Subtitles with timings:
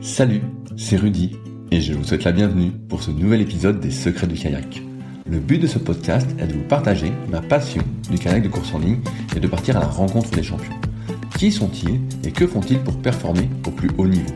[0.00, 0.42] Salut,
[0.76, 1.36] c'est Rudy
[1.70, 4.82] et je vous souhaite la bienvenue pour ce nouvel épisode des Secrets du kayak.
[5.30, 8.72] Le but de ce podcast est de vous partager ma passion du kayak de course
[8.74, 9.00] en ligne
[9.36, 10.72] et de partir à la rencontre des champions.
[11.36, 14.32] Qui sont-ils et que font-ils pour performer au plus haut niveau?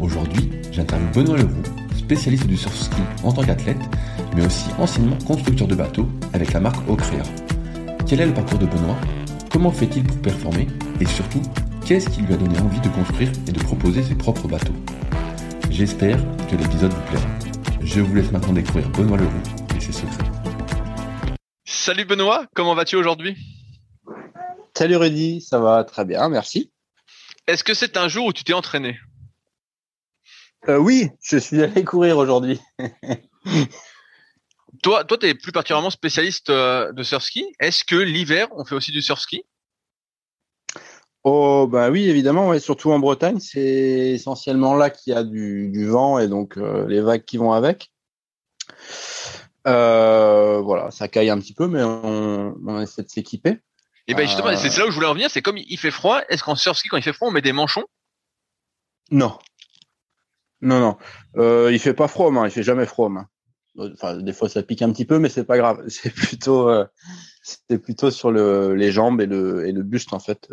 [0.00, 1.62] Aujourd'hui, j'interviewe Benoît Leroux,
[1.96, 3.80] spécialiste du surf-ski en tant qu'athlète,
[4.34, 7.22] mais aussi anciennement constructeur de bateaux avec la marque Ocrea.
[8.06, 8.96] Quel est le parcours de Benoît?
[9.50, 10.66] Comment fait-il pour performer?
[11.00, 11.42] Et surtout,
[11.84, 14.72] qu'est-ce qui lui a donné envie de construire et de proposer ses propres bateaux?
[15.70, 16.16] J'espère
[16.50, 17.26] que l'épisode vous plaira.
[17.82, 19.42] Je vous laisse maintenant découvrir Benoît Leroux
[19.76, 20.24] et ses secrets.
[21.66, 23.36] Salut Benoît, comment vas-tu aujourd'hui?
[24.76, 26.72] Salut Rudy, ça va très bien, merci.
[27.46, 28.98] Est-ce que c'est un jour où tu t'es entraîné?
[30.68, 32.58] Euh, Oui, je suis allé courir aujourd'hui.
[34.82, 37.44] toi, toi, tu es plus particulièrement spécialiste euh, de surf ski.
[37.60, 39.44] Est-ce que l'hiver, on fait aussi du surf ski
[41.26, 45.70] Oh bah oui, évidemment, ouais, surtout en Bretagne, c'est essentiellement là qu'il y a du,
[45.70, 47.90] du, vent et donc euh, les vagues qui vont avec.
[49.66, 53.58] Euh, voilà, ça caille un petit peu, mais on, on essaie de s'équiper.
[54.06, 54.56] Et ben justement, euh...
[54.56, 56.88] c'est là où je voulais revenir, c'est comme il fait froid, est-ce qu'en surf ski,
[56.88, 57.84] quand il fait froid, on met des manchons?
[59.10, 59.38] Non.
[60.60, 60.98] Non, non.
[61.36, 62.44] Euh, il fait pas froid, main.
[62.44, 63.28] il fait jamais froid, main.
[63.78, 65.82] Enfin, des fois ça pique un petit peu, mais c'est pas grave.
[65.88, 66.84] C'est plutôt, euh,
[67.42, 70.48] c'est plutôt sur le, les jambes et le, et le buste en fait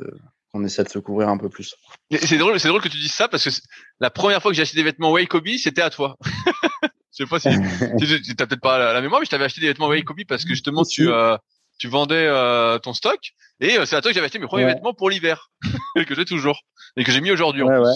[0.51, 1.75] qu'on essaie de se couvrir un peu plus.
[2.11, 3.49] C'est drôle, c'est drôle que tu dises ça parce que
[3.99, 6.17] la première fois que j'ai acheté des vêtements Kobe, c'était à toi.
[6.83, 7.49] je sais pas si
[8.23, 10.49] tu t'as peut-être pas la, mémoire, mais je t'avais acheté des vêtements Kobe parce que
[10.49, 11.37] justement tu euh,
[11.77, 13.19] tu vendais euh, ton stock
[13.59, 14.73] et euh, c'est à toi que j'avais acheté mes premiers ouais.
[14.73, 15.51] vêtements pour l'hiver
[16.07, 16.61] que j'ai toujours
[16.97, 17.63] et que j'ai mis aujourd'hui.
[17.63, 17.93] Ouais, ouais.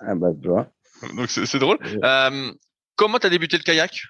[0.00, 0.68] Ah bah tu vois.
[1.16, 1.78] Donc c'est drôle.
[2.04, 2.52] Euh,
[2.96, 4.02] comment t'as débuté le kayak?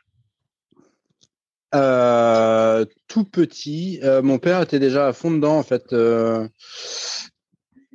[1.73, 5.93] Euh, tout petit, euh, mon père était déjà à fond dedans en fait.
[5.93, 6.49] Euh,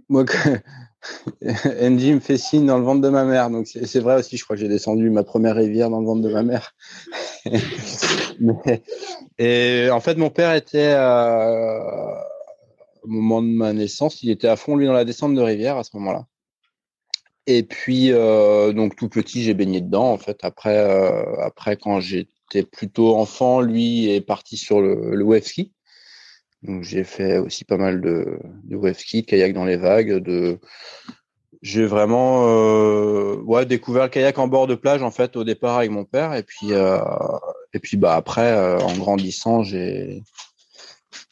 [0.10, 0.26] moi,
[1.82, 4.38] Andy me fait signe dans le ventre de ma mère, donc c'est vrai aussi.
[4.38, 6.76] Je crois que j'ai descendu ma première rivière dans le ventre de ma mère.
[9.38, 11.80] Et en fait, mon père était euh,
[13.04, 15.78] au moment de ma naissance, il était à fond lui dans la descente de rivière
[15.78, 16.26] à ce moment-là.
[17.48, 20.40] Et puis euh, donc tout petit, j'ai baigné dedans en fait.
[20.44, 22.28] Après, euh, après quand j'ai
[22.72, 25.44] plutôt enfant, lui est parti sur le, le wave.
[26.66, 30.18] Donc j'ai fait aussi pas mal de, de wave ski, de kayak dans les vagues.
[30.18, 30.60] De...
[31.62, 35.78] J'ai vraiment euh, ouais, découvert le kayak en bord de plage en fait au départ
[35.78, 36.34] avec mon père.
[36.34, 37.00] Et puis, euh,
[37.74, 40.24] et puis bah, après, euh, en grandissant, j'ai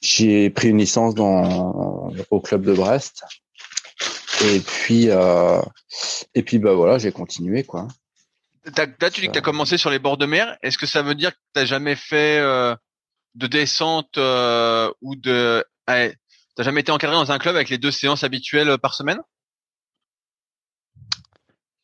[0.02, 3.24] j'ai pris une licence dans, au club de Brest.
[4.46, 5.08] Et puis,
[6.36, 7.88] et puis bah voilà, j'ai continué quoi.
[8.78, 10.58] Là, tu dis que tu as commencé sur les bords de mer.
[10.62, 12.42] Est-ce que ça veut dire que tu n'as jamais fait
[13.36, 15.66] de descente euh, ou de...
[15.88, 19.19] Tu n'as jamais été encadré dans un club avec les deux séances habituelles par semaine?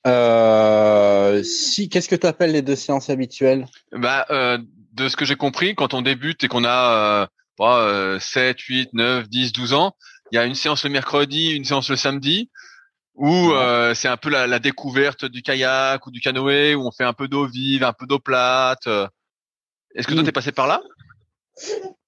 [0.07, 3.67] Euh, Si, qu'est-ce que tu appelles les deux séances habituelles?
[3.91, 4.57] Bah, euh,
[4.93, 7.29] De ce que j'ai compris, quand on débute et qu'on a
[7.59, 9.95] euh, 7, 8, 9, 10, 12 ans,
[10.31, 12.49] il y a une séance le mercredi, une séance le samedi
[13.15, 16.91] où euh, c'est un peu la, la, découverte du kayak ou du canoë, où on
[16.91, 18.87] fait un peu d'eau vive, un peu d'eau plate.
[19.93, 20.81] Est-ce que toi, t'es passé par là?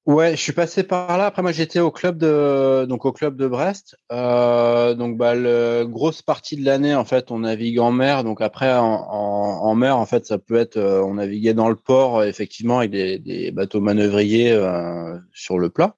[0.07, 1.27] Ouais, je suis passé par là.
[1.27, 3.95] Après, moi, j'étais au club de donc au club de Brest.
[4.11, 8.23] Euh, donc, bah, le grosse partie de l'année, en fait, on navigue en mer.
[8.23, 11.75] Donc après, en, en, mer, en fait, ça peut être, euh, on naviguait dans le
[11.75, 15.95] port, effectivement, avec des, des bateaux manœuvriers euh, sur le plat,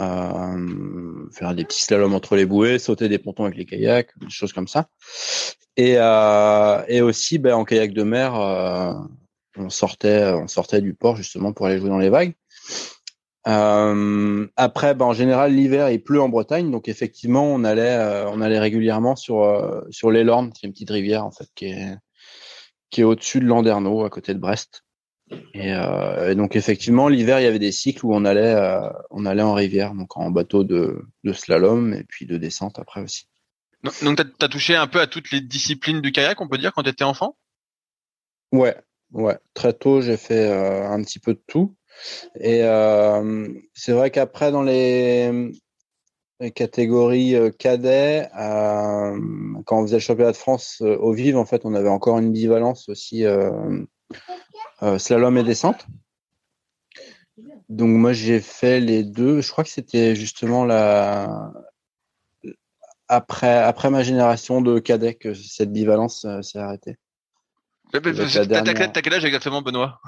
[0.00, 4.30] euh, faire des petits slaloms entre les bouées, sauter des pontons avec les kayaks, des
[4.30, 4.88] choses comme ça.
[5.76, 8.34] Et euh, et aussi, ben, en kayak de mer,
[9.58, 12.34] on sortait, on sortait du port justement pour aller jouer dans les vagues.
[13.48, 18.30] Euh, après, ben, en général, l'hiver il pleut en Bretagne, donc effectivement, on allait, euh,
[18.30, 21.96] on allait régulièrement sur euh, sur l'Elorn, c'est une petite rivière en fait qui est
[22.90, 24.84] qui est au-dessus de Landerneau, à côté de Brest.
[25.54, 28.54] Et, euh, et donc effectivement, l'hiver, il y avait des cycles où on allait,
[29.10, 33.00] on allait en rivière, donc en bateau de, de slalom et puis de descente après
[33.00, 33.28] aussi.
[33.82, 36.74] Donc, tu as, touché un peu à toutes les disciplines du kayak, on peut dire,
[36.74, 37.36] quand tu étais enfant?
[38.52, 38.76] Ouais,
[39.12, 39.38] ouais.
[39.54, 41.74] Très tôt, j'ai fait un petit peu de tout.
[42.38, 45.52] Et euh, c'est vrai qu'après, dans les,
[46.54, 49.16] catégories euh, cadets, euh,
[49.64, 52.32] quand on faisait le championnat de France au Vive, en fait, on avait encore une
[52.32, 53.24] bivalence aussi
[54.98, 55.86] slalom et descente.
[57.68, 59.40] Donc moi j'ai fait les deux.
[59.40, 60.64] Je crois que c'était justement
[63.08, 66.96] après après ma génération de cadets que cette bivalence s'est arrêtée.
[67.92, 70.00] T'as quel âge exactement, Benoît?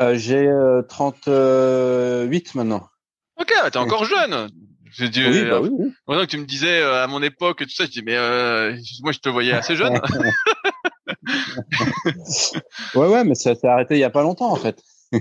[0.00, 0.48] Euh, J'ai
[0.88, 2.88] 38 euh, maintenant.
[3.38, 4.50] Ok, t'es encore jeune.
[4.92, 5.70] J'ai dit, oui, bah oui,
[6.08, 8.16] que tu me disais euh, à mon époque tout ça, je dis mais
[9.02, 10.00] moi je te voyais assez jeune.
[12.94, 14.82] ouais ouais, mais ça s'est arrêté il y a pas longtemps en fait.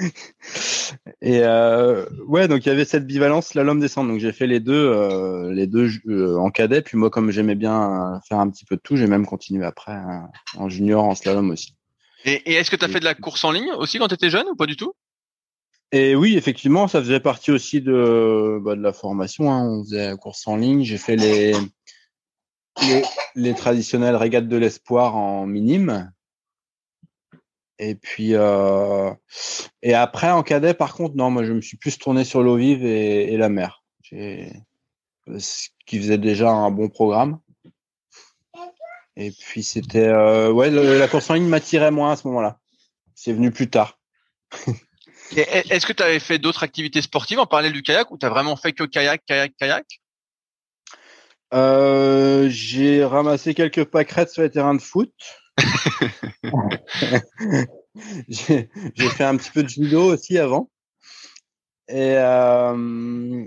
[1.22, 4.08] Et euh, ouais, donc il y avait cette bivalence l'homme descend.
[4.08, 6.82] Donc j'ai fait les deux, euh, les deux euh, en cadet.
[6.82, 9.92] Puis moi, comme j'aimais bien faire un petit peu de tout, j'ai même continué après
[9.92, 11.74] hein, en junior, en slalom aussi.
[12.24, 14.30] Et, est-ce que tu as fait de la course en ligne aussi quand tu étais
[14.30, 14.92] jeune ou pas du tout?
[15.92, 19.50] Et oui, effectivement, ça faisait partie aussi de, bah, de la formation.
[19.50, 19.66] Hein.
[19.66, 20.84] On faisait la course en ligne.
[20.84, 21.52] J'ai fait les,
[22.82, 23.02] les,
[23.34, 26.12] les traditionnelles régates de l'espoir en minime.
[27.82, 29.10] Et puis euh,
[29.80, 32.56] et après en cadet, par contre, non, moi je me suis plus tourné sur l'eau
[32.56, 33.82] vive et, la mer.
[34.02, 37.40] Ce qui faisait déjà un bon programme.
[39.16, 42.58] Et puis c'était euh, ouais, la course en ligne m'attirait moins à ce moment-là.
[43.14, 43.98] C'est venu plus tard.
[45.34, 48.30] Est-ce que tu avais fait d'autres activités sportives en parallèle du kayak ou tu as
[48.30, 49.86] vraiment fait que kayak, kayak, kayak?
[51.54, 55.14] Euh, J'ai ramassé quelques pâquerettes sur les terrains de foot.
[58.28, 60.70] j'ai fait un petit peu de judo aussi avant.
[61.88, 63.46] Et, euh,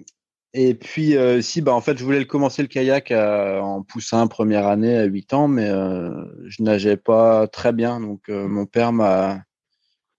[0.53, 4.27] et puis, euh, si, bah, en fait, je voulais commencer le kayak euh, en poussin
[4.27, 7.99] première année à 8 ans, mais je nageais pas très bien.
[7.99, 9.43] Donc, mon père m'a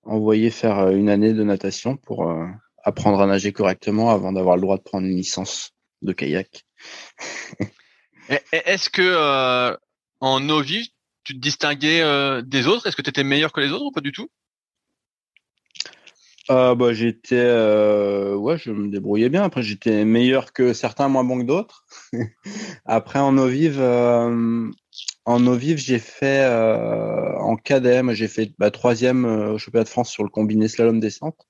[0.05, 2.33] envoyé faire une année de natation pour
[2.83, 6.65] apprendre à nager correctement avant d'avoir le droit de prendre une licence de kayak.
[8.53, 9.77] Est-ce que
[10.21, 10.89] en eau vive,
[11.25, 12.87] tu te distinguais euh, des autres?
[12.87, 14.29] Est-ce que tu étais meilleur que les autres ou pas du tout?
[16.51, 19.43] Euh, bah, j'étais euh, ouais je me débrouillais bien.
[19.45, 21.87] Après j'étais meilleur que certains moins bon que d'autres.
[22.85, 24.71] Après en eau vive euh,
[25.25, 26.47] en eau vive j'ai fait
[27.41, 31.49] en KDM j'ai fait bah, troisième au championnat de France sur le combiné slalom descente.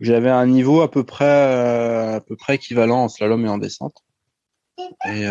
[0.00, 4.04] J'avais un niveau à peu près à peu près équivalent en slalom et en descente.
[5.06, 5.26] Et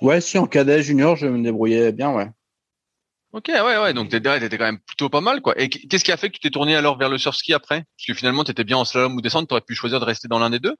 [0.00, 2.28] Ouais, si en cadet junior, je me débrouillais bien, ouais.
[3.32, 5.58] Ok, ouais, ouais, donc t'étais quand même plutôt pas mal, quoi.
[5.60, 7.84] Et qu'est-ce qui a fait que tu t'es tourné alors vers le surf ski après?
[7.96, 10.38] Parce que finalement, t'étais bien en slalom ou descente, t'aurais pu choisir de rester dans
[10.38, 10.74] l'un des deux?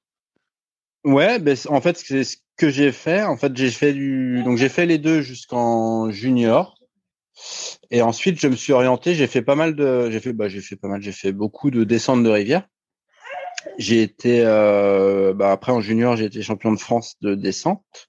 [1.05, 3.23] Ouais, ben en fait, c'est ce que j'ai fait.
[3.23, 6.75] En fait, j'ai fait du, donc j'ai fait les deux jusqu'en junior.
[7.91, 9.15] Et ensuite, je me suis orienté.
[9.15, 11.03] J'ai fait pas mal de, j'ai fait, bah, j'ai fait pas mal.
[11.03, 12.67] J'ai fait beaucoup de descentes de rivière.
[13.79, 18.08] J'ai été, euh, bah, après en junior, j'ai été champion de France de descente.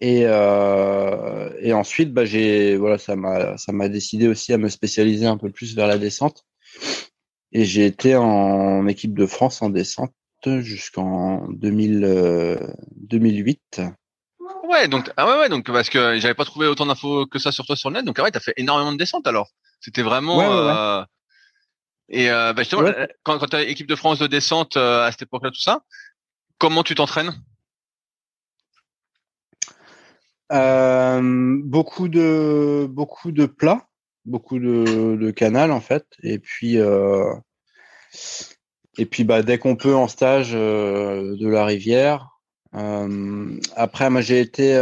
[0.00, 4.68] Et, euh, et ensuite, bah, j'ai voilà, ça m'a ça m'a décidé aussi à me
[4.68, 6.44] spécialiser un peu plus vers la descente.
[7.52, 10.14] Et j'ai été en équipe de France en descente
[10.60, 13.60] jusqu'en 2008.
[13.78, 13.88] Euh,
[14.68, 17.52] ouais, donc ah ouais ouais donc parce que j'avais pas trouvé autant d'infos que ça
[17.52, 18.06] sur toi sur le net.
[18.06, 19.50] Donc ah ouais, t'as fait énormément de descente alors.
[19.80, 20.40] C'était vraiment.
[20.40, 21.02] Euh,
[22.08, 22.90] et euh, bah justement,
[23.22, 25.82] quand, quand tu as équipe de France de descente à cette époque-là, tout ça,
[26.58, 27.34] comment tu t'entraînes?
[30.52, 33.88] Euh, beaucoup de beaucoup de plats,
[34.24, 37.32] beaucoup de, de canal en fait, et puis euh,
[38.98, 42.28] et puis bah dès qu'on peut en stage euh, de la rivière.
[42.72, 44.74] après moi j'ai été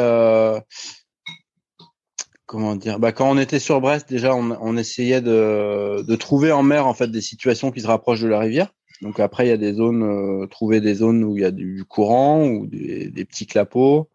[2.49, 6.51] comment dire bah, Quand on était sur Brest, déjà, on, on essayait de, de, trouver
[6.51, 8.73] en mer en fait des situations qui se rapprochent de la rivière.
[9.03, 11.53] Donc après, il y a des zones, euh, trouver des zones où il y a
[11.53, 14.11] du courant ou des, des petits clapots.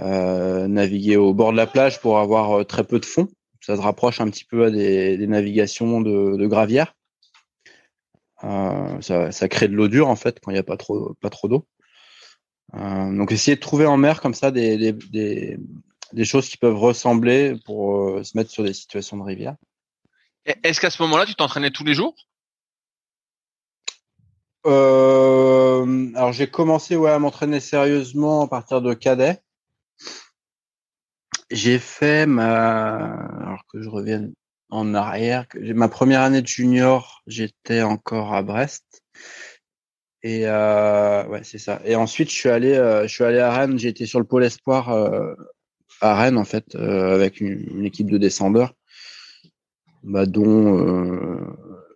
[0.00, 3.28] Euh, naviguer au bord de la plage pour avoir euh, très peu de fond.
[3.60, 6.94] Ça se rapproche un petit peu à des, des navigations de, de gravière.
[8.44, 11.14] Euh, ça, ça, crée de l'eau dure en fait quand il n'y a pas trop,
[11.20, 11.66] pas trop d'eau.
[12.72, 15.58] Donc essayer de trouver en mer comme ça des, des, des,
[16.12, 19.56] des choses qui peuvent ressembler pour euh, se mettre sur des situations de rivière.
[20.44, 22.14] Est-ce qu'à ce, moment-là, tu t'entraînais tous les jours?
[24.66, 29.42] Euh, Alors j'ai commencé ouais, à m'entraîner sérieusement à partir de cadet.
[31.50, 32.96] J'ai fait ma,
[33.40, 34.32] alors que je revienne
[34.70, 39.02] en arrière, ma première année de junior, j'étais encore à Brest.
[40.22, 41.80] Et euh, ouais, c'est ça.
[41.84, 43.78] Et ensuite, je suis allé, euh, je suis allé à Rennes.
[43.82, 45.34] Été sur le pôle espoir euh,
[46.00, 48.74] à Rennes en fait, euh, avec une, équipe de descendeurs,
[50.02, 51.40] bah, dont euh,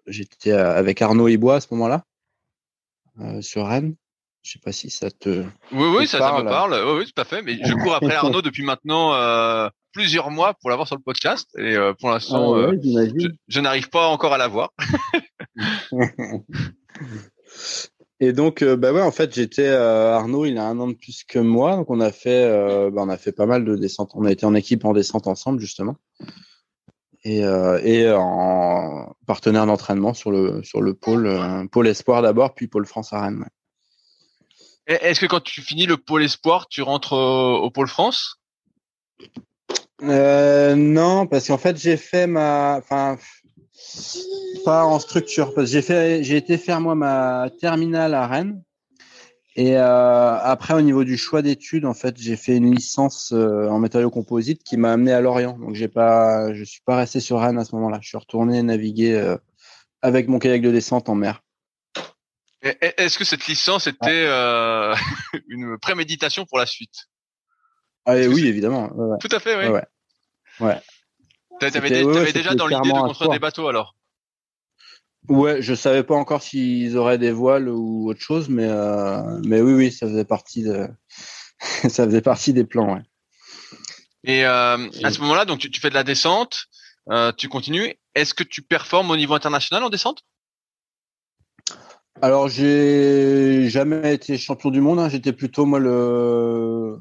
[0.07, 2.05] j'étais avec Arnaud Ibois à ce moment-là
[3.21, 3.95] euh, sur Rennes.
[4.45, 5.43] Je sais pas si ça te.
[5.73, 6.75] Oui, oui, ça, ça, me parle.
[6.75, 7.41] Oui, oui, tout à fait.
[7.43, 11.49] Mais je cours après Arnaud depuis maintenant euh, plusieurs mois pour l'avoir sur le podcast.
[11.57, 14.75] Et euh, pour l'instant, ah ouais, je, je n'arrive pas encore à l'avoir.
[18.21, 20.95] Et donc, euh, bah ouais, en fait, j'étais euh, Arnaud, il a un an de
[20.95, 23.77] plus que moi, donc on a fait, euh, bah, on a fait pas mal de
[23.77, 24.13] descentes.
[24.15, 25.97] On a été en équipe en descente ensemble justement,
[27.25, 32.55] et, euh, et en partenaire d'entraînement sur le sur le pôle euh, pôle espoir d'abord,
[32.55, 33.47] puis pôle France à Rennes.
[34.87, 38.41] Est-ce que quand tu finis le pôle espoir, tu rentres au, au pôle France?
[40.00, 43.17] Non, parce qu'en fait, j'ai fait ma, enfin
[44.64, 48.62] pas en structure parce que j'ai fait j'ai été faire moi ma terminale à Rennes.
[49.57, 53.69] Et euh, après au niveau du choix d'études en fait j'ai fait une licence euh,
[53.69, 55.57] en matériaux composites qui m'a amené à Lorient.
[55.59, 57.99] Donc j'ai pas je suis pas resté sur Rennes à ce moment-là.
[58.00, 59.37] Je suis retourné naviguer euh,
[60.03, 61.44] avec mon kayak de descente en mer
[62.64, 64.94] est-ce que cette licence était euh,
[65.49, 67.09] une préméditation pour la suite?
[68.06, 69.18] Ah, oui évidemment ouais, ouais.
[69.18, 69.85] tout à fait oui ouais,
[70.61, 70.80] ouais.
[71.61, 73.94] T'avais ouais, déjà dans l'idée de construire des bateaux alors?
[75.28, 79.62] Ouais, je savais pas encore s'ils auraient des voiles ou autre chose, mais euh, mais
[79.62, 80.87] oui, oui, ça faisait partie de
[81.88, 83.02] ça faisait partie des plans, ouais.
[84.25, 86.66] Et euh, à ce moment-là, donc tu, tu, fais de la descente,
[87.11, 87.94] euh, tu continues.
[88.14, 90.25] Est-ce que tu performes au niveau international en descente?
[92.25, 94.99] Alors j'ai jamais été champion du monde.
[94.99, 95.11] Hein.
[95.11, 96.97] J'étais plutôt moi le,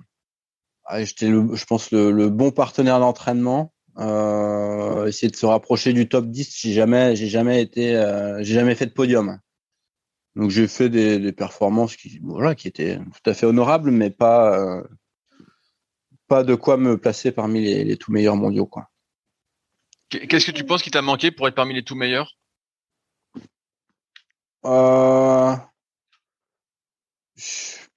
[0.84, 3.74] ah, j'étais je pense le, bon partenaire d'entraînement.
[4.00, 6.60] Euh, essayer de se rapprocher du top 10.
[6.60, 9.40] J'ai jamais, jamais été, euh, j'ai jamais fait de podium.
[10.36, 14.60] Donc j'ai fait des, performances qui, voilà, qui étaient tout à fait honorables, mais pas,
[14.60, 14.84] euh,
[16.28, 18.70] pas de quoi me placer parmi les, tout meilleurs mondiaux.
[20.10, 22.36] Qu'est-ce que tu penses qui t'a manqué pour être parmi les tout meilleurs?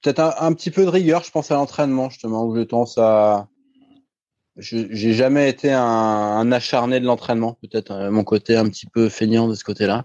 [0.02, 2.98] Peut-être un, un, petit peu de rigueur, je pense à l'entraînement justement, où j'ai tendance
[2.98, 3.48] à
[4.58, 9.08] j'ai jamais été un, un acharné de l'entraînement, peut-être euh, mon côté un petit peu
[9.08, 10.02] feignant de ce côté-là,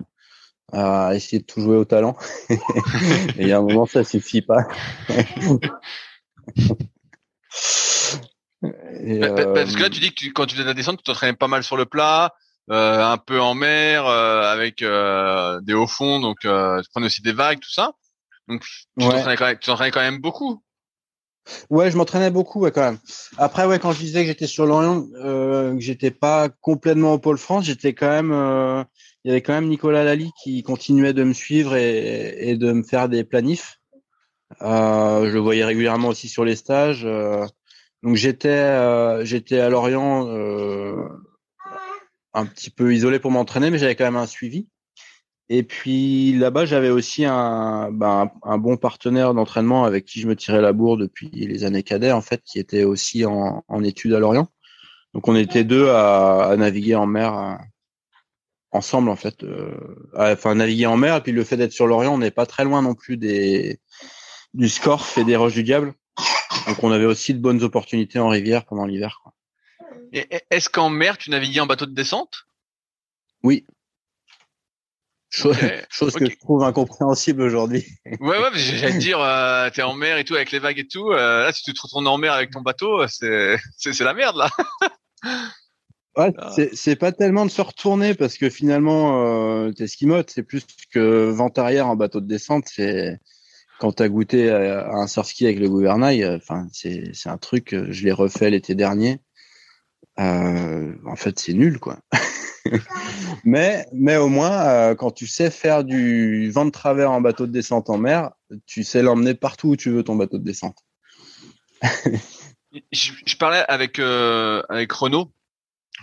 [0.73, 2.17] à essayer de tout jouer au talent.
[2.49, 2.57] Et
[3.39, 4.67] il y a un moment, ça suffit pas.
[9.03, 9.53] Et, euh...
[9.53, 11.47] Parce que là, tu dis que tu, quand tu faisais la descente, tu t'entraînais pas
[11.47, 12.29] mal sur le plat, euh,
[12.69, 16.47] un peu en mer, euh, avec euh, des hauts fonds, donc tu
[16.91, 17.93] prenais aussi des vagues, tout ça.
[18.47, 19.09] Donc tu ouais.
[19.09, 20.61] t'entraînais quand, quand même beaucoup.
[21.69, 22.99] Ouais, je m'entraînais beaucoup, ouais, quand même.
[23.37, 27.19] Après, ouais, quand je disais que j'étais sur Lorient, euh, que j'étais pas complètement au
[27.19, 28.31] pôle France, j'étais quand même.
[28.31, 28.83] Euh,
[29.23, 32.71] il y avait quand même Nicolas Lally qui continuait de me suivre et, et de
[32.71, 33.79] me faire des planifs.
[34.61, 37.05] Euh, je le voyais régulièrement aussi sur les stages.
[37.05, 37.45] Euh,
[38.03, 41.07] donc j'étais, euh, j'étais à Lorient euh,
[42.33, 44.67] un petit peu isolé pour m'entraîner, mais j'avais quand même un suivi.
[45.49, 50.61] Et puis là-bas, j'avais aussi un, ben, bon partenaire d'entraînement avec qui je me tirais
[50.61, 54.19] la bourre depuis les années cadets, en fait, qui était aussi en, en études à
[54.19, 54.47] Lorient.
[55.13, 57.59] Donc on était deux à, naviguer en mer à,
[58.71, 59.43] ensemble, en fait.
[59.43, 59.75] Euh,
[60.15, 62.63] enfin, naviguer en mer, et puis le fait d'être sur Lorient, on n'est pas très
[62.63, 63.81] loin non plus des,
[64.53, 65.93] du Scorf et des Roches du Diable.
[66.67, 69.21] Donc on avait aussi de bonnes opportunités en rivière pendant l'hiver.
[70.11, 72.45] Est-ce qu'en mer, tu naviguais en bateau de descente?
[73.43, 73.65] Oui.
[75.33, 75.81] Chose, okay.
[75.89, 76.25] chose okay.
[76.25, 77.85] que je trouve incompréhensible aujourd'hui.
[78.19, 80.87] Ouais, ouais, j'allais te dire, euh, t'es en mer et tout, avec les vagues et
[80.87, 81.09] tout.
[81.11, 84.35] Euh, là, si tu te retournes en mer avec ton bateau, c'est, c'est, la merde,
[84.35, 84.49] là.
[86.17, 86.53] ouais, ah.
[86.73, 90.31] c'est pas tellement de se retourner parce que finalement, euh, t'es skimote.
[90.31, 92.65] C'est plus que vent arrière en bateau de descente.
[92.67, 93.17] C'est
[93.79, 96.27] quand t'as goûté à, à un surf ski avec le gouvernail.
[96.27, 97.73] Enfin, c'est, c'est un truc.
[97.89, 99.21] Je l'ai refait l'été dernier.
[100.19, 101.99] Euh, en fait, c'est nul, quoi.
[103.43, 107.47] mais, mais au moins, euh, quand tu sais faire du vent de travers en bateau
[107.47, 108.31] de descente en mer,
[108.65, 110.77] tu sais l'emmener partout où tu veux ton bateau de descente.
[112.91, 115.31] je, je, parlais avec euh, avec Renaud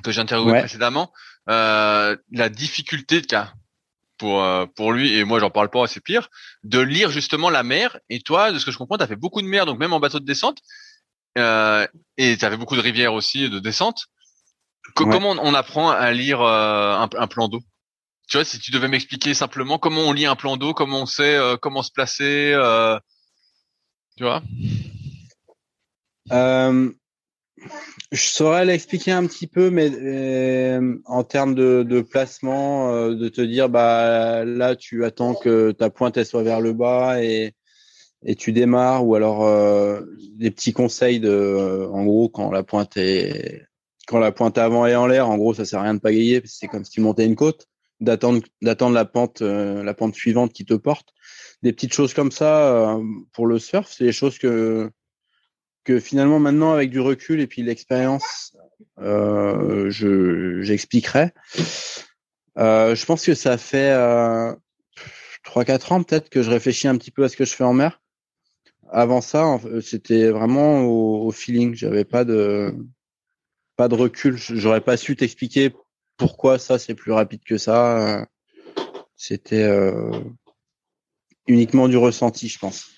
[0.03, 1.13] que j'ai interviewé précédemment,
[1.47, 2.17] la
[2.51, 3.55] difficulté qu'a
[4.17, 6.29] pour pour lui et moi j'en parle pas, c'est pire,
[6.65, 8.01] de lire justement la mer.
[8.11, 9.93] Et toi, de ce que je comprends, tu as fait beaucoup de mer, donc même
[9.93, 10.59] en bateau de descente,
[11.39, 14.07] euh, et tu as fait beaucoup de rivières aussi de descente.
[14.95, 17.61] Comment on apprend à lire euh, un, un, plan d'eau?
[18.29, 21.07] Tu vois, si tu devais m'expliquer simplement comment on lit un plan d'eau, comment on
[21.07, 22.53] sait euh, comment se placer,
[24.17, 24.43] tu vois?
[28.11, 33.69] Je saurais l'expliquer un petit peu, mais en termes de, de placement, de te dire
[33.69, 37.55] bah là tu attends que ta pointe elle soit vers le bas et
[38.25, 40.03] et tu démarres, ou alors euh,
[40.35, 43.65] des petits conseils de, en gros quand la pointe est
[44.07, 46.43] quand la pointe avant est en l'air, en gros ça sert à rien de pagayer,
[46.45, 47.67] c'est comme si tu montais une côte,
[48.01, 51.13] d'attendre d'attendre la pente la pente suivante qui te porte.
[51.63, 52.99] Des petites choses comme ça
[53.33, 54.91] pour le surf, c'est des choses que
[55.89, 58.55] que finalement maintenant avec du recul et puis l'expérience,
[58.99, 61.31] euh, je j'expliquerai.
[62.59, 64.53] Euh, je pense que ça fait euh,
[65.47, 67.73] 3-4 ans peut-être que je réfléchis un petit peu à ce que je fais en
[67.73, 68.03] mer.
[68.91, 71.75] Avant ça, c'était vraiment au, feeling.
[71.75, 72.75] J'avais pas de
[73.77, 74.37] pas de recul.
[74.37, 75.73] J'aurais pas su t'expliquer
[76.17, 78.27] pourquoi ça c'est plus rapide que ça.
[79.17, 80.11] C'était euh,
[81.47, 82.91] uniquement du ressenti, je pense.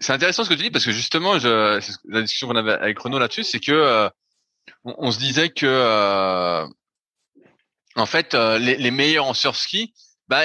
[0.00, 2.98] C'est intéressant ce que tu dis parce que justement, je, la discussion qu'on avait avec
[2.98, 4.08] Renaud là-dessus, c'est que euh,
[4.84, 6.66] on, se disait que euh,
[7.94, 9.94] en fait, euh, les, les, meilleurs en surf ski,
[10.28, 10.42] bah,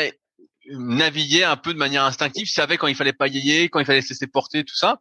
[0.69, 4.01] naviguaient un peu de manière instinctive, savaient quand il fallait pas yéyer, quand il fallait
[4.01, 4.99] se laisser porter, tout ça.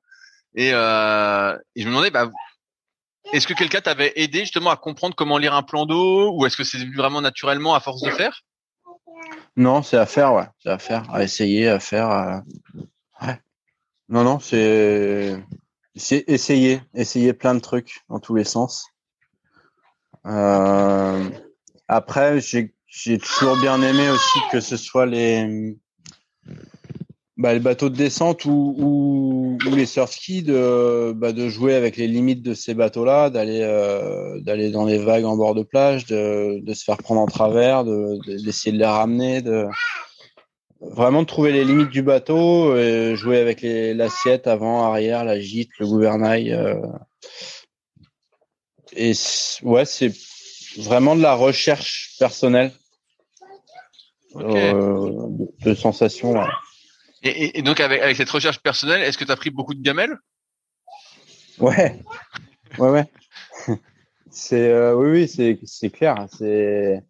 [0.54, 2.30] Et, euh, je me demandais, bah,
[3.32, 6.56] est-ce que quelqu'un t'avait aidé justement à comprendre comment lire un plan d'eau, ou est-ce
[6.56, 8.42] que c'est vraiment naturellement à force de faire?
[9.56, 12.42] Non, c'est à faire, ouais, c'est à faire, à essayer, à faire.
[13.22, 13.40] Ouais.
[14.08, 15.42] Non, non, c'est
[15.94, 18.86] essayer, essayer plein de trucs dans tous les sens.
[20.26, 21.30] Euh...
[21.88, 22.74] Après, j'ai
[23.18, 25.76] toujours bien aimé aussi que ce soit les
[27.36, 31.98] bah, les bateaux de descente ou, ou, les surf skis de bah, de jouer avec
[31.98, 36.06] les limites de ces bateaux-là, d'aller euh, d'aller dans les vagues en bord de plage,
[36.06, 39.66] de, de se faire prendre en travers, d'essayer de, de les ramener, de
[40.80, 45.70] vraiment de trouver les limites du bateau, et jouer avec l'assiette avant, arrière, la gîte,
[45.78, 46.54] le gouvernail.
[46.54, 46.76] Euh.
[48.96, 49.12] Et
[49.62, 50.12] ouais, c'est
[50.78, 52.72] vraiment de la recherche personnelle
[54.34, 55.28] euh,
[55.64, 56.34] de, sensations.
[57.22, 59.82] Et, et, donc avec, avec, cette recherche personnelle, est-ce que tu as pris beaucoup de
[59.82, 60.16] gamelles?
[61.58, 62.00] Ouais,
[62.78, 63.10] ouais, ouais.
[64.30, 66.26] c'est euh, oui, oui, c'est clair.
[66.30, 67.02] C'est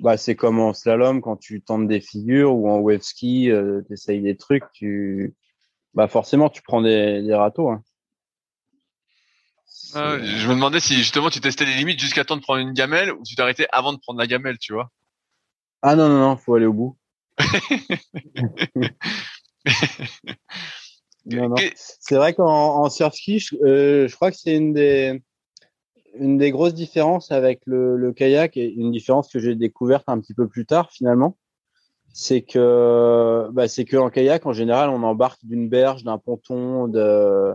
[0.00, 3.82] bah, c'est comme en slalom quand tu tentes des figures ou en wave ski, euh,
[3.86, 5.34] tu essayes des trucs, tu
[5.94, 7.70] bah forcément tu prends des, des râteaux.
[7.70, 7.82] Hein.
[9.94, 12.72] Ah, je me demandais si justement tu testais les limites jusqu'à temps de prendre une
[12.72, 14.90] gamelle ou tu t'arrêtais avant de prendre la gamelle, tu vois?
[15.82, 16.96] Ah non non non, faut aller au bout.
[21.26, 21.56] non, non.
[21.74, 25.22] C'est vrai qu'en en surf ski, je, euh, je crois que c'est une des
[26.14, 30.20] une des grosses différences avec le, le kayak et une différence que j'ai découverte un
[30.20, 31.38] petit peu plus tard finalement,
[32.12, 36.88] c'est que bah, c'est que en kayak en général on embarque d'une berge, d'un ponton,
[36.88, 37.52] de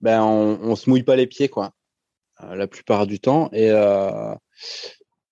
[0.00, 1.72] ben on, on se mouille pas les pieds quoi,
[2.42, 4.34] euh, la plupart du temps et euh,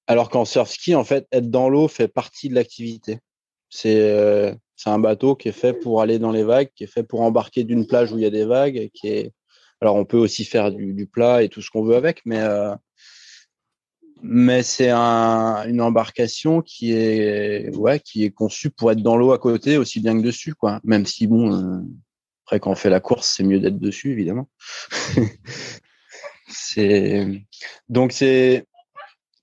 [0.06, 3.18] alors qu'en surf ski en fait être dans l'eau fait partie de l'activité.
[3.68, 4.52] C'est euh,
[4.86, 7.64] un bateau qui est fait pour aller dans les vagues, qui est fait pour embarquer
[7.64, 9.32] d'une plage où il y a des vagues, qui est
[9.80, 12.40] alors on peut aussi faire du, du plat et tout ce qu'on veut avec, mais
[12.40, 12.74] euh,
[14.22, 19.32] mais c'est un, une embarcation qui est ouais qui est conçue pour être dans l'eau
[19.32, 20.80] à côté aussi bien que dessus quoi.
[20.84, 21.80] Même si bon euh,
[22.44, 24.48] après quand on fait la course c'est mieux d'être dessus évidemment.
[26.48, 27.42] c'est
[27.88, 28.66] donc c'est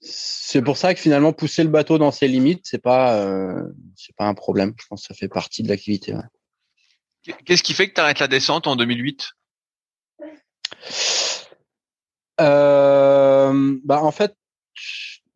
[0.05, 3.63] c'est pour ça que finalement pousser le bateau dans ses limites c'est pas euh,
[3.95, 4.73] c'est pas un problème.
[4.79, 6.13] Je pense que ça fait partie de l'activité.
[6.13, 7.35] Ouais.
[7.45, 9.31] Qu'est-ce qui fait que tu arrêtes la descente en 2008
[12.41, 14.35] euh, bah en fait,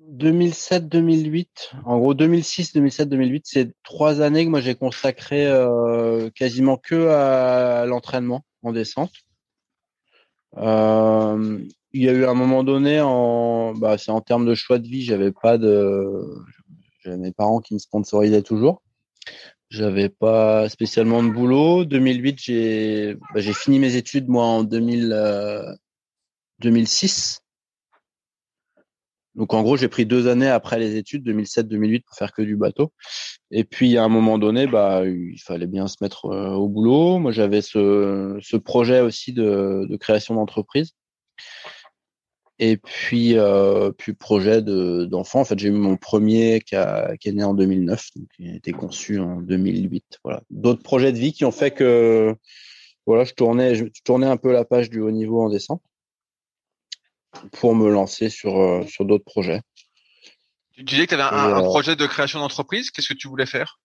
[0.01, 1.47] 2007-2008,
[1.85, 7.07] en gros 2006, 2007, 2008, c'est trois années que moi j'ai consacré euh, quasiment que
[7.07, 9.11] à l'entraînement en descente.
[10.57, 11.59] Euh,
[11.97, 14.87] il y a eu un moment donné, en, bah, c'est en termes de choix de
[14.87, 16.21] vie, j'avais pas de,
[17.03, 18.83] j'avais mes parents qui me sponsorisaient toujours.
[19.69, 21.85] J'avais pas spécialement de boulot.
[21.85, 25.75] 2008, j'ai bah, j'ai fini mes études moi en 2000,
[26.59, 27.41] 2006.
[29.35, 32.55] Donc en gros, j'ai pris deux années après les études, 2007-2008, pour faire que du
[32.55, 32.91] bateau.
[33.51, 37.17] Et puis à un moment donné, bah, il fallait bien se mettre euh, au boulot.
[37.19, 40.93] Moi, j'avais ce, ce projet aussi de création d'entreprise.
[42.59, 45.41] Et puis, euh, puis projet d'enfant.
[45.41, 48.51] en fait, j'ai eu mon premier qui, a, qui est né en 2009, donc il
[48.51, 50.19] a été conçu en 2008.
[50.23, 50.41] Voilà.
[50.49, 52.35] D'autres projets de vie qui ont fait que
[53.05, 55.81] voilà, je tournais, je tournais un peu la page du haut niveau en décembre
[57.53, 59.61] pour me lancer sur, euh, sur d'autres projets.
[60.73, 62.91] Tu disais que tu avais un, un, euh, projet de création d'entreprise.
[62.91, 63.79] Qu'est-ce que tu voulais faire?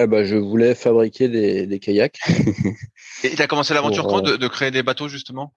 [0.00, 2.20] Eh ben, je voulais fabriquer des, des kayaks.
[3.24, 4.20] Et tu as commencé l'aventure quand?
[4.20, 5.54] De, de, créer des bateaux justement?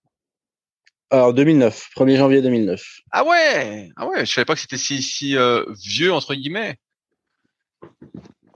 [1.11, 2.81] Alors 2009, 1er janvier 2009.
[3.11, 6.77] Ah ouais, ah ouais, je savais pas que c'était si si euh, vieux entre guillemets.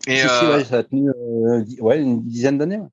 [0.07, 0.39] Et si, euh...
[0.39, 2.77] si, ouais, ça a tenu euh, ouais, une dizaine d'années.
[2.77, 2.87] Ouais.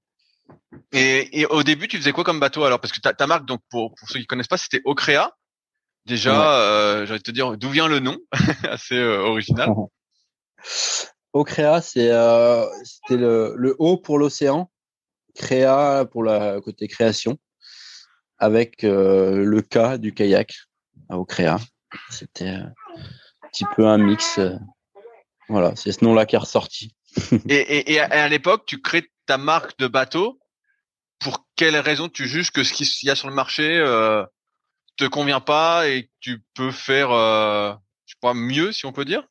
[0.93, 2.81] Et, et, au début, tu faisais quoi comme bateau alors?
[2.81, 5.31] Parce que ta, ta marque, donc pour, pour ceux qui connaissent pas, c'était Ocrea.
[6.07, 6.47] Déjà, ouais.
[6.47, 8.19] euh, j'ai envie de te dire d'où vient le nom,
[8.69, 9.71] assez euh, original.
[11.33, 14.71] Ocrea, c'est euh, c'était le, le O pour l'océan,
[15.35, 17.39] créa pour la côté création,
[18.43, 20.53] avec euh, le K du kayak
[21.09, 21.61] à Ocrea.
[22.11, 22.75] C'était un
[23.53, 24.39] petit peu un mix.
[24.39, 24.57] Euh,
[25.49, 26.93] voilà, c'est ce nom-là qui est ressorti.
[27.49, 30.41] et, et, et à l'époque, tu crées ta marque de bateau
[31.21, 34.25] pour quelle raison tu juges que ce qu'il y a sur le marché euh,
[34.97, 37.73] te convient pas et que tu peux faire euh,
[38.07, 39.23] je sais pas mieux si on peut dire?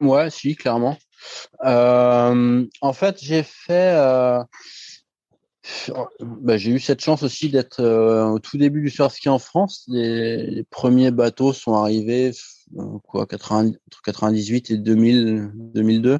[0.00, 0.98] Ouais si clairement
[1.64, 4.42] euh, en fait j'ai fait euh,
[6.20, 9.38] bah, j'ai eu cette chance aussi d'être euh, au tout début du surf ski en
[9.38, 12.32] France les, les premiers bateaux sont arrivés
[12.78, 16.18] euh, quoi 80, entre 98 et 2000 2002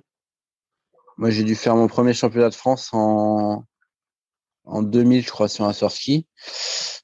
[1.17, 3.65] moi j'ai dû faire mon premier championnat de France en
[4.65, 6.27] en 2000, je crois, sur un surski.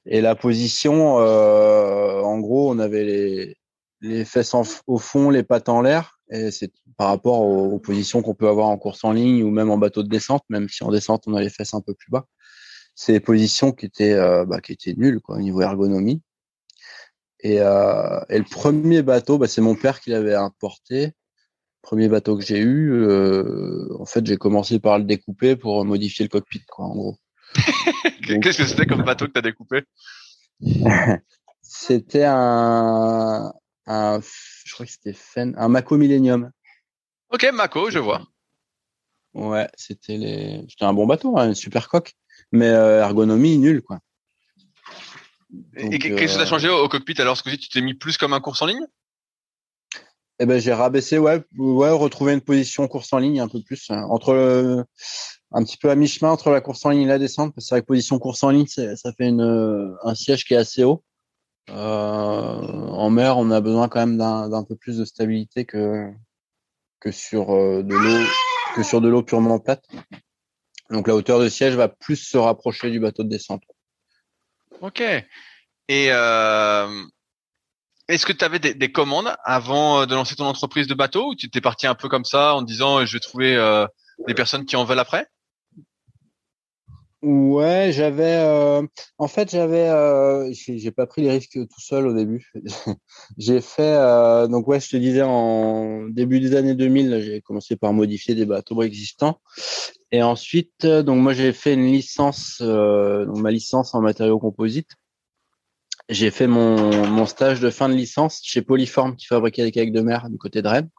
[0.05, 3.57] Et la position, euh, en gros, on avait les,
[4.01, 6.18] les fesses en, au fond, les pattes en l'air.
[6.31, 9.49] Et c'est par rapport aux, aux positions qu'on peut avoir en course en ligne ou
[9.49, 11.93] même en bateau de descente, même si en descente, on a les fesses un peu
[11.93, 12.25] plus bas.
[12.95, 16.21] C'est des positions qui étaient, euh, bah, qui étaient nulles quoi, au niveau ergonomie.
[17.41, 21.13] Et, euh, et le premier bateau, bah, c'est mon père qui l'avait importé.
[21.81, 26.25] Premier bateau que j'ai eu, euh, en fait, j'ai commencé par le découper pour modifier
[26.25, 27.17] le cockpit, quoi, en gros.
[28.41, 29.83] Qu'est-ce que c'était comme bateau que tu as découpé?
[31.61, 33.53] C'était un,
[33.89, 34.21] un,
[34.65, 36.51] je crois que c'était Fen, un Mako Millennium.
[37.31, 38.25] Ok, Mako, je vois.
[39.33, 42.13] Ouais, c'était les, c'était un bon bateau, hein, une super coque,
[42.51, 43.99] mais euh, ergonomie nulle quoi.
[45.49, 46.43] Donc, Et qu'est-ce que euh...
[46.43, 47.41] tu changé au, cockpit alors?
[47.41, 48.85] Que tu t'es mis plus comme un course en ligne?
[50.39, 53.89] Eh ben j'ai rabaissé, ouais, ouais, retrouver une position course en ligne un peu plus
[53.89, 54.85] hein, entre le,
[55.51, 57.53] un petit peu à mi-chemin entre la course en ligne et la descente.
[57.53, 60.83] Parce que la position course en ligne, ça fait une, un siège qui est assez
[60.83, 61.03] haut.
[61.71, 66.11] Euh, en mer, on a besoin quand même d'un peu plus de stabilité que
[67.11, 68.27] sur euh, de l'eau
[68.75, 69.85] que sur de l'eau purement plate.
[70.89, 73.63] Donc la hauteur de siège va plus se rapprocher du bateau de descente.
[74.81, 75.01] Ok.
[75.01, 77.03] Et euh,
[78.07, 81.35] est-ce que tu avais des, des, commandes avant de lancer ton entreprise de bateau ou
[81.35, 83.85] tu t'es parti un peu comme ça en disant je vais trouver
[84.27, 85.27] des personnes qui en veulent après?
[87.21, 88.37] Ouais, j'avais.
[88.37, 88.81] Euh,
[89.17, 89.89] en fait, j'avais.
[89.89, 92.49] Euh, j'ai pas pris les risques tout seul au début.
[93.37, 93.95] j'ai fait.
[93.97, 98.35] Euh, donc ouais, je te disais en début des années 2000, j'ai commencé par modifier
[98.35, 99.41] des bateaux existants.
[100.11, 104.91] Et ensuite, donc moi j'ai fait une licence, donc ma licence en matériaux composites.
[106.07, 109.91] J'ai fait mon, mon stage de fin de licence chez Polyform qui fabriquait des kayaks
[109.91, 110.89] de mer du côté de Rennes.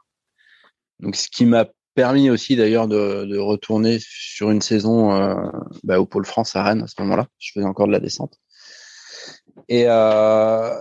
[1.00, 5.34] Donc ce qui m'a permis aussi d'ailleurs de, retourner sur une saison euh,
[5.82, 7.26] bah, au Pôle France à Rennes à ce moment-là.
[7.38, 8.38] Je faisais encore de la descente.
[9.68, 10.74] Et, euh,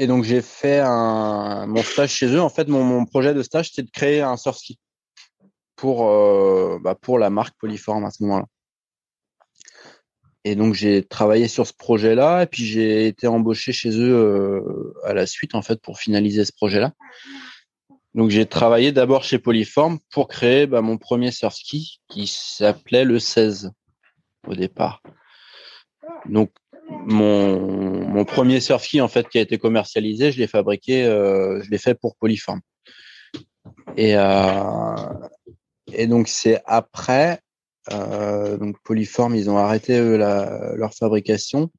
[0.00, 2.40] donc j'ai fait mon stage chez eux.
[2.40, 4.78] En fait, mon, projet de stage, c'était de créer un ski
[5.76, 8.46] pour, euh, bah, pour la marque Polyform à ce moment-là.
[10.46, 15.14] Et donc j'ai travaillé sur ce projet-là et puis j'ai été embauché chez eux à
[15.14, 16.92] la suite en fait pour finaliser ce projet-là.
[18.14, 23.04] Donc j'ai travaillé d'abord chez Polyform pour créer bah, mon premier surf ski qui s'appelait
[23.04, 23.72] le 16
[24.46, 25.02] au départ.
[26.26, 26.50] Donc
[26.88, 31.60] mon, mon premier surf ski en fait qui a été commercialisé, je l'ai fabriqué, euh,
[31.62, 32.60] je l'ai fait pour Polyform.
[33.96, 34.94] Et, euh,
[35.92, 37.40] et donc c'est après,
[37.92, 41.70] euh, donc Polyform, ils ont arrêté eux, la, leur fabrication.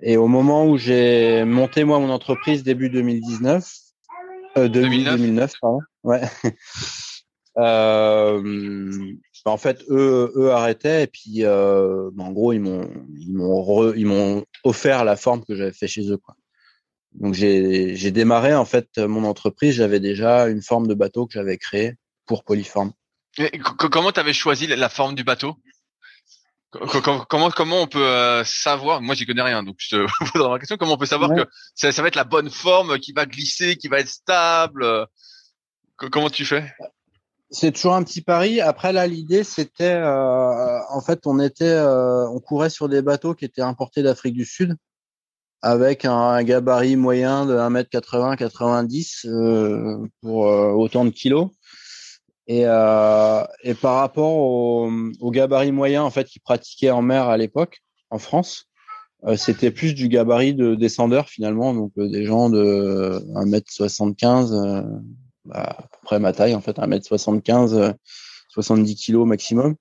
[0.00, 3.66] Et au moment où j'ai monté moi mon entreprise début 2019,
[4.56, 5.16] euh, 2009.
[5.16, 5.80] 2009, pardon.
[6.04, 6.22] Ouais.
[7.58, 9.12] euh,
[9.44, 14.06] en fait, eux, eux arrêtaient et puis, euh, en gros, ils m'ont, ils m'ont, ils
[14.06, 16.34] m'ont offert la forme que j'avais fait chez eux, quoi.
[17.12, 21.56] Donc j'ai démarré en fait mon entreprise, j'avais déjà une forme de bateau que j'avais
[21.56, 21.94] créé
[22.26, 22.92] pour Polyform.
[23.38, 25.56] Et comment tu avais choisi la forme du bateau?
[27.28, 30.58] Comment comment on peut euh, savoir Moi, j'y connais rien, donc je te poserai la
[30.58, 30.76] question.
[30.76, 33.76] Comment on peut savoir que ça, ça, va être la bonne forme, qui va glisser,
[33.76, 35.06] qui va être stable euh,
[35.96, 36.72] Comment tu fais?
[37.50, 38.60] C'est toujours un petit pari.
[38.60, 43.44] Après là, l'idée c'était, euh, en fait, on était, on courait sur des bateaux qui
[43.44, 44.74] étaient importés d'Afrique du Sud,
[45.62, 51.50] avec un, gabarit moyen de 1m80-90 pour autant de kilos.
[52.48, 57.28] Et, euh, et par rapport au, au, gabarit moyen en fait qui pratiquait en mer
[57.28, 58.68] à l'époque en France,
[59.24, 64.82] euh, c'était plus du gabarit de descendeurs finalement, donc euh, des gens de 1m75, euh,
[65.46, 67.94] bah, à peu près ma taille en fait, 1m75,
[68.50, 69.74] 70 kg maximum.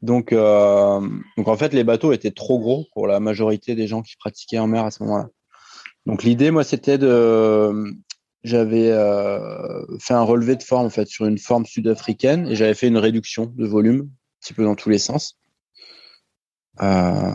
[0.00, 4.14] Donc, donc en fait les bateaux étaient trop gros pour la majorité des gens qui
[4.16, 5.26] pratiquaient en mer à ce moment-là.
[6.06, 7.96] Donc l'idée moi c'était de
[8.48, 12.74] j'avais euh, fait un relevé de forme en fait sur une forme sud-africaine et j'avais
[12.74, 15.38] fait une réduction de volume, un petit peu dans tous les sens.
[16.80, 17.32] Euh,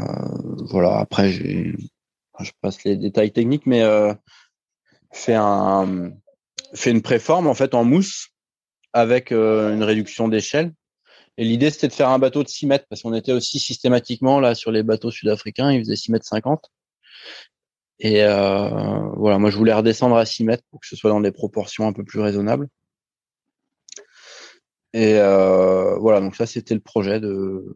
[0.70, 1.00] voilà.
[1.00, 4.14] Après, je passe les détails techniques, mais euh,
[5.12, 6.12] fait un
[6.86, 8.30] une préforme en fait en mousse
[8.94, 10.74] avec euh, une réduction d'échelle.
[11.38, 14.40] Et l'idée c'était de faire un bateau de 6 mètres parce qu'on était aussi systématiquement
[14.40, 16.72] là sur les bateaux sud-africains, ils faisaient 6 mètres 50.
[18.00, 21.22] Et euh, voilà, moi je voulais redescendre à 6 mètres pour que ce soit dans
[21.22, 22.68] des proportions un peu plus raisonnables.
[24.94, 27.76] Et euh, voilà, donc ça c'était le projet de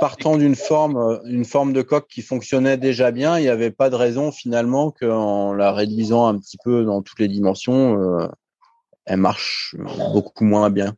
[0.00, 3.90] partant d'une forme, une forme de coque qui fonctionnait déjà bien, il n'y avait pas
[3.90, 8.28] de raison finalement qu'en la réduisant un petit peu dans toutes les dimensions, euh,
[9.06, 9.74] elle marche
[10.12, 10.94] beaucoup moins bien.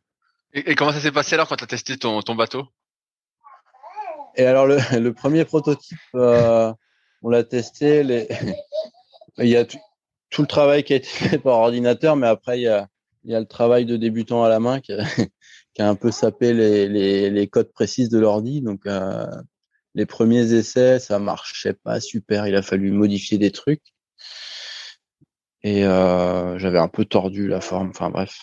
[0.53, 2.67] Et, comment ça s'est passé alors quand tu as testé ton, ton bateau?
[4.35, 6.73] Et alors le, le premier prototype, euh,
[7.21, 8.27] on l'a testé.
[9.37, 12.63] Il y a tout le travail qui a été fait par ordinateur, mais après, il
[12.63, 12.87] y a,
[13.23, 15.03] le travail de débutant à la main qui a,
[15.79, 18.61] un peu sapé les, codes précises de l'ordi.
[18.61, 19.25] Donc, euh,
[19.93, 22.47] les premiers essais, ça marchait pas super.
[22.47, 23.83] Il a fallu modifier des trucs.
[25.63, 27.89] Et euh, j'avais un peu tordu la forme.
[27.89, 28.41] Enfin, bref.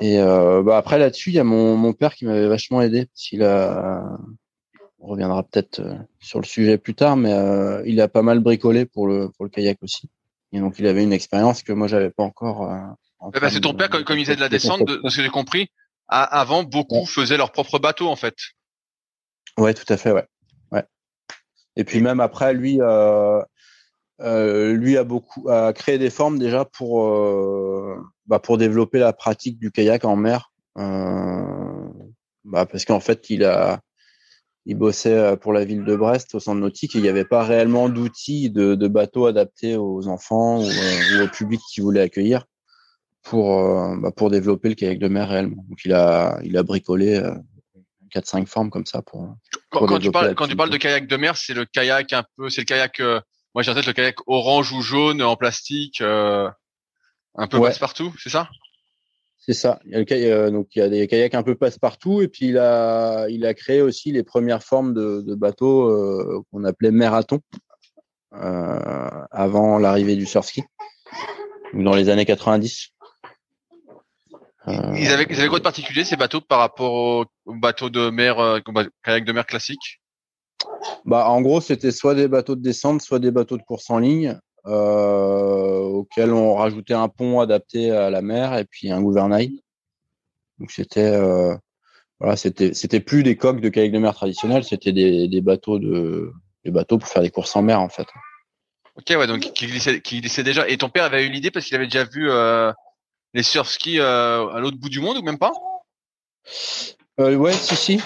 [0.00, 3.08] Et euh, bah après là-dessus, il y a mon, père qui m'avait vachement aidé
[5.04, 8.40] on reviendra peut-être euh, sur le sujet plus tard, mais euh, il a pas mal
[8.40, 10.08] bricolé pour le pour le kayak aussi.
[10.52, 12.70] Et donc il avait une expérience que moi j'avais pas encore.
[12.70, 15.28] Euh, bah, c'est ton père comme, il faisait de la descente, de, ce que j'ai
[15.28, 15.68] compris.
[16.08, 18.34] avant, beaucoup faisaient leur propre bateau en fait.
[19.58, 20.26] Ouais, tout à fait, ouais.
[20.72, 20.84] ouais.
[21.76, 23.42] Et puis même après, lui, euh,
[24.20, 27.10] lui a beaucoup a créé des formes déjà pour
[28.26, 30.50] bah, pour développer la pratique du kayak en mer.
[30.76, 33.80] bah, parce qu'en fait, il a
[34.66, 37.24] il bossait euh, pour la ville de Brest au centre nautique et il n'y avait
[37.24, 42.00] pas réellement d'outils de, de bateaux adaptés aux enfants ou, euh, au public qui voulait
[42.00, 42.46] accueillir
[43.22, 45.64] pour euh, bah, pour développer le kayak de mer réellement.
[45.68, 47.34] Donc il a il a bricolé euh,
[48.14, 49.34] 4-5 formes comme ça pour.
[49.70, 52.24] pour quand, tu parles quand tu parles de kayak de mer, c'est le kayak un
[52.36, 53.00] peu, c'est le kayak.
[53.54, 56.54] moi j'ai en tête le kayak orange ou jaune en plastique, un
[57.50, 58.48] peu passe partout, c'est ça?
[59.46, 59.78] C'est ça.
[59.84, 62.28] Il y a le euh, donc il y a des kayaks un peu passe-partout et
[62.28, 66.64] puis il a il a créé aussi les premières formes de, de bateaux euh, qu'on
[66.64, 67.40] appelait marathon
[68.32, 70.62] euh, avant l'arrivée du surf ski
[71.74, 72.92] dans les années 90.
[74.66, 78.08] Euh, ils avaient ils avaient quoi de particulier ces bateaux par rapport aux, bateaux de
[78.08, 78.62] mer
[79.04, 80.00] kayak de mer classiques?
[81.04, 83.98] Bah en gros c'était soit des bateaux de descente, soit des bateaux de course en
[83.98, 89.62] ligne auquel on rajoutait un pont adapté à la mer et puis un gouvernail.
[90.58, 91.54] Donc c'était euh,
[92.20, 95.78] voilà, c'était c'était plus des coques de kayak de mer traditionnels, c'était des, des bateaux
[95.78, 96.32] de
[96.64, 98.06] des bateaux pour faire des courses en mer en fait.
[98.96, 100.68] Ok ouais donc qui glissait qui glissait déjà.
[100.68, 102.72] Et ton père avait eu l'idée parce qu'il avait déjà vu euh,
[103.34, 105.52] les surf skis euh, à l'autre bout du monde ou même pas?
[107.20, 108.00] Euh, Ouais si si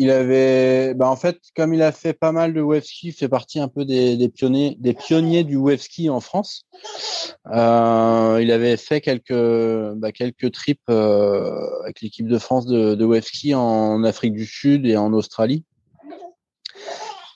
[0.00, 3.12] il avait, bah en fait, comme il a fait pas mal de wave ski, il
[3.12, 6.64] fait partie un peu des, pionniers, du wave ski en France.
[7.52, 9.34] Euh, il avait fait quelques,
[9.96, 14.96] bah, trips euh, avec l'équipe de France de, de ski en Afrique du Sud et
[14.96, 15.64] en Australie.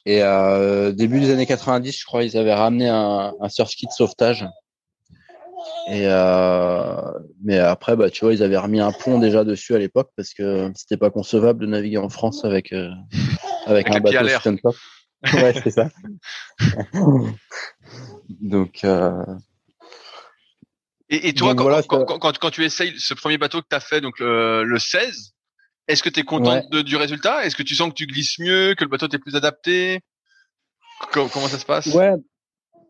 [0.07, 3.49] Et euh, début des années 90, je crois, ils avaient ramené un, un
[3.87, 4.47] de sauvetage
[5.89, 9.79] et euh, mais après, bah, tu vois, ils avaient remis un pont déjà dessus à
[9.79, 12.89] l'époque parce que c'était pas concevable de naviguer en France avec euh,
[13.67, 14.77] avec, un bateau stand top.
[15.33, 15.89] ouais, c'est ça.
[18.29, 18.85] Donc.
[18.85, 19.25] Euh...
[21.11, 23.81] Et, et toi, quand, quand, quand, quand, tu essayes ce premier bateau que tu as
[23.81, 25.35] fait, donc le, le 16,
[25.87, 27.45] est-ce que tu es content de, du résultat?
[27.45, 30.01] Est-ce que tu sens que tu glisses mieux, que le bateau est plus adapté?
[31.13, 31.87] Comment, comment ça se passe?
[31.89, 32.15] Ouais,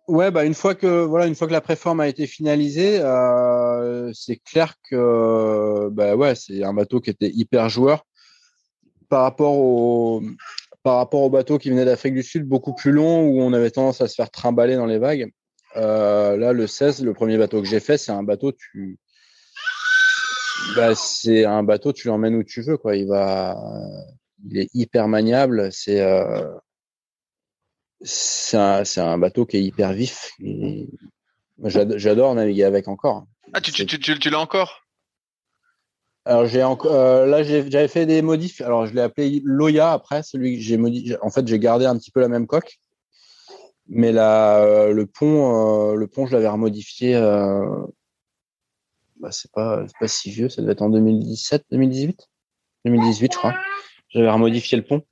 [0.07, 4.13] Ouais, bah une fois que voilà, une fois que la préforme a été finalisée, euh,
[4.13, 8.05] c'est clair que bah ouais, c'est un bateau qui était hyper joueur
[9.09, 10.23] par rapport au
[10.83, 13.71] par rapport au bateau qui venait d'Afrique du Sud, beaucoup plus long où on avait
[13.71, 15.33] tendance à se faire trimballer dans les vagues.
[15.77, 18.99] Euh, là, le 16, le premier bateau que j'ai fait, c'est un bateau tu
[20.77, 22.97] bah, c'est un bateau tu l'emmènes où tu veux quoi.
[22.97, 23.57] Il va
[24.47, 26.53] il est hyper maniable, c'est euh,
[28.05, 30.33] c'est un, un, bateau qui est hyper vif.
[31.59, 33.27] J'adore naviguer avec encore.
[33.53, 34.85] Ah, tu, tu, tu, tu l'as encore?
[36.27, 38.63] Alors j'ai encore euh, là j'avais fait des modifs.
[38.63, 41.17] Alors je l'ai appelé Loya après celui que j'ai modifié.
[41.21, 42.79] En fait j'ai gardé un petit peu la même coque,
[43.89, 47.15] mais là euh, le pont euh, le pont je l'avais remodifié.
[47.15, 47.85] Euh,
[49.21, 52.29] bah, c'est pas pas si vieux, ça devait être en 2017, 2018,
[52.87, 53.55] 2018 je crois.
[54.09, 55.03] J'avais remodifié le pont.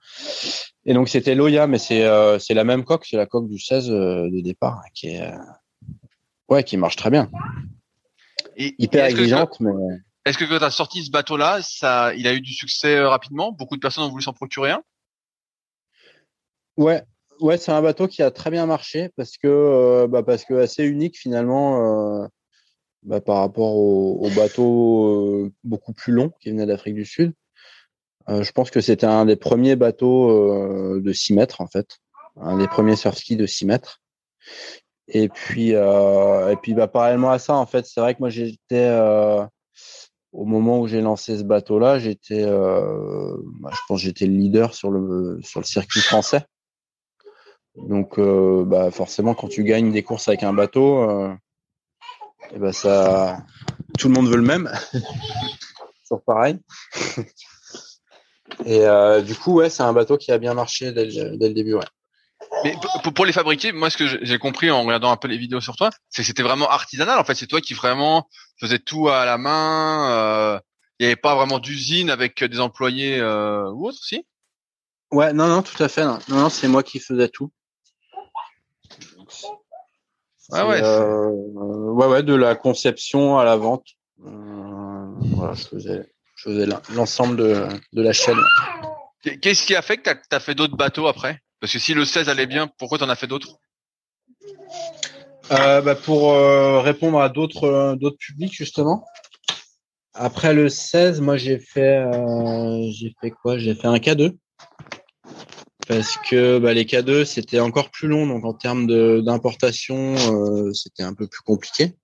[0.85, 3.59] Et donc c'était Loya, mais c'est euh, c'est la même coque, c'est la coque du
[3.59, 5.37] 16 euh, de départ hein, qui est euh,
[6.49, 7.31] ouais qui marche très bien.
[8.57, 9.73] Et, Hyper exigeante, mais.
[10.25, 13.51] Est-ce que quand tu as sorti ce bateau-là, ça, il a eu du succès rapidement?
[13.51, 14.83] Beaucoup de personnes ont voulu s'en procurer un?
[16.77, 17.03] Ouais,
[17.41, 20.85] ouais, c'est un bateau qui a très bien marché parce que bah parce que assez
[20.85, 22.29] unique finalement
[23.03, 27.33] bah, par rapport au, au bateau beaucoup plus long qui venait d'Afrique du Sud.
[28.29, 31.99] Euh, je pense que c'était un des premiers bateaux euh, de 6 mètres, en fait.
[32.41, 34.01] Un des premiers surf de 6 mètres.
[35.09, 38.31] Et puis, euh, et puis bah, parallèlement à ça, en fait, c'est vrai que moi,
[38.31, 38.91] j'étais,
[40.33, 44.91] au moment où j'ai lancé ce bateau-là, j'étais, bah, je pense j'étais le leader sur
[44.91, 46.43] le, sur le circuit français.
[47.77, 51.35] Donc, bah, forcément, quand tu gagnes des courses avec un bateau,
[52.55, 53.45] et bah, ça,
[53.99, 54.71] tout le monde veut le même.
[56.05, 56.59] Sur pareil.
[58.65, 61.49] Et euh, du coup, ouais, c'est un bateau qui a bien marché dès le, dès
[61.49, 61.85] le début, ouais.
[62.65, 62.75] Mais
[63.15, 65.77] pour, les fabriquer, moi, ce que j'ai compris en regardant un peu les vidéos sur
[65.77, 67.19] toi, c'est que c'était vraiment artisanal.
[67.19, 68.29] En fait, c'est toi qui vraiment
[68.61, 70.11] faisais tout à la main.
[70.11, 70.61] Euh,
[70.99, 74.27] il n'y avait pas vraiment d'usine avec des employés euh, ou autre, si?
[75.11, 76.05] Ouais, non, non, tout à fait.
[76.05, 77.51] Non, non, c'est moi qui faisais tout.
[80.51, 80.83] Ouais, ouais.
[80.83, 83.87] Ouais, ouais, de la conception à la vente.
[84.19, 86.12] Voilà, je faisais
[86.45, 88.39] je faisais l'ensemble de, de, la chaîne.
[89.41, 91.41] Qu'est-ce qui a fait que tu as, fait d'autres bateaux après?
[91.61, 93.59] Parce que si le 16 allait bien, pourquoi tu en as fait d'autres?
[95.53, 99.05] Euh, bah Pour euh, répondre à d'autres euh, d'autres publics, justement.
[100.15, 103.59] Après le 16, moi j'ai fait euh, j'ai fait quoi?
[103.59, 104.37] J'ai fait un K2
[105.89, 108.87] parce que bah, les K2 c'était encore plus long, donc en termes
[109.23, 110.17] d'importation
[110.75, 111.95] c'était un peu plus compliqué.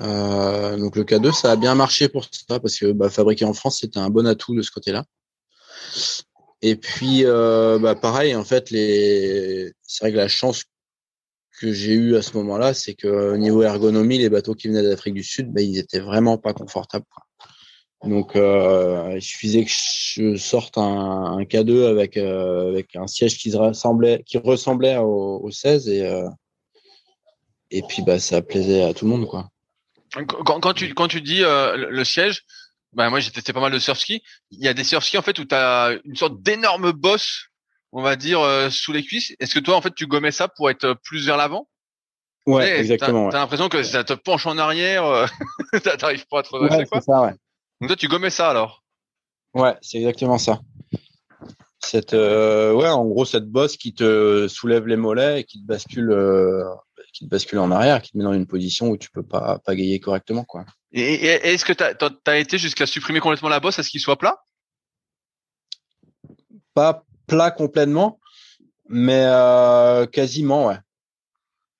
[0.00, 3.52] Euh, donc le K2, ça a bien marché pour ça parce que bah, fabriquer en
[3.52, 5.04] France, c'était un bon atout de ce côté-là.
[6.62, 9.72] Et puis, euh, bah, pareil, en fait, les...
[9.82, 10.64] c'est vrai que la chance
[11.60, 14.82] que j'ai eue à ce moment-là, c'est que au niveau ergonomie, les bateaux qui venaient
[14.82, 17.04] d'Afrique du Sud, bah, ils étaient vraiment pas confortables.
[18.04, 20.82] Donc, euh, il suffisait que je sorte un,
[21.38, 26.02] un K2 avec euh, avec un siège qui ressemblait qui ressemblait au, au 16 et
[26.02, 26.28] euh,
[27.70, 29.51] et puis bah ça plaisait à tout le monde quoi.
[30.12, 32.44] Quand, quand, tu quand tu dis euh, le, siège,
[32.92, 34.22] ben moi j'ai testé pas mal de surf ski.
[34.50, 37.46] Il y a des surf ski en fait où tu as une sorte d'énorme bosse,
[37.92, 39.34] on va dire euh, sous les cuisses.
[39.40, 41.68] Est-ce que toi en fait tu gommais ça pour être plus vers l'avant?
[42.46, 43.30] Ouais, exactement.
[43.30, 45.26] T'as as, l'impression que ça te penche en arrière, euh,
[45.98, 47.00] t'arrives pas à te ouais, quoi?
[47.00, 47.34] Ça, ouais.
[47.80, 48.82] Donc toi tu gommais ça alors?
[49.54, 50.60] Ouais, c'est exactement ça.
[51.78, 56.12] Cette ouais, en gros cette bosse qui te soulève les mollets et qui te bascule
[57.12, 59.58] qui te bascule en arrière, qui te met dans une position où tu peux pas
[59.64, 60.64] pagayer correctement, quoi.
[60.92, 61.82] Et, est-ce que tu
[62.30, 64.38] as, été jusqu'à supprimer complètement la bosse à ce qu'il soit plat?
[66.74, 68.18] Pas plat complètement,
[68.88, 70.78] mais euh, quasiment, ouais.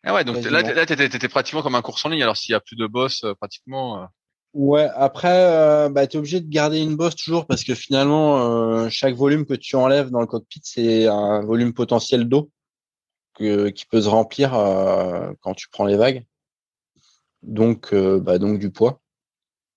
[0.04, 2.22] Ah ouais, donc là, là t'étais, pratiquement comme un course en ligne.
[2.22, 4.02] Alors s'il y a plus de boss, euh, pratiquement.
[4.02, 4.06] Euh.
[4.54, 9.14] Ouais, après, bah, tu es obligé de garder une bosse toujours parce que finalement, chaque
[9.14, 12.50] volume que tu enlèves dans le cockpit, c'est un volume potentiel d'eau
[13.34, 16.24] qui peut se remplir euh, quand tu prends les vagues.
[17.42, 19.00] Donc, euh, bah, donc du poids.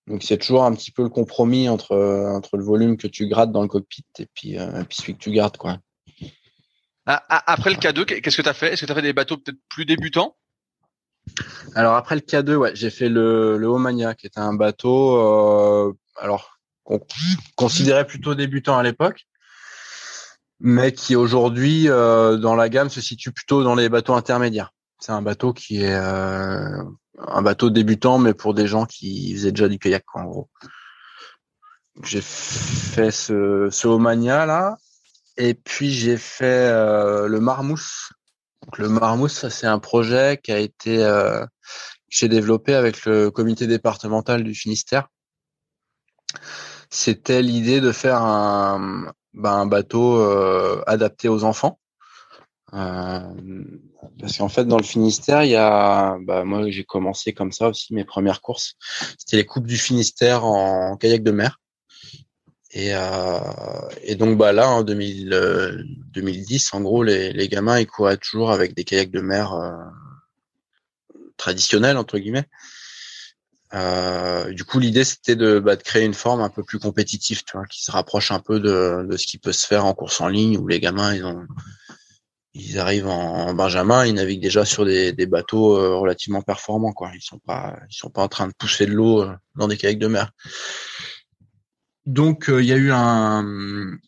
[0.07, 1.95] Donc c'est toujours un petit peu le compromis entre
[2.29, 5.19] entre le volume que tu grattes dans le cockpit et puis, euh, puis celui que
[5.19, 5.79] tu gardes quoi.
[7.07, 8.73] Ah, ah, après le K2, qu'est-ce que tu as fait?
[8.73, 10.35] Est-ce que tu as fait des bateaux peut-être plus débutants?
[11.73, 15.97] Alors après le K2, ouais, j'ai fait le le Omania qui était un bateau euh,
[16.17, 16.99] alors qu'on
[17.56, 19.25] considérait plutôt débutant à l'époque
[20.60, 24.71] mais qui aujourd'hui euh, dans la gamme se situe plutôt dans les bateaux intermédiaires.
[24.99, 26.83] C'est un bateau qui est euh,
[27.19, 30.49] un bateau débutant, mais pour des gens qui faisaient déjà du kayak en gros.
[32.03, 34.77] J'ai fait ce, ce Omania là,
[35.37, 38.10] et puis j'ai fait euh, le Marmousse
[38.77, 41.45] le Marmouth, ça c'est un projet qui a été euh,
[42.10, 45.08] j'ai développé avec le comité départemental du Finistère.
[46.89, 51.79] C'était l'idée de faire un, ben, un bateau euh, adapté aux enfants.
[52.73, 53.19] Euh,
[54.19, 57.69] parce qu'en fait, dans le Finistère, il y a, bah, moi, j'ai commencé comme ça
[57.69, 58.75] aussi mes premières courses.
[59.17, 61.60] C'était les coupes du Finistère en kayak de mer.
[62.71, 63.40] Et, euh,
[64.04, 68.52] et donc, bah là, en 2000, 2010, en gros, les, les gamins, ils couraient toujours
[68.52, 69.54] avec des kayaks de mer
[71.38, 72.48] traditionnels entre guillemets.
[73.73, 77.43] Euh, du coup, l'idée c'était de, bah, de créer une forme un peu plus compétitive,
[77.69, 80.57] qui se rapproche un peu de, ce qui peut se faire en course en ligne
[80.57, 81.13] où les gamins
[82.55, 87.11] ils arrivent en, Benjamin, ils naviguent déjà sur des, bateaux euh, relativement performants, quoi.
[87.13, 89.75] Ils sont pas, ils sont pas en train de pousser de l'eau euh, dans des
[89.75, 90.31] kayaks de mer.
[92.05, 93.99] Donc, il y a eu un,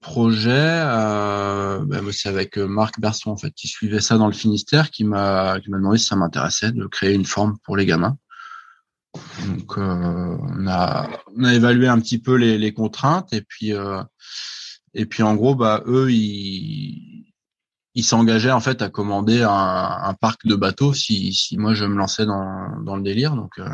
[0.00, 4.90] projet, euh, ben, c'est avec Marc Berson en fait, qui suivait ça dans le Finistère,
[4.90, 8.16] qui m'a demandé si ça m'intéressait de créer une forme pour les gamins.
[9.46, 13.72] Donc, on a, on a évalué un petit peu les, les contraintes et puis.
[14.94, 17.32] Et puis en gros, bah eux, ils,
[17.94, 21.84] il s'engageait en fait à commander un, un, parc de bateaux si, si moi je
[21.84, 23.34] me lançais dans, dans le délire.
[23.34, 23.68] Donc, euh,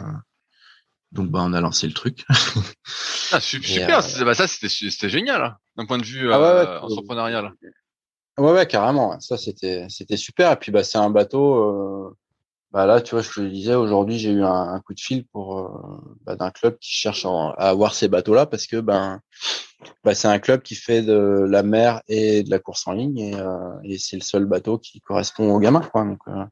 [1.12, 2.24] donc bah, on a lancé le truc.
[3.32, 7.52] ah, super, euh, bah, ça c'était génial hein, d'un point de vue ah euh, entrepreneurial.
[8.36, 9.18] Ouais, ouais, carrément.
[9.20, 10.52] Ça c'était c'était super.
[10.52, 12.16] Et puis bah c'est un bateau.
[12.74, 15.24] Bah là, tu vois, je te le disais, aujourd'hui j'ai eu un, coup de fil
[15.28, 15.70] pour
[16.26, 19.20] bah, d'un club qui cherche à avoir ces bateaux-là parce que ben
[20.02, 23.18] bah, c'est un club qui fait de la mer et de la course en ligne
[23.18, 26.04] et, euh, et c'est le seul bateau qui correspond aux gamins quoi.
[26.04, 26.44] Donc euh,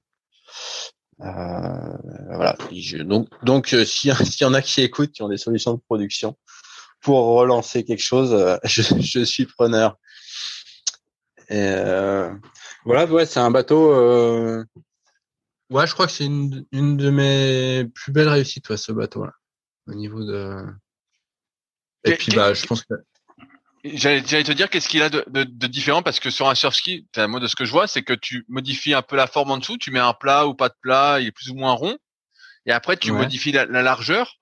[1.23, 2.57] euh voilà.
[3.05, 6.37] Donc donc euh, s'il y en a qui écoutent qui ont des solutions de production
[7.01, 9.97] pour relancer quelque chose je, je suis preneur.
[11.49, 11.75] Et
[12.85, 13.93] voilà ouais c'est un bateau
[15.73, 19.25] ouais je crois que c'est une, une de mes plus belles réussites ouais, ce bateau
[19.25, 19.33] là
[19.89, 20.65] au niveau de
[22.05, 22.95] et, puis bah je pense que
[23.85, 26.05] J'allais te dire qu'est-ce qu'il a de, de, de, différent?
[26.05, 28.45] Parce que sur un surf ski, moi de ce que je vois, c'est que tu
[28.49, 31.19] modifies un peu la forme en dessous, tu mets un plat ou pas de plat,
[31.19, 31.99] il est plus ou moins rond,
[32.65, 34.39] et après tu modifies la, largeur.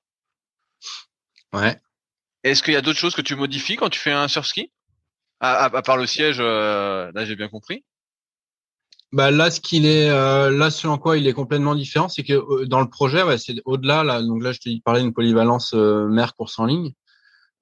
[1.55, 1.81] Ouais.
[2.45, 4.73] Est-ce qu'il y a d'autres choses que tu modifies quand tu fais un surf ski
[5.41, 7.83] à, à, part le siège, euh, là j'ai bien compris.
[9.13, 12.35] Bah là, ce qu'il est, euh, là selon quoi il est complètement différent, c'est que
[12.35, 14.05] euh, dans le projet, ouais, c'est au-delà.
[14.05, 16.93] Là, donc là, je te parlais d'une polyvalence mer course en ligne.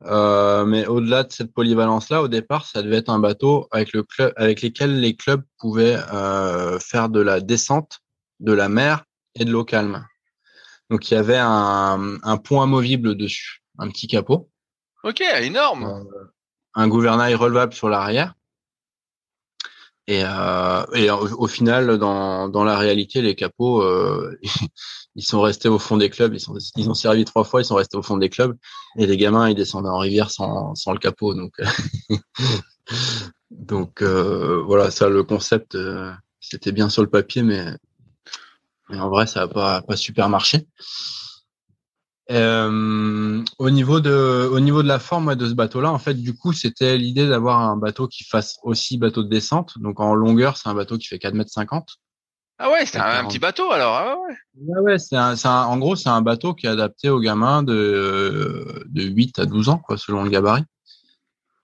[0.05, 4.03] Euh, mais au-delà de cette polyvalence-là, au départ, ça devait être un bateau avec le
[4.03, 7.99] club, avec lesquels les clubs pouvaient euh, faire de la descente,
[8.41, 10.07] de la mer et de l'eau calme.
[10.91, 14.49] Donc il y avait un, un pont amovible dessus, un petit capot.
[15.03, 15.85] Ok, énorme.
[15.85, 16.25] Euh,
[16.75, 18.35] un gouvernail relevable sur l'arrière.
[20.09, 24.39] Et, euh, et au, final, dans, dans la réalité, les capots, euh,
[25.15, 26.33] ils sont restés au fond des clubs.
[26.33, 28.57] Ils, sont, ils ont servi trois fois, ils sont restés au fond des clubs.
[28.97, 31.35] Et les gamins, ils descendaient en rivière sans, sans le capot.
[31.35, 31.53] Donc,
[33.51, 37.67] donc euh, voilà, ça, le concept, euh, c'était bien sur le papier, mais,
[38.89, 40.67] mais en vrai, ça n'a pas, pas super marché.
[42.31, 46.37] Euh, au niveau de, au niveau de la forme de ce bateau-là, en fait, du
[46.37, 49.79] coup, c'était l'idée d'avoir un bateau qui fasse aussi bateau de descente.
[49.79, 51.97] Donc en longueur, c'est un bateau qui fait 4 mètres 50.
[52.59, 53.95] Ah ouais, c'est un, petit bateau alors.
[53.95, 54.99] Ah ouais.
[54.99, 59.03] C'est un, un, en gros, c'est un bateau qui est adapté aux gamins de, de
[59.05, 60.65] 8 à 12 ans, quoi, selon le gabarit.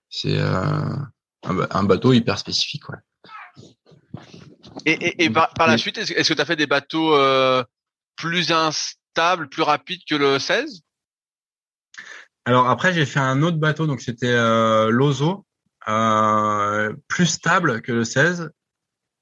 [0.09, 0.95] C'est euh,
[1.43, 2.97] un, bateau hyper spécifique, ouais.
[4.85, 7.61] Et, et, et par, par, la suite, est-ce que tu as fait des bateaux euh,
[8.15, 8.51] plus
[9.15, 10.81] instables plus rapide que le 16
[12.45, 15.45] Alors après, j'ai fait un autre bateau, donc c'était euh, l'Ozo,
[15.87, 18.51] euh, plus stable que le 16,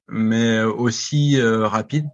[0.08, 2.06] mais aussi euh, rapide.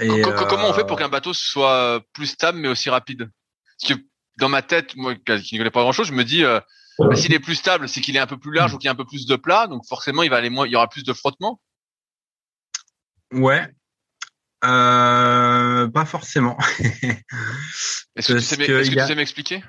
[0.00, 3.30] Et, comment on fait pour qu'un bateau soit plus stable mais aussi rapide?
[3.80, 4.04] Parce que
[4.38, 6.44] dans ma tête, moi qui ne connais pas grand-chose, je me dis
[6.98, 8.88] bah, s'il est plus stable, c'est qu'il est un peu plus large ou qu'il y
[8.88, 10.88] a un peu plus de plat, donc forcément il va aller moins, il y aura
[10.88, 11.60] plus de frottement.
[13.32, 13.68] Ouais,
[14.64, 16.56] euh, pas forcément.
[18.16, 19.62] Est-ce que, tu sais, m'expliquer?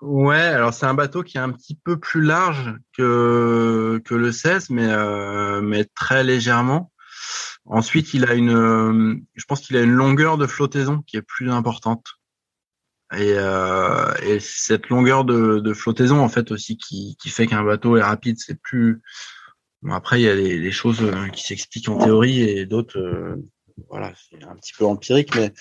[0.00, 4.32] Ouais, alors c'est un bateau qui est un petit peu plus large que que le
[4.32, 6.90] 16, mais euh, mais très légèrement.
[7.66, 11.50] Ensuite, il a une, je pense qu'il a une longueur de flottaison qui est plus
[11.50, 12.04] importante.
[13.12, 17.64] Et, euh, et cette longueur de, de, flottaison en fait aussi qui, qui fait qu'un
[17.64, 19.02] bateau est rapide, c'est plus.
[19.82, 21.02] Bon, après, il y a des, des choses
[21.32, 23.36] qui s'expliquent en théorie et d'autres euh,
[23.88, 25.52] voilà, c'est un petit peu empirique, mais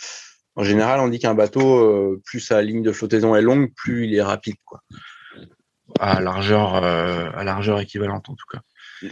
[0.55, 4.05] en général, on dit qu'un bateau, euh, plus sa ligne de flottaison est longue, plus
[4.05, 4.81] il est rapide, quoi.
[5.99, 8.59] À largeur, euh, à largeur équivalente, en tout cas.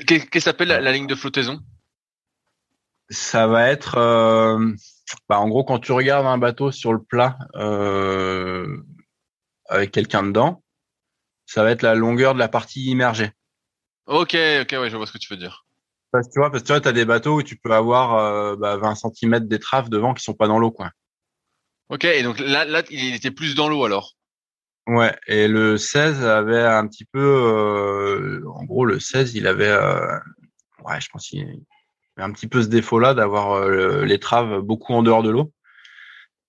[0.05, 1.62] Qu'est-ce que s'appelle la, la, ligne de flottaison?
[3.10, 4.74] Ça va être, euh,
[5.30, 8.84] bah, en gros, quand tu regardes un bateau sur le plat euh,
[9.70, 10.64] avec quelqu'un dedans,
[11.45, 13.32] ça va être la longueur de la partie immergée.
[14.05, 15.66] Ok, ok, ouais, je vois ce que tu veux dire.
[16.18, 18.55] Parce tu vois, parce que tu vois, as des bateaux où tu peux avoir euh,
[18.55, 20.89] bah, 20 cm d'étrave devant qui sont pas dans l'eau, quoi.
[21.89, 24.15] Ok, et donc là, là, il était plus dans l'eau alors?
[24.88, 29.68] Ouais, et le 16 avait un petit peu, euh, en gros, le 16, il avait,
[29.68, 30.18] euh,
[30.84, 31.41] ouais, je pense qu'il
[32.18, 35.53] avait un petit peu ce défaut-là d'avoir euh, l'étrave beaucoup en dehors de l'eau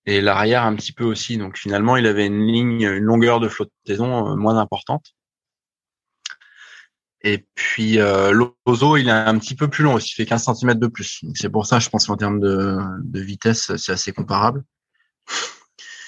[0.07, 1.37] et l'arrière un petit peu aussi.
[1.37, 5.12] Donc finalement, il avait une ligne, une longueur de flottaison moins importante.
[7.23, 10.45] Et puis euh, l'ozo, il est un petit peu plus long aussi, il fait 15
[10.55, 11.25] cm de plus.
[11.35, 14.64] C'est pour ça, je pense qu'en termes de, de vitesse, c'est assez comparable.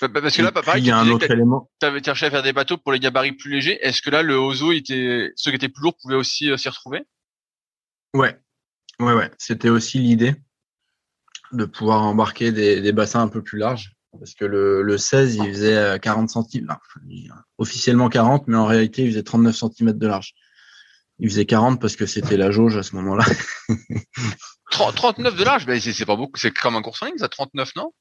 [0.01, 1.71] Bah, bah, parce que là, pareil, il y a un autre élément.
[1.81, 3.79] Tu avais cherché à faire des bateaux pour les gabarits plus légers.
[3.85, 6.69] Est-ce que là, le Ozo, était, ceux qui étaient plus lourds pouvaient aussi euh, s'y
[6.69, 7.03] retrouver?
[8.15, 8.39] Ouais,
[8.99, 9.31] ouais, ouais.
[9.39, 10.35] C'était aussi l'idée
[11.53, 13.93] de pouvoir embarquer des, des, bassins un peu plus larges.
[14.19, 16.75] Parce que le, le 16, il faisait 40 cm.
[17.59, 20.35] officiellement 40, mais en réalité, il faisait 39 cm de large.
[21.21, 23.25] Il faisait 40 parce que c'était la jauge à ce moment-là.
[24.71, 26.39] 39 de large, ben c'est pas beaucoup.
[26.39, 27.93] C'est comme un course en ligne, ça, 39, non?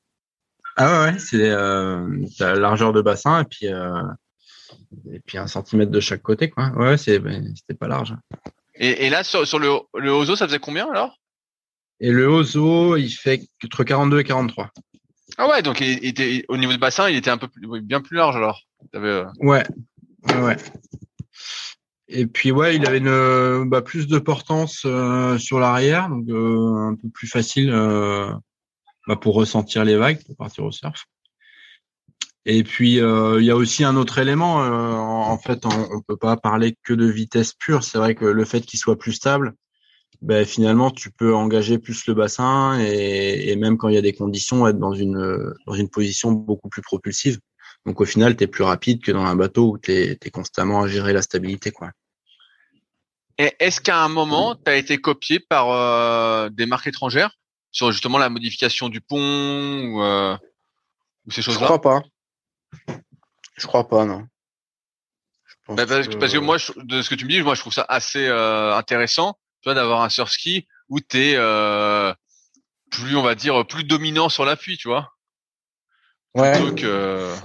[0.77, 2.07] Ah ouais, ouais c'est euh,
[2.39, 4.01] la largeur de bassin et puis euh,
[5.11, 6.69] et puis un centimètre de chaque côté quoi.
[6.75, 8.15] Ouais, c'est ben, c'était pas large.
[8.75, 11.19] Et, et là sur, sur le le Ozo, ça faisait combien alors?
[11.99, 14.69] Et le Ozo, il fait entre 42 et 43.
[15.37, 18.01] Ah ouais, donc il, était au niveau du bassin, il était un peu plus, bien
[18.01, 18.61] plus large alors.
[18.95, 19.25] Euh...
[19.39, 19.63] Ouais,
[20.41, 20.57] ouais.
[22.11, 26.89] Et puis ouais, il avait une bah, plus de portance euh, sur l'arrière, donc euh,
[26.89, 28.31] un peu plus facile euh,
[29.07, 31.05] bah, pour ressentir les vagues, pour partir au surf.
[32.45, 34.63] Et puis euh, il y a aussi un autre élément.
[34.63, 37.83] Euh, en, fait, on, on, peut pas parler que de vitesse pure.
[37.83, 39.53] C'est vrai que le fait qu'il soit plus stable,
[40.23, 44.01] ben, finalement, tu peux engager plus le bassin et, et, même quand il y a
[44.01, 47.39] des conditions, être dans une dans une position beaucoup plus propulsive.
[47.85, 50.29] Donc au final, tu es plus rapide que dans un bateau où tu es, es,
[50.29, 51.71] constamment à gérer la stabilité.
[51.71, 51.91] quoi.
[53.37, 57.37] Est-ce qu'à un moment, tu as été copié par euh, des marques étrangères?
[57.71, 60.35] Sur justement la modification du pont ou, euh,
[61.25, 61.61] ou ces choses-là?
[61.61, 62.03] Je crois pas.
[63.55, 64.27] Je crois pas, non.
[65.69, 66.15] Bah, parce, que...
[66.15, 66.37] parce, que...
[66.39, 69.33] moi, je, de ce que tu me dis, moi, je trouve ça assez euh, intéressant,
[69.61, 72.13] tu vois, d'avoir un surf ski où t'es euh,
[72.89, 75.13] plus, on va dire, plus dominant sur l'appui, tu vois.
[76.33, 76.59] Ouais.
[76.59, 77.35] Donc, euh...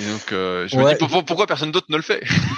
[0.00, 0.84] Et donc, euh, je ouais.
[0.84, 2.22] me dis pourquoi, pourquoi personne d'autre ne le fait?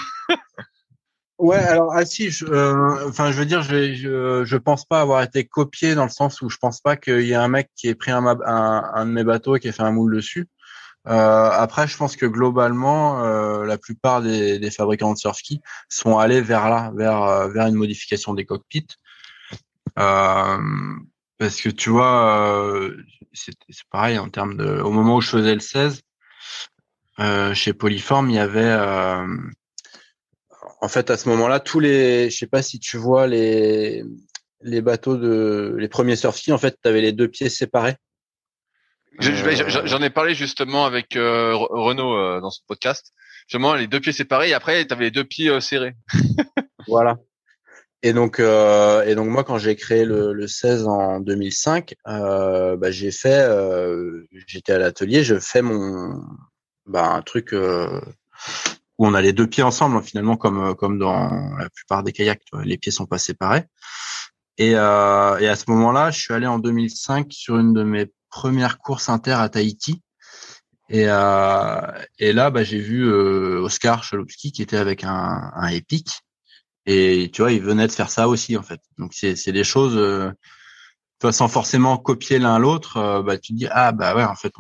[1.39, 5.01] Ouais, alors ah si, je, euh, enfin je veux dire, je, je je pense pas
[5.01, 7.71] avoir été copié dans le sens où je pense pas qu'il y ait un mec
[7.77, 10.17] qui ait pris un, un, un, de mes bateaux et qui ait fait un moule
[10.17, 10.49] dessus.
[11.07, 15.61] Euh, après, je pense que globalement, euh, la plupart des, des, fabricants de surf ski
[15.89, 18.89] sont allés vers là, vers euh, vers une modification des cockpits,
[19.99, 20.59] euh,
[21.39, 22.91] parce que tu vois,
[23.33, 23.55] c'est
[23.91, 26.03] pareil en termes de, au moment où je faisais le 16,
[27.55, 28.73] chez Polyform, il y avait
[30.81, 34.05] en fait, à ce moment-là, tous les, je sais pas si tu vois les
[34.61, 37.97] les bateaux de les premiers surfskis, en fait, tu avais les deux pieds séparés.
[39.21, 43.13] J'en ai parlé justement avec euh, Renaud euh, dans ce podcast.
[43.49, 45.95] Justement, les deux pieds séparés et après, tu avais les deux pieds euh, serrés.
[46.87, 47.19] voilà.
[48.03, 52.77] Et donc, euh, et donc moi, quand j'ai créé le, le 16 en 2005, euh,
[52.77, 56.23] bah, j'ai fait, euh, j'étais à l'atelier, je fais mon,
[56.89, 61.71] bah, un truc où on a les deux pieds ensemble finalement comme comme dans la
[61.71, 63.65] plupart des kayaks tu les pieds sont pas séparés.
[64.59, 68.11] Et, euh, et à ce moment-là je suis allé en 2005 sur une de mes
[68.29, 70.03] premières courses inter à Tahiti.
[70.91, 71.81] Et euh,
[72.19, 76.23] et là bah, j'ai vu euh, Oscar Chalupski qui était avec un, un Epic
[76.87, 78.81] et tu vois il venait de faire ça aussi en fait.
[78.99, 80.33] Donc c'est c'est des choses euh,
[81.21, 84.35] toi sans forcément copier l'un l'autre euh, bah tu te dis ah bah ouais en
[84.35, 84.53] fait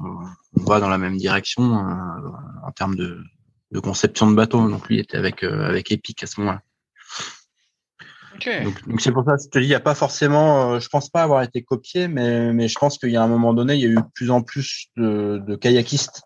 [0.61, 3.23] on va dans la même direction euh, en termes de
[3.71, 4.69] de conception de bateau.
[4.69, 6.63] Donc lui était avec euh, avec Epic à ce moment-là.
[8.37, 8.63] Okay.
[8.63, 10.89] Donc c'est pour ça que je te dis, il n'y a pas forcément, euh, je
[10.89, 13.75] pense pas avoir été copié, mais mais je pense qu'il y a un moment donné,
[13.75, 16.23] il y a eu de plus en plus de, de kayakistes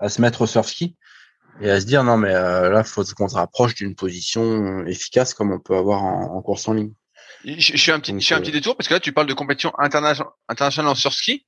[0.00, 0.96] à se mettre au surf ski
[1.60, 5.34] et à se dire non mais euh, là, faut qu'on se rapproche d'une position efficace
[5.34, 6.92] comme on peut avoir en, en course en ligne.
[7.44, 9.12] Je, je suis un petit, Donc, je suis un petit détour parce que là, tu
[9.12, 11.46] parles de compétition internationale internationale en surf ski.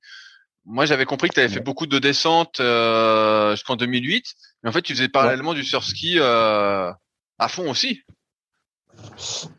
[0.67, 4.25] Moi, j'avais compris que tu avais fait beaucoup de descentes euh, jusqu'en 2008,
[4.62, 5.57] mais en fait, tu faisais parallèlement ouais.
[5.57, 6.91] du surski euh,
[7.39, 8.01] à fond aussi.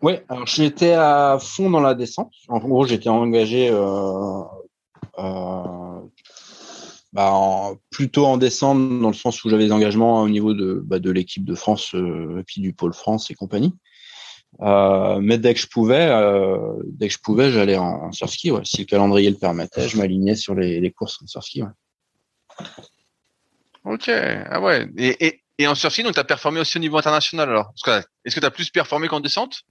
[0.02, 2.34] Oui, alors j'étais à fond dans la descente.
[2.48, 4.42] En gros, j'étais engagé euh,
[5.20, 6.00] euh,
[7.14, 10.82] bah, en, plutôt en descente, dans le sens où j'avais des engagements au niveau de,
[10.86, 13.74] bah, de l'équipe de France, euh, et puis du pôle France et compagnie.
[14.62, 18.52] Euh, mais dès que je pouvais, euh, dès que je pouvais, j'allais en, surf ski.
[18.52, 18.62] Ouais.
[18.64, 21.64] Si le calendrier le permettait, je m'alignais sur les, les, courses en surf ski.
[21.64, 22.66] Ouais.
[23.84, 24.88] Ok, ah ouais.
[24.98, 27.74] Et, et, et en surf ski, donc tu as performé aussi au niveau international alors?
[28.24, 29.64] Est-ce que tu as plus performé qu'en descente?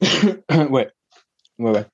[0.50, 0.90] Ouais,
[1.58, 1.86] ouais, ouais.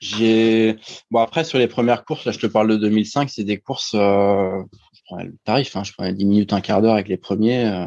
[0.00, 0.76] J'ai
[1.10, 3.94] bon après sur les premières courses, là je te parle de 2005, c'est des courses.
[3.94, 4.62] Euh...
[4.92, 7.86] Je prenais le tarif, hein, je prenais 10 minutes, un quart d'heure avec les premiers.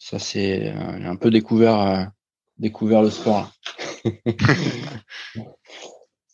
[0.00, 2.04] Ça c'est euh, un peu découvert euh,
[2.58, 3.50] découvert le sport.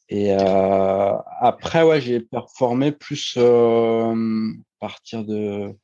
[0.09, 5.75] Et euh, après ouais j'ai performé plus euh, à partir de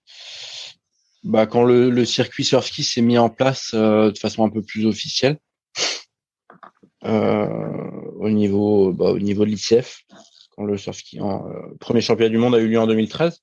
[1.24, 4.62] bah, quand le, le circuit surf ski s'est mis en place de façon un peu
[4.62, 5.38] plus officielle
[7.04, 7.48] euh,
[8.20, 10.04] au niveau bah, au niveau de l'ICF
[10.54, 13.42] quand le surf ski en, euh, premier championnat du monde a eu lieu en 2013.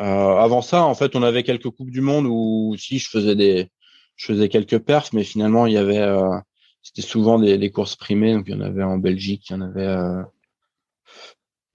[0.00, 3.36] Euh, avant ça, en fait, on avait quelques coupes du monde où si je faisais
[3.36, 3.70] des
[4.16, 6.06] je faisais quelques perfs, mais finalement il y avait
[6.82, 9.56] c'était souvent des, des, courses primées, donc il y en avait en Belgique, il y
[9.56, 10.22] en avait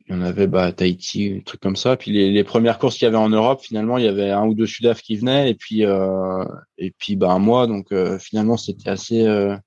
[0.08, 1.98] il y en avait bah, à Tahiti, des trucs comme ça.
[1.98, 4.46] Puis les, les premières courses qu'il y avait en Europe, finalement, il y avait un
[4.46, 6.46] ou deux Sudaf qui venaient, et puis euh,
[6.78, 9.58] et puis bah un mois, donc euh, finalement c'était assez euh,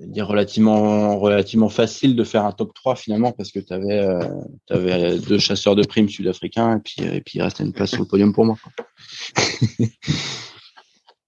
[0.00, 4.26] dire relativement relativement facile de faire un top 3 finalement parce que tu avais euh,
[4.70, 8.00] avais deux chasseurs de primes sud-africains et puis et puis il restait une place sur
[8.00, 8.56] le podium pour moi.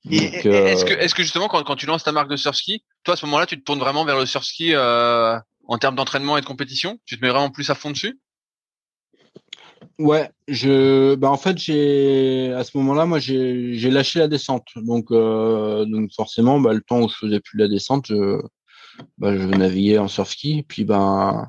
[0.06, 0.66] Euh...
[0.66, 3.14] Est-ce que est-ce que justement quand, quand tu lances ta marque de surf ski, toi
[3.14, 6.36] à ce moment-là tu te tournes vraiment vers le surf ski euh, en termes d'entraînement
[6.36, 6.98] et de compétition?
[7.06, 8.20] Tu te mets vraiment plus à fond dessus?
[9.98, 15.10] Ouais, je, bah en fait j'ai à ce moment-là, moi j'ai lâché la descente, donc
[15.10, 18.40] euh, donc forcément, bah, le temps où je faisais plus la descente, je
[19.18, 21.48] bah, je naviguais en surf ski, puis ben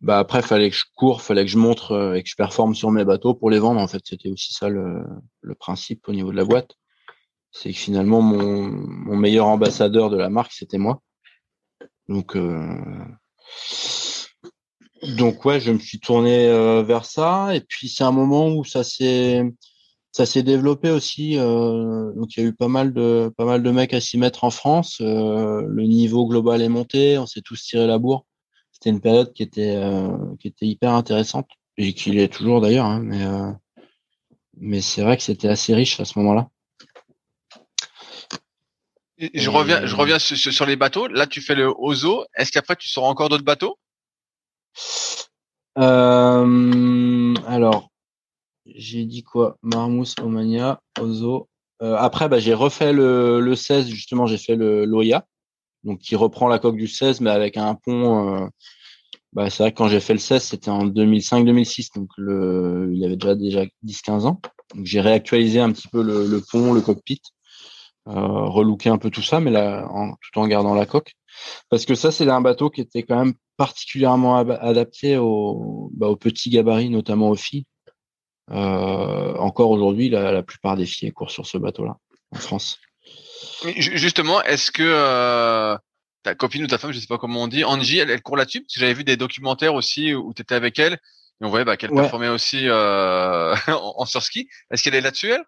[0.00, 2.74] bah après fallait que je cours, fallait que je montre euh, et que je performe
[2.74, 3.80] sur mes bateaux pour les vendre.
[3.80, 5.04] En fait, c'était aussi ça le,
[5.42, 6.74] le principe au niveau de la boîte,
[7.52, 11.02] c'est que finalement mon mon meilleur ambassadeur de la marque c'était moi,
[12.08, 12.76] donc euh,
[15.02, 18.64] donc ouais, je me suis tourné euh, vers ça et puis c'est un moment où
[18.64, 19.42] ça s'est
[20.12, 21.38] ça s'est développé aussi.
[21.38, 24.18] Euh, donc il y a eu pas mal de pas mal de mecs à s'y
[24.18, 24.98] mettre en France.
[25.00, 28.26] Euh, le niveau global est monté, on s'est tous tiré la bourre.
[28.72, 29.80] C'était une période qui était
[30.38, 32.86] qui était hyper intéressante et qui l'est toujours d'ailleurs.
[32.86, 33.24] Hein, mais
[34.58, 36.48] mais c'est vrai que c'était assez riche à ce moment-là.
[39.34, 41.06] Je reviens, je reviens sur, sur, les bateaux.
[41.06, 42.24] Là, tu fais le Ozo.
[42.34, 43.78] Est-ce qu'après, tu sors encore d'autres bateaux?
[45.78, 47.90] Euh, alors,
[48.66, 49.56] j'ai dit quoi?
[49.62, 51.48] Marmousse, Omania, Ozo.
[51.82, 55.26] Euh, après, bah, j'ai refait le, le 16, justement, j'ai fait le l'Oya,
[55.84, 58.42] donc qui reprend la coque du 16, mais avec un pont.
[58.42, 58.46] Euh,
[59.32, 63.04] bah, c'est vrai que quand j'ai fait le 16, c'était en 2005-2006, donc le, il
[63.04, 64.40] avait déjà déjà 10-15 ans.
[64.74, 67.22] Donc j'ai réactualisé un petit peu le, pont, le cockpit,
[68.08, 69.88] euh, relooké un peu tout ça, mais là,
[70.20, 71.14] tout en gardant la coque.
[71.68, 76.16] Parce que ça, c'est un bateau qui était quand même particulièrement adapté aux, bah, aux
[76.16, 77.66] petits gabarits, notamment aux filles.
[78.50, 81.96] Euh, encore aujourd'hui, la, la, plupart des filles courent sur ce bateau-là
[82.32, 82.78] en France.
[83.76, 85.76] Justement, est-ce que euh,
[86.24, 88.36] ta copine ou ta femme, je sais pas comment on dit, Angie, elle, elle court
[88.36, 88.62] là-dessus?
[88.62, 91.64] Parce que j'avais vu des documentaires aussi où tu étais avec elle et on voyait
[91.64, 92.02] bah, qu'elle ouais.
[92.02, 94.48] performait aussi euh, en, en surski.
[94.70, 95.44] Est-ce qu'elle est là-dessus, elle?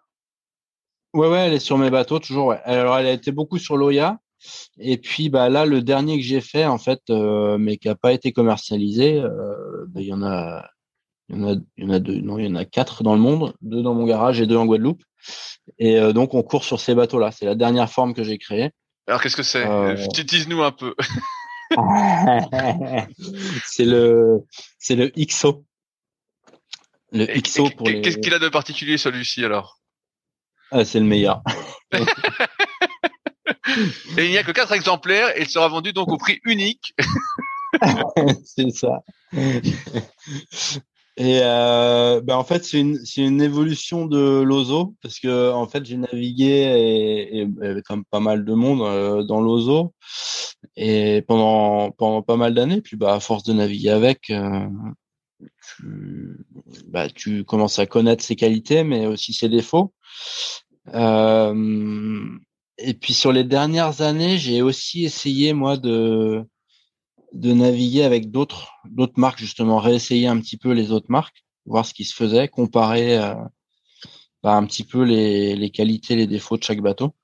[1.13, 2.47] Ouais, ouais, elle est sur mes bateaux toujours.
[2.47, 2.61] Ouais.
[2.63, 4.17] Alors, elle a été beaucoup sur l'Oya.
[4.79, 7.95] Et puis bah là, le dernier que j'ai fait en fait, euh, mais qui a
[7.95, 10.69] pas été commercialisé, euh, bah, il y en a,
[11.29, 13.03] il y en a, il y en a deux, non, il y en a quatre
[13.03, 15.03] dans le monde, deux dans mon garage et deux en Guadeloupe.
[15.79, 17.31] Et euh, donc on court sur ces bateaux-là.
[17.31, 18.71] C'est la dernière forme que j'ai créée.
[19.07, 19.65] Alors qu'est-ce que c'est?
[20.25, 20.95] Dis-nous un peu.
[23.65, 24.43] c'est le,
[24.77, 25.65] c'est le XO.
[27.11, 28.01] Le XO pour les.
[28.01, 29.79] Qu'est-ce qu'il a de particulier celui-ci alors?
[30.71, 31.43] Ah, C'est le meilleur.
[34.17, 36.93] Et il n'y a que quatre exemplaires et il sera vendu donc au prix unique.
[38.45, 39.01] c'est ça.
[41.15, 45.85] Et euh, ben en fait, c'est une, une évolution de l'Ozo parce que en fait,
[45.85, 49.93] j'ai navigué et, et, et, comme pas mal de monde euh, dans l'Ozo
[50.75, 52.81] et pendant pendant pas mal d'années.
[52.81, 54.67] Puis bah à force de naviguer avec, euh,
[55.77, 56.37] tu
[56.87, 59.93] bah tu commences à connaître ses qualités, mais aussi ses défauts.
[60.95, 62.27] Euh,
[62.77, 66.43] et puis sur les dernières années, j'ai aussi essayé moi de
[67.33, 71.85] de naviguer avec d'autres d'autres marques justement, réessayer un petit peu les autres marques, voir
[71.85, 73.35] ce qui se faisait, comparer euh,
[74.43, 77.15] bah, un petit peu les, les qualités, les défauts de chaque bateau.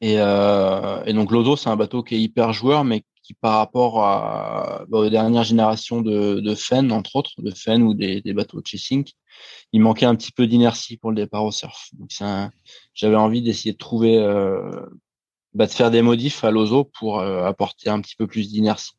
[0.00, 3.56] Et, euh, et donc l'Ozo, c'est un bateau qui est hyper joueur, mais qui, par
[3.58, 8.20] rapport à, bah, aux dernières générations de, de Fen, entre autres, de Fen ou des,
[8.20, 9.04] des bateaux de chasing,
[9.72, 11.90] il manquait un petit peu d'inertie pour le départ au surf.
[11.92, 12.10] Donc
[12.94, 14.70] j'avais envie d'essayer de trouver, euh,
[15.54, 18.92] bah, de faire des modifs à l'ozo pour euh, apporter un petit peu plus d'inertie,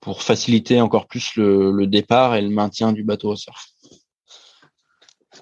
[0.00, 3.66] pour faciliter encore plus le, le, départ et le maintien du bateau au surf.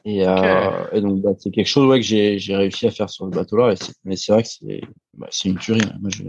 [0.05, 3.25] Et, euh, et donc bah, c'est quelque chose ouais, que j'ai, réussi à faire sur
[3.25, 3.75] le bateau là.
[4.05, 4.81] Mais c'est vrai que c'est,
[5.15, 5.81] bah, une tuerie.
[6.01, 6.23] Moi, je...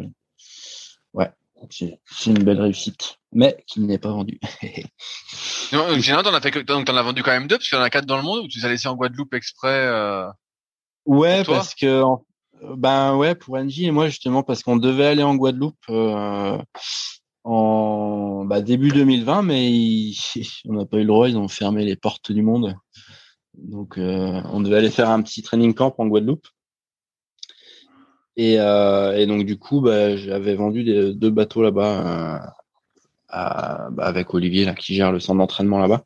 [1.13, 1.29] Ouais,
[1.69, 4.39] c'est, une belle réussite, mais qui n'est pas vendue.
[5.73, 7.77] non, généralement, t'en as fait que, donc t'en as vendu quand même deux, parce qu'il
[7.77, 9.85] y en a quatre dans le monde, ou tu les as laissés en Guadeloupe exprès.
[9.85, 10.27] Euh,
[11.05, 12.03] ouais, parce que
[12.75, 16.57] ben ouais pour NJ et moi justement parce qu'on devait aller en Guadeloupe euh,
[17.43, 20.17] en bah, début 2020, mais ils,
[20.65, 22.75] on n'a pas eu le droit, ils ont fermé les portes du monde.
[23.57, 26.47] Donc, euh, on devait aller faire un petit training camp en Guadeloupe.
[28.37, 32.39] Et, euh, et donc, du coup, bah, j'avais vendu des, deux bateaux là-bas
[33.33, 36.03] euh, bah, avec Olivier, là, qui gère le centre d'entraînement là-bas.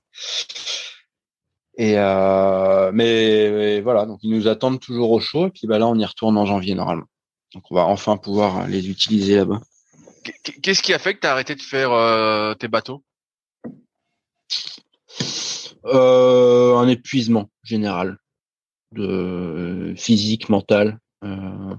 [1.77, 5.47] Et euh, mais, voilà, donc ils nous attendent toujours au chaud.
[5.47, 7.05] Et puis bah, là, on y retourne en janvier normalement.
[7.53, 9.59] Donc, on va enfin pouvoir les utiliser là-bas.
[10.61, 13.03] Qu'est-ce qui a fait que tu as arrêté de faire tes bateaux?
[15.83, 18.17] Un épuisement général
[18.93, 21.75] de physique, mental, euh,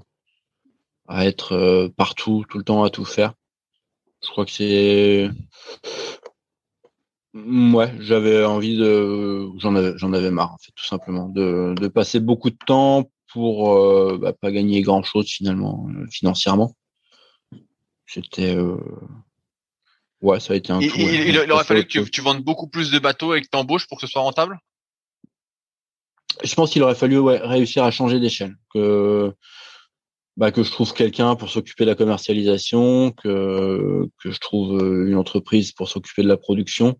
[1.13, 3.35] à être euh, partout, tout le temps, à tout faire.
[4.23, 5.29] Je crois que c'est
[7.35, 11.89] ouais, j'avais envie de, j'en avais, j'en avais marre en fait, tout simplement, de, de
[11.89, 16.75] passer beaucoup de temps pour euh, bah, pas gagner grand chose finalement euh, financièrement.
[18.07, 18.77] C'était euh,
[20.21, 20.99] Ouais, ça a été un il, tout.
[20.99, 21.29] Il, ouais.
[21.29, 23.89] il, aurait fallu que tu, tu, vendes beaucoup plus de bateaux et que tu embauches
[23.89, 24.61] pour que ce soit rentable?
[26.45, 28.55] Je pense qu'il aurait fallu ouais, réussir à changer d'échelle.
[28.73, 29.35] Que,
[30.37, 35.17] bah, que je trouve quelqu'un pour s'occuper de la commercialisation, que, que je trouve une
[35.17, 36.97] entreprise pour s'occuper de la production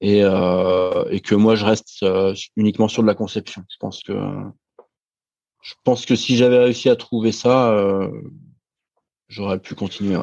[0.00, 3.64] et, euh, et que moi je reste euh, uniquement sur de la conception.
[3.70, 4.14] Je pense que
[5.62, 8.10] je pense que si j'avais réussi à trouver ça, euh,
[9.28, 10.18] j'aurais pu continuer.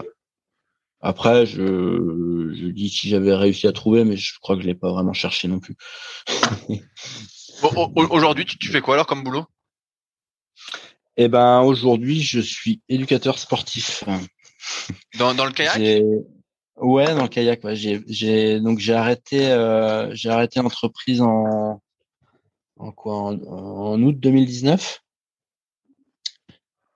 [1.01, 4.75] Après, je, je dis si j'avais réussi à trouver, mais je crois que je l'ai
[4.75, 5.75] pas vraiment cherché non plus.
[8.09, 9.45] aujourd'hui, tu, fais quoi alors comme boulot?
[11.17, 14.03] Eh ben, aujourd'hui, je suis éducateur sportif.
[15.17, 15.77] Dans, dans le kayak?
[16.77, 17.63] Ouais, dans le kayak.
[17.63, 17.75] Ouais.
[17.75, 21.81] J'ai, donc j'ai arrêté, euh, j'ai arrêté l'entreprise en,
[22.77, 25.03] en quoi, en, en août 2019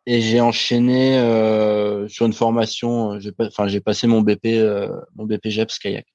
[0.08, 3.20] et j'ai enchaîné euh, sur une formation.
[3.20, 6.08] J'ai enfin j'ai passé mon BP euh, mon BP GEPS kayak.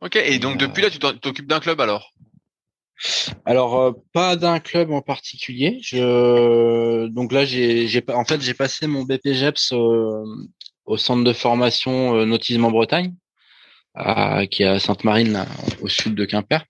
[0.00, 0.16] Ok.
[0.16, 2.13] Et donc depuis là, tu t'occupes d'un club alors?
[3.44, 5.78] Alors euh, pas d'un club en particulier.
[5.82, 12.14] Je donc là j'ai en fait j'ai passé mon BP GEPS au, centre de formation
[12.14, 13.14] euh, Nautisme en Bretagne,
[14.50, 15.44] qui est à Sainte-Marine
[15.82, 16.64] au sud de Quimper.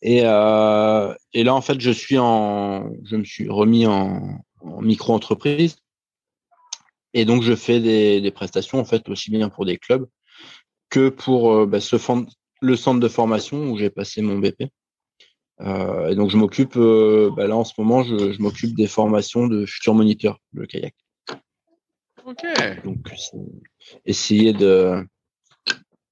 [0.00, 4.80] Et, euh, et là en fait je suis en je me suis remis en en
[4.80, 5.76] micro-entreprise.
[7.14, 10.06] Et donc, je fais des, des, prestations, en fait, aussi bien pour des clubs
[10.88, 11.96] que pour euh, bah, ce
[12.60, 14.64] le centre de formation où j'ai passé mon BP.
[15.62, 18.88] Euh, et donc, je m'occupe, euh, bah, là, en ce moment, je, je m'occupe des
[18.88, 20.94] formations de futurs moniteurs de kayak.
[22.24, 22.44] Ok.
[22.84, 22.98] Donc,
[24.04, 25.06] essayer de,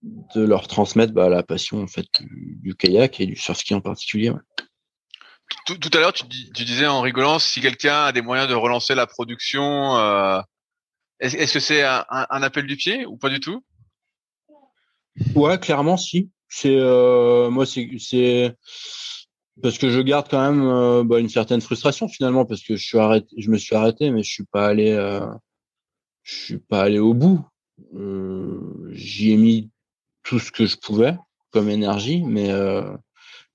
[0.03, 3.75] de leur transmettre bah, la passion, en fait, du, du kayak et du surf ski
[3.75, 4.31] en particulier.
[4.31, 4.41] Ouais.
[5.67, 6.25] Tout, tout, à l'heure, tu,
[6.55, 10.41] tu, disais en rigolant, si quelqu'un a des moyens de relancer la production, euh,
[11.19, 13.65] est-ce est que c'est un, un, appel du pied ou pas du tout?
[15.35, 16.31] Ouais, clairement, si.
[16.49, 18.57] C'est euh, moi, c'est
[19.63, 22.85] parce que je garde quand même euh, bah, une certaine frustration finalement parce que je
[22.85, 25.27] suis arrêté, je me suis arrêté, mais je suis pas allé, euh,
[26.23, 27.45] je suis pas allé au bout.
[28.91, 29.71] J'y ai mis
[30.23, 31.17] tout ce que je pouvais
[31.51, 32.51] comme énergie, mais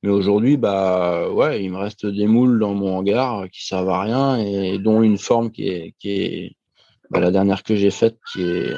[0.05, 4.01] mais aujourd'hui, bah ouais, il me reste des moules dans mon hangar qui servent à
[4.01, 6.55] rien et dont une forme qui est, qui est
[7.09, 8.75] bah, la dernière que j'ai faite, qui est,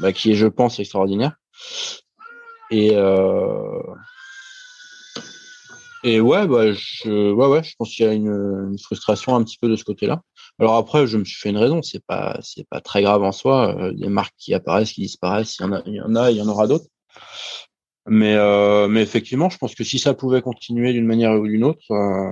[0.00, 1.36] bah, qui est, je pense, extraordinaire.
[2.70, 3.80] Et euh,
[6.06, 9.58] et ouais, bah je, ouais, ouais, je pense qu'il y a une, frustration un petit
[9.58, 10.22] peu de ce côté-là.
[10.60, 11.82] Alors après, je me suis fait une raison.
[11.82, 13.76] C'est pas, c'est pas très grave en soi.
[13.76, 16.30] Euh, des marques qui apparaissent, qui disparaissent, il y en a, il y en a,
[16.30, 16.86] il y en aura d'autres.
[18.06, 21.64] Mais, euh, mais effectivement, je pense que si ça pouvait continuer d'une manière ou d'une
[21.64, 22.30] autre, euh,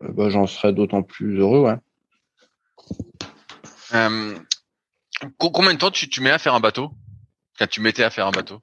[0.00, 1.60] bah, j'en serais d'autant plus heureux.
[1.60, 1.76] Ouais.
[5.36, 6.90] Combien de temps tu, tu mets à faire un bateau?
[7.58, 8.62] Quand tu mettais à faire un bateau?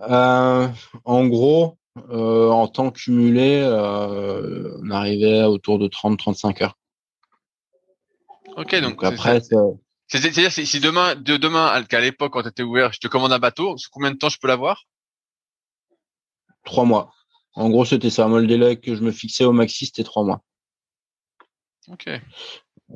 [0.00, 0.68] Euh,
[1.04, 1.78] En gros,
[2.10, 6.78] euh, en temps cumulé, euh, on arrivait autour de 30-35 heures.
[8.56, 9.40] Ok, donc, donc après,
[10.08, 13.38] C'est-à-dire si demain, de demain, qu'à l'époque quand tu étais ouvert, je te commande un
[13.38, 14.84] bateau, sous combien de temps je peux l'avoir?
[16.64, 17.12] Trois mois.
[17.54, 18.26] En gros, c'était ça.
[18.26, 20.42] Moi, le délai que je me fixais au maxi, c'était trois mois.
[21.88, 22.08] Ok.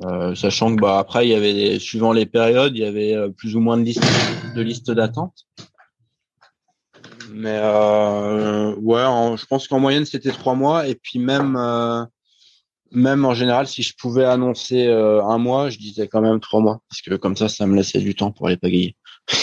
[0.03, 3.15] Euh, sachant que bah après il y avait des, suivant les périodes il y avait
[3.15, 4.03] euh, plus ou moins de listes
[4.55, 5.47] de listes d'attente
[7.33, 9.03] mais euh, ouais
[9.37, 10.87] je pense qu'en moyenne c'était trois mois.
[10.87, 12.05] Et puis même euh,
[12.91, 16.61] même en général si je pouvais annoncer euh, un mois je disais quand même trois
[16.61, 16.81] mois.
[16.89, 18.95] Parce que comme ça ça me laissait du temps pour aller pagayer.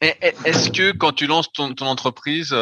[0.00, 2.54] Est-ce que quand tu lances ton, ton entreprise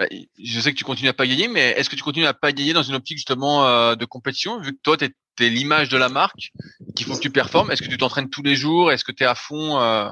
[0.00, 0.06] bah,
[0.42, 2.82] je sais que tu continues à pagayer, mais est-ce que tu continues à pagayer dans
[2.82, 6.52] une optique justement euh, de compétition, vu que toi, tu es, l'image de la marque,
[6.96, 7.70] qu'il faut que tu performes?
[7.70, 8.90] Est-ce que tu t'entraînes tous les jours?
[8.90, 10.08] Est-ce que tu es à fond euh,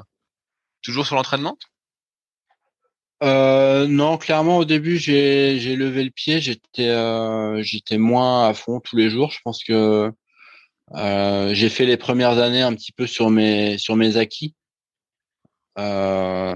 [0.81, 1.57] toujours sur l'entraînement?
[3.21, 8.53] Euh, non, clairement au début j'ai j'ai levé le pied, j'étais euh, j'étais moins à
[8.53, 9.31] fond tous les jours.
[9.31, 10.09] Je pense que
[10.95, 14.55] euh, j'ai fait les premières années un petit peu sur mes sur mes acquis.
[15.77, 16.55] Euh,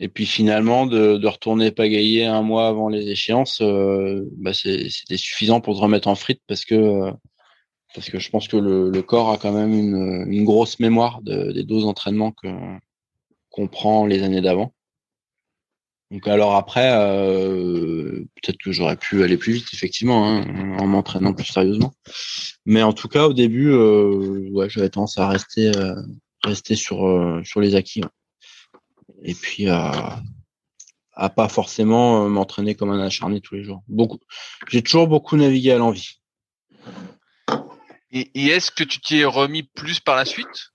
[0.00, 5.16] et puis finalement, de, de retourner pagayer un mois avant les échéances, euh, bah c'était
[5.16, 7.12] suffisant pour se remettre en frite parce que
[7.94, 11.22] parce que je pense que le, le corps a quand même une, une grosse mémoire
[11.22, 12.48] de, des doses d'entraînement que
[13.52, 14.74] qu'on prend les années d'avant.
[16.10, 21.32] Donc alors après, euh, peut-être que j'aurais pu aller plus vite effectivement hein, en m'entraînant
[21.32, 21.92] plus sérieusement.
[22.66, 25.94] Mais en tout cas, au début, euh, ouais, j'avais tendance à rester euh,
[26.44, 28.02] rester sur euh, sur les acquis.
[29.22, 30.20] Et puis à,
[31.14, 33.82] à pas forcément euh, m'entraîner comme un acharné tous les jours.
[33.88, 34.18] Beaucoup,
[34.68, 36.20] j'ai toujours beaucoup navigué à l'envie.
[38.10, 40.71] Et, est-ce que tu t'y es remis plus par la suite?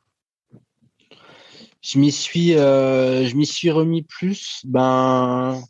[1.88, 5.63] Je m'y suis, euh, je m'y suis remis plus, ben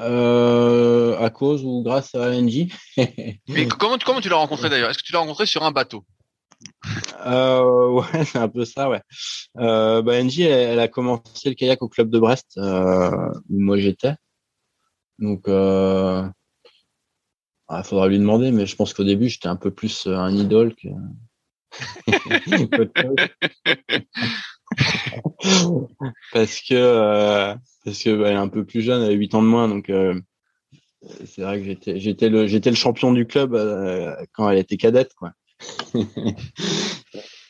[0.00, 2.66] euh, à cause ou grâce à NJ.
[3.48, 4.90] Mais comment, comment tu l'as rencontré d'ailleurs?
[4.90, 6.04] Est-ce que tu l'as rencontré sur un bateau?
[7.26, 9.02] Euh, ouais, c'est un peu ça, ouais.
[9.58, 12.60] Euh, bah, Angie, elle, a commencé le kayak au club de Brest, où
[13.50, 14.16] moi j'étais.
[15.20, 16.32] Donc, il
[17.68, 20.74] ah, faudra lui demander, mais je pense qu'au début, j'étais un peu plus un idole
[20.74, 20.88] que.
[26.32, 27.54] parce que euh,
[27.84, 29.68] parce que bah, elle est un peu plus jeune, elle a 8 ans de moins,
[29.68, 30.18] donc euh,
[31.24, 34.76] c'est vrai que j'étais j'étais le j'étais le champion du club euh, quand elle était
[34.76, 35.32] cadette, quoi.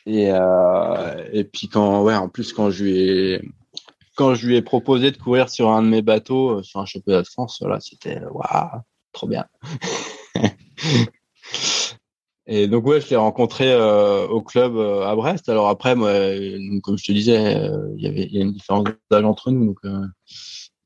[0.05, 0.29] et,
[1.33, 3.41] et puis quand, ouais, en plus quand je lui ai,
[4.15, 7.21] quand je lui ai proposé de courir sur un de mes bateaux sur un championnat
[7.21, 8.81] de France, voilà, c'était waouh,
[9.13, 9.45] trop bien.
[12.47, 15.47] et donc ouais, je l'ai rencontré euh, au club euh, à Brest.
[15.49, 16.11] Alors après, moi,
[16.83, 17.37] comme je te disais,
[17.97, 19.79] il y avait il y a une différence d'âge entre nous, donc.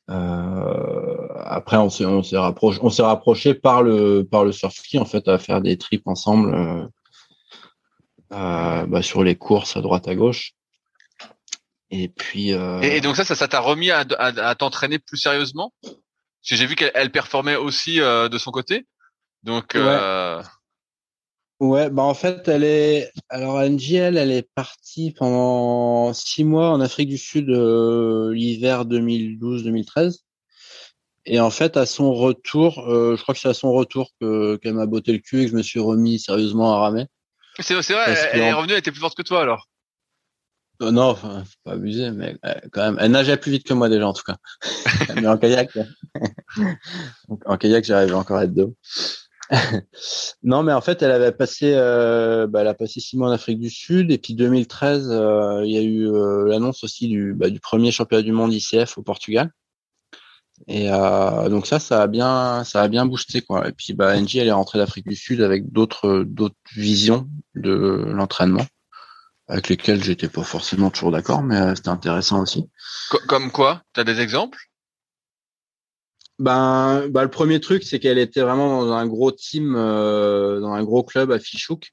[0.07, 4.99] après, on s'est on s'est rapproché, on s'est rapproché par le par le surf ski
[4.99, 6.89] en fait à faire des trips ensemble
[8.31, 10.53] euh, bah, sur les courses à droite à gauche.
[11.91, 12.53] Et puis.
[12.53, 12.81] Euh...
[12.81, 15.73] Et, donc ça, ça, t'a remis à, à, t'entraîner plus sérieusement?
[15.83, 18.85] Parce que j'ai vu qu'elle performait aussi euh, de son côté.
[19.43, 19.73] Donc.
[19.75, 20.41] Ouais.
[21.61, 23.11] Ouais, bah en fait, elle est.
[23.29, 30.17] Alors NGL, elle est partie pendant six mois en Afrique du Sud euh, l'hiver 2012-2013.
[31.27, 34.57] Et en fait, à son retour, euh, je crois que c'est à son retour que
[34.57, 37.07] qu'elle m'a botté le cul et que je me suis remis sérieusement à ramer.
[37.59, 39.69] C'est vrai, elle, est revenue, elle était plus forte que toi alors.
[40.81, 43.73] Euh, non, enfin, faut pas abuser, mais euh, quand même, elle nageait plus vite que
[43.73, 44.35] moi déjà en tout cas.
[45.15, 45.71] mais en kayak,
[47.45, 48.73] en kayak, j'arrivais encore à être deux.
[50.43, 53.31] Non, mais en fait, elle avait passé, euh, bah, elle a passé six mois en
[53.31, 56.09] Afrique du Sud, et puis 2013, euh, il y a eu
[56.47, 59.51] l'annonce aussi du, bah, du premier championnat du monde ICF au Portugal.
[60.67, 63.67] Et euh, donc ça, ça a bien, ça a bien boosté quoi.
[63.67, 68.05] Et puis bah Angie, elle est rentrée d'Afrique du Sud avec d'autres, d'autres visions de
[68.07, 68.65] l'entraînement,
[69.47, 72.69] avec lesquelles j'étais pas forcément toujours d'accord, mais euh, c'était intéressant aussi.
[73.27, 73.81] Comme quoi?
[73.93, 74.59] Tu as des exemples?
[76.39, 80.73] Ben, bah, le premier truc, c'est qu'elle était vraiment dans un gros team, euh, dans
[80.73, 81.91] un gros club à Fichouk,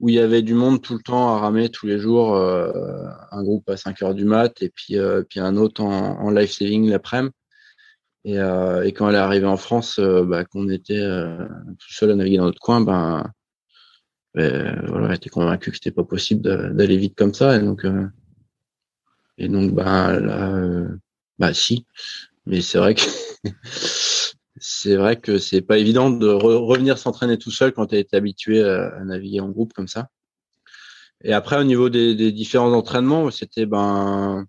[0.00, 2.72] où il y avait du monde tout le temps à ramer tous les jours, euh,
[3.30, 6.30] un groupe à 5 heures du mat et puis, euh, puis un autre en, en
[6.30, 7.32] life saving l'après-midi.
[8.24, 11.46] Et, euh, et, quand elle est arrivée en France, euh, bah, qu'on était euh,
[11.78, 13.30] tout seul à naviguer dans notre coin, ben,
[14.34, 16.42] ben voilà, elle était convaincue que c'était pas possible
[16.74, 17.56] d'aller vite comme ça.
[17.56, 17.86] Et donc,
[19.38, 20.88] et donc, ben, là,
[21.38, 21.86] bah si.
[22.46, 23.02] Mais c'est vrai que
[24.56, 28.62] c'est vrai que c'est pas évident de revenir s'entraîner tout seul quand tu été habitué
[28.62, 30.08] à, à, naviguer en groupe comme ça.
[31.22, 34.46] Et après, au niveau des, différents entraînements, c'était ben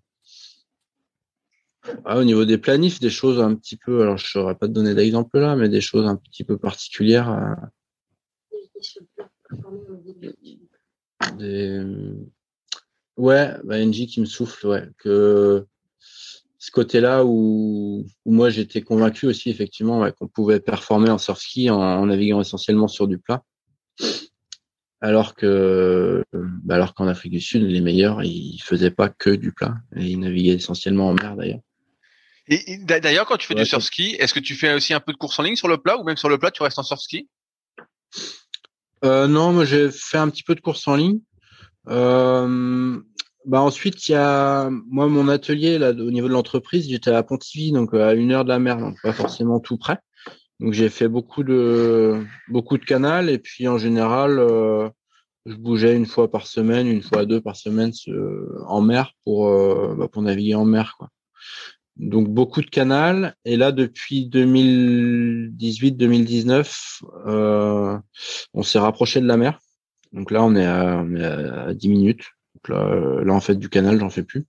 [2.04, 4.72] ah, au niveau des planifs, des choses un petit peu, alors je saurais pas te
[4.72, 7.56] donner d'exemple là, mais des choses un petit peu particulières.
[11.38, 11.82] des...
[13.16, 15.66] Ouais, bah, NJ qui me souffle, ouais, que
[16.66, 21.38] ce côté-là où, où moi j'étais convaincu aussi effectivement ouais, qu'on pouvait performer en surf
[21.38, 23.44] ski en, en, naviguant essentiellement sur du plat,
[25.00, 29.52] alors que bah alors qu'en Afrique du Sud les meilleurs ils faisaient pas que du
[29.52, 31.60] plat et ils naviguaient essentiellement en mer d'ailleurs.
[32.48, 34.98] Et, d'ailleurs quand tu fais ouais, du surf ski, est-ce que tu fais aussi un
[34.98, 36.80] peu de course en ligne sur le plat ou même sur le plat tu restes
[36.80, 37.28] en surf ski?
[39.04, 41.20] Euh, Non, moi j'ai fait un petit peu de course en ligne.
[41.86, 42.98] Euh,
[43.46, 47.22] bah ensuite, il y a moi mon atelier là au niveau de l'entreprise, j'étais à
[47.22, 49.98] Pontivy, donc à une heure de la mer, donc pas forcément tout près.
[50.58, 54.88] Donc j'ai fait beaucoup de beaucoup de canals et puis en général, euh,
[55.46, 57.92] je bougeais une fois par semaine, une fois deux par semaine
[58.66, 61.10] en mer pour euh, bah, pour naviguer en mer quoi.
[61.96, 67.96] Donc beaucoup de canals et là depuis 2018-2019, euh,
[68.54, 69.60] on s'est rapproché de la mer.
[70.12, 72.24] Donc là on est à, on est à 10 minutes
[72.68, 74.46] là, là, en fait, du canal, j'en fais plus.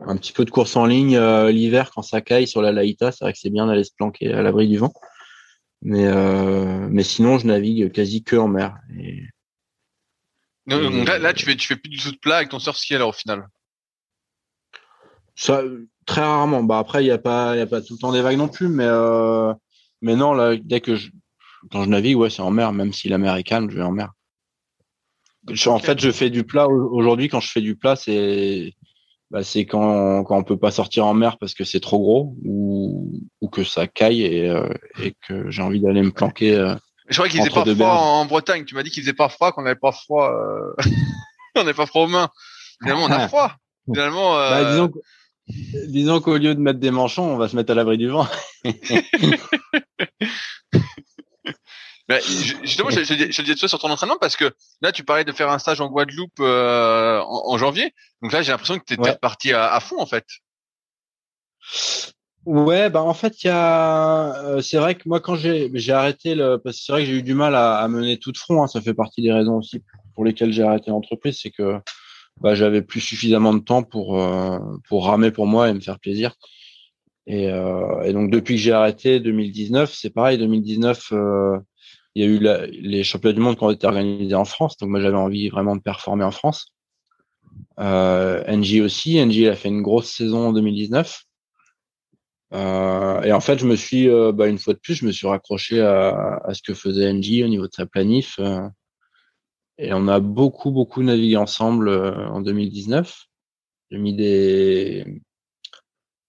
[0.00, 3.10] Un petit peu de course en ligne euh, l'hiver quand ça caille sur la Laïta,
[3.10, 4.92] c'est vrai que c'est bien d'aller se planquer à l'abri du vent.
[5.82, 8.76] Mais euh, mais sinon, je navigue quasi que en mer.
[8.96, 9.22] Et...
[10.66, 12.76] Non, là, là, tu fais tu fais plus du tout de plat avec ton surf
[12.76, 13.46] ski alors au final.
[15.34, 15.62] Ça,
[16.04, 16.62] très rarement.
[16.62, 18.38] Bah après, il y a pas il y a pas tout le temps des vagues
[18.38, 19.52] non plus, mais euh,
[20.02, 21.10] mais non là, dès que je
[21.70, 22.72] quand je navigue, ouais, c'est en mer.
[22.72, 24.12] Même si la mer est calme, je vais en mer.
[25.50, 27.28] Je, en fait, je fais du plat aujourd'hui.
[27.28, 28.74] Quand je fais du plat, c'est
[29.30, 32.36] bah, c'est quand, quand on peut pas sortir en mer parce que c'est trop gros
[32.44, 34.72] ou, ou que ça caille et, euh,
[35.02, 36.54] et que j'ai envie d'aller me planquer.
[36.54, 36.74] Euh,
[37.08, 37.98] je crois qu'il faisait pas froid berges.
[38.00, 38.64] en Bretagne.
[38.64, 40.30] Tu m'as dit qu'il faisait pas froid, qu'on avait pas froid.
[40.30, 40.72] Euh...
[41.56, 42.30] on n'avait pas froid aux mains.
[42.82, 43.52] Finalement, on a froid.
[43.86, 44.38] Finalement.
[44.38, 44.50] Euh...
[44.50, 44.90] Bah, disons,
[45.88, 48.26] disons qu'au lieu de mettre des manchons, on va se mettre à l'abri du vent.
[52.08, 54.50] Mais justement, je, je, je, disais ça sur ton entraînement parce que
[54.80, 57.92] là, tu parlais de faire un stage en Guadeloupe euh, en, en, janvier.
[58.22, 59.10] Donc là, j'ai l'impression que tu étais ouais.
[59.10, 60.24] reparti à, à, fond en fait.
[62.46, 65.92] Ouais, bah en fait, il y a, euh, c'est vrai que moi quand j'ai j'ai
[65.92, 68.32] arrêté le, parce que c'est vrai que j'ai eu du mal à, à mener tout
[68.32, 68.62] de front.
[68.62, 69.82] Hein, ça fait partie des raisons aussi
[70.14, 71.78] pour lesquelles j'ai arrêté l'entreprise, c'est que
[72.40, 75.98] bah, j'avais plus suffisamment de temps pour euh, pour ramer pour moi et me faire
[75.98, 76.36] plaisir.
[77.26, 80.38] Et, euh, et donc depuis que j'ai arrêté 2019, c'est pareil.
[80.38, 81.12] 2019
[82.18, 84.90] il y a eu les championnats du monde qui ont été organisés en France, donc
[84.90, 86.74] moi j'avais envie vraiment de performer en France.
[87.78, 88.42] Euh,
[88.82, 91.22] aussi, NJ a fait une grosse saison en 2019.
[92.54, 95.12] Euh, et en fait, je me suis, euh, bah, une fois de plus, je me
[95.12, 98.36] suis raccroché à, ce que faisait NJ au niveau de sa planif.
[98.40, 98.66] Euh,
[99.78, 103.26] et on a beaucoup, beaucoup navigué ensemble en 2019.
[103.92, 105.22] J'ai mis des,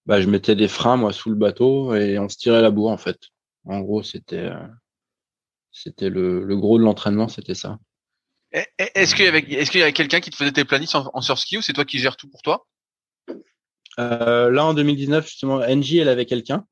[0.06, 2.92] bah, je mettais des freins moi sous le bateau et on se tirait la bourre
[2.92, 3.18] en fait.
[3.64, 4.50] En gros, c'était
[5.72, 7.78] c'était le, le, gros de l'entraînement, c'était ça.
[8.52, 11.08] Est-ce qu'il y avait, est-ce qu'il y avait quelqu'un qui te faisait tes planifs en,
[11.14, 12.66] en surski ou c'est toi qui gères tout pour toi?
[13.98, 16.66] Euh, Là, en 2019, justement, NJ, elle avait quelqu'un.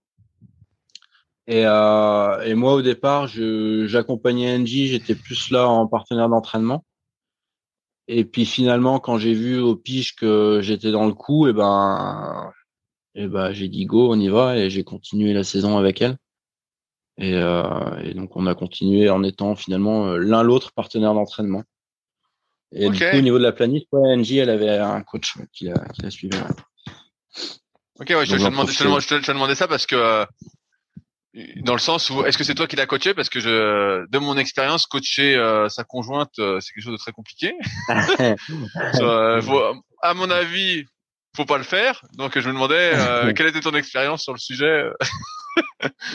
[1.47, 6.85] Et, euh, et moi, au départ, je, j'accompagnais NJ, j'étais plus là en partenaire d'entraînement.
[8.07, 12.53] Et puis finalement, quand j'ai vu au pige que j'étais dans le coup, et ben,
[13.15, 16.17] et ben, j'ai dit go, on y va, et j'ai continué la saison avec elle.
[17.19, 21.65] Et, euh, et, donc on a continué en étant finalement euh, l'un l'autre partenaire d'entraînement.
[22.73, 22.99] Et okay.
[22.99, 25.75] du coup au niveau de la planif, ouais, NJ elle avait un coach qui la,
[25.95, 26.39] qui la suivait.
[28.01, 30.25] Ok, ouais, je, te demandais, je, te, je, te, demandais ça parce que euh,
[31.57, 33.13] dans le sens où est-ce que c'est toi qui l'as coaché?
[33.13, 36.99] Parce que je, de mon expérience, coacher euh, sa conjointe, euh, c'est quelque chose de
[36.99, 37.55] très compliqué.
[38.95, 39.63] so, faut,
[40.03, 40.85] à mon avis,
[41.35, 42.03] faut pas le faire.
[42.13, 42.93] Donc je me demandais
[43.35, 44.85] quelle était ton expérience sur le sujet?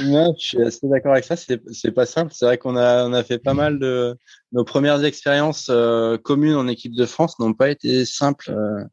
[0.02, 1.36] Non, je suis assez d'accord avec ça.
[1.36, 2.34] C'est, pas simple.
[2.34, 4.18] C'est vrai qu'on a, on a fait pas mal de
[4.52, 8.84] nos premières expériences euh, communes en équipe de France n'ont pas été simples euh,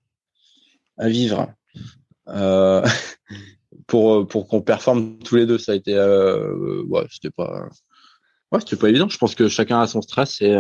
[0.99, 1.53] à vivre.
[2.29, 2.87] Euh,
[3.87, 7.69] pour pour qu'on performe tous les deux, ça a été, ouais, c'était pas,
[8.53, 9.09] ouais, c'était pas évident.
[9.09, 10.57] Je pense que chacun a son stress et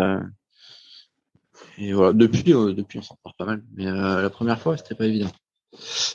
[1.78, 2.12] et voilà.
[2.12, 3.62] Depuis, depuis, on s'en porte pas mal.
[3.74, 5.30] Mais la première fois, c'était pas évident.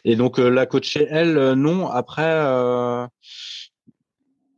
[0.03, 1.87] Et donc la coachée, elle, non.
[1.87, 3.07] Après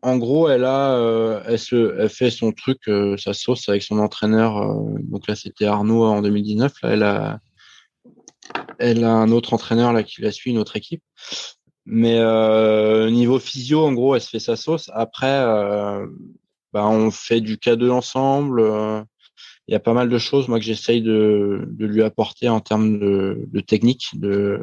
[0.02, 3.84] en gros, elle a, euh, elle, se, elle fait son truc, euh, sa sauce avec
[3.84, 4.58] son entraîneur.
[4.58, 6.74] Euh, donc là, c'était Arnaud en 2019.
[6.84, 7.40] Là, elle a,
[8.80, 11.04] elle a un autre entraîneur là qui la suit, une autre équipe.
[11.86, 14.92] Mais euh, niveau physio, en gros, elle se fait sa sauce.
[14.94, 15.40] Après,
[16.74, 18.62] bah, on fait du K2 ensemble.
[19.68, 22.60] Il y a pas mal de choses, moi, que j'essaye de, de lui apporter en
[22.60, 24.60] termes de, de technique, de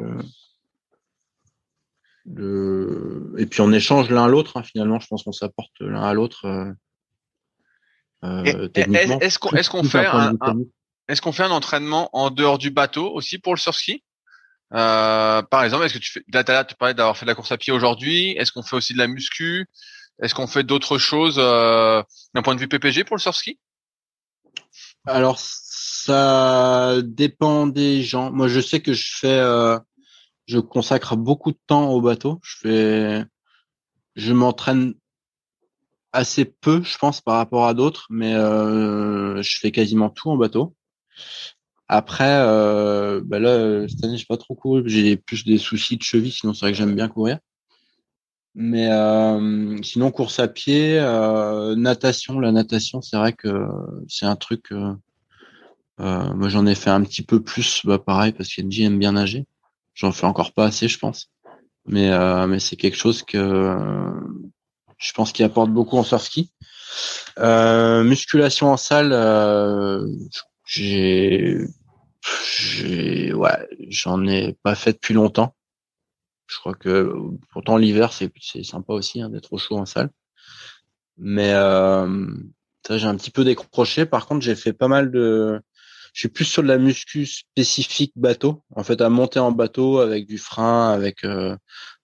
[2.25, 3.33] de...
[3.37, 6.13] et puis on échange l'un à l'autre hein, finalement je pense qu'on s'apporte l'un à
[6.13, 6.73] l'autre euh...
[8.23, 10.35] Est-ce qu'on est qu'on fait un,
[11.07, 14.03] est-ce qu'on fait un entraînement en dehors du bateau aussi pour le surski?
[14.73, 17.51] Euh, Par exemple, est-ce que tu fais là, tu parlais d'avoir fait de la course
[17.51, 18.31] à pied aujourd'hui.
[18.31, 19.67] Est-ce qu'on fait aussi de la muscu?
[20.21, 22.01] Est-ce qu'on fait d'autres choses euh,
[22.33, 23.59] d'un point de vue PPG pour le surski?
[25.05, 28.31] Alors ça dépend des gens.
[28.31, 29.77] Moi, je sais que je fais, euh,
[30.45, 32.39] je consacre beaucoup de temps au bateau.
[32.43, 33.25] Je fais,
[34.15, 34.93] je m'entraîne
[36.13, 40.37] assez peu, je pense, par rapport à d'autres, mais euh, je fais quasiment tout en
[40.37, 40.75] bateau.
[41.87, 44.83] Après, euh, bah là, cette année, j'ai pas trop couru.
[44.87, 47.39] J'ai plus des soucis de cheville, sinon c'est vrai que j'aime bien courir.
[48.55, 52.39] Mais euh, sinon, course à pied, euh, natation.
[52.39, 53.67] La natation, c'est vrai que
[54.07, 54.71] c'est un truc.
[54.71, 59.11] Euh, moi, j'en ai fait un petit peu plus, bah, pareil, parce qu'Engie aime bien
[59.11, 59.45] nager.
[59.95, 61.31] J'en fais encore pas assez, je pense.
[61.85, 62.09] Mais
[62.47, 63.75] mais c'est quelque chose que
[64.97, 66.51] je pense qu'il apporte beaucoup en surf ski.
[67.37, 69.13] musculation en salle,
[70.65, 71.59] j'ai,
[72.57, 75.55] j'ai, ouais, j'en ai pas fait depuis longtemps.
[76.47, 77.13] Je crois que
[77.51, 78.31] pourtant l'hiver c'est
[78.63, 80.09] sympa aussi hein, d'être au chaud en salle.
[81.17, 82.27] Mais euh,
[82.85, 84.05] ça j'ai un petit peu décroché.
[84.05, 85.61] Par contre j'ai fait pas mal de,
[86.15, 88.63] je suis plus sur de la muscu spécifique bateau.
[88.75, 91.55] En fait à monter en bateau avec du frein, avec euh,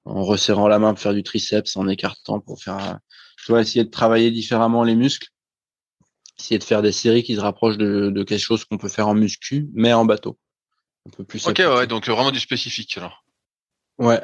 [0.05, 2.99] en resserrant la main pour faire du triceps, en écartant pour faire,
[3.38, 5.30] tu vois, essayer de travailler différemment les muscles
[6.41, 9.14] essayer de faire des séries qui se rapprochent de, quelque chose qu'on peut faire en
[9.14, 10.38] muscu, mais en bateau.
[11.07, 11.47] Un peu plus.
[11.47, 13.24] Ok, ouais, donc vraiment du spécifique alors.
[13.97, 14.22] Ouais.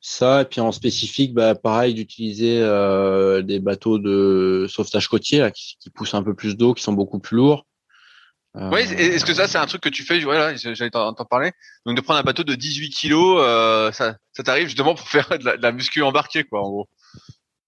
[0.00, 5.90] Ça, et puis en spécifique, bah, pareil, d'utiliser euh, des bateaux de sauvetage côtier qui,
[5.90, 7.66] poussent un peu plus d'eau, qui sont beaucoup plus lourds.
[8.56, 8.70] Euh...
[8.70, 10.20] Oui, est-ce que ça, c'est un truc que tu fais?
[10.20, 11.52] Voilà, j'allais t'en parler.
[11.86, 15.28] Donc de prendre un bateau de 18 kilos, euh, ça, ça t'arrive justement pour faire
[15.38, 16.88] de la, de la muscu embarquée, quoi, en gros.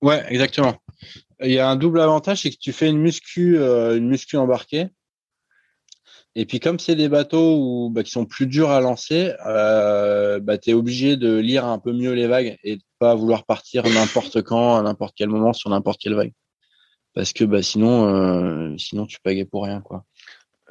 [0.03, 0.77] Ouais, exactement.
[1.43, 4.37] Il y a un double avantage, c'est que tu fais une muscu, euh, une muscu
[4.37, 4.89] embarquée.
[6.39, 10.39] Et puis comme c'est des bateaux où, bah, qui sont plus durs à lancer, euh,
[10.39, 13.45] bah, tu es obligé de lire un peu mieux les vagues et de pas vouloir
[13.45, 16.33] partir n'importe quand, à n'importe quel moment, sur n'importe quelle vague.
[17.15, 19.81] Parce que bah, sinon, euh, sinon tu pagais pour rien.
[19.81, 20.05] quoi.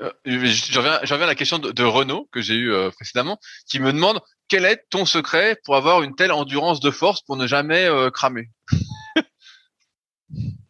[0.02, 3.80] Euh, je, reviens, reviens à la question de, Renaud que j'ai eu euh, précédemment, qui
[3.80, 7.48] me demande quel est ton secret pour avoir une telle endurance de force pour ne
[7.48, 8.50] jamais cramer?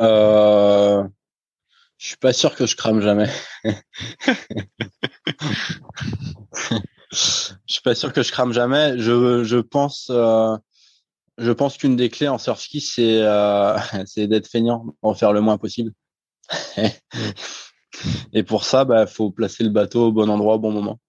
[0.00, 1.02] Euh,
[1.98, 3.28] je suis pas sûr que je crame jamais.
[7.12, 8.98] je suis pas sûr que je crame jamais.
[8.98, 10.56] Je, je pense, euh,
[11.38, 13.76] je pense qu'une des clés en surf ski, c'est, euh,
[14.06, 15.92] c'est d'être feignant, en faire le moins possible.
[18.32, 21.00] Et pour ça, bah, faut placer le bateau au bon endroit au bon moment.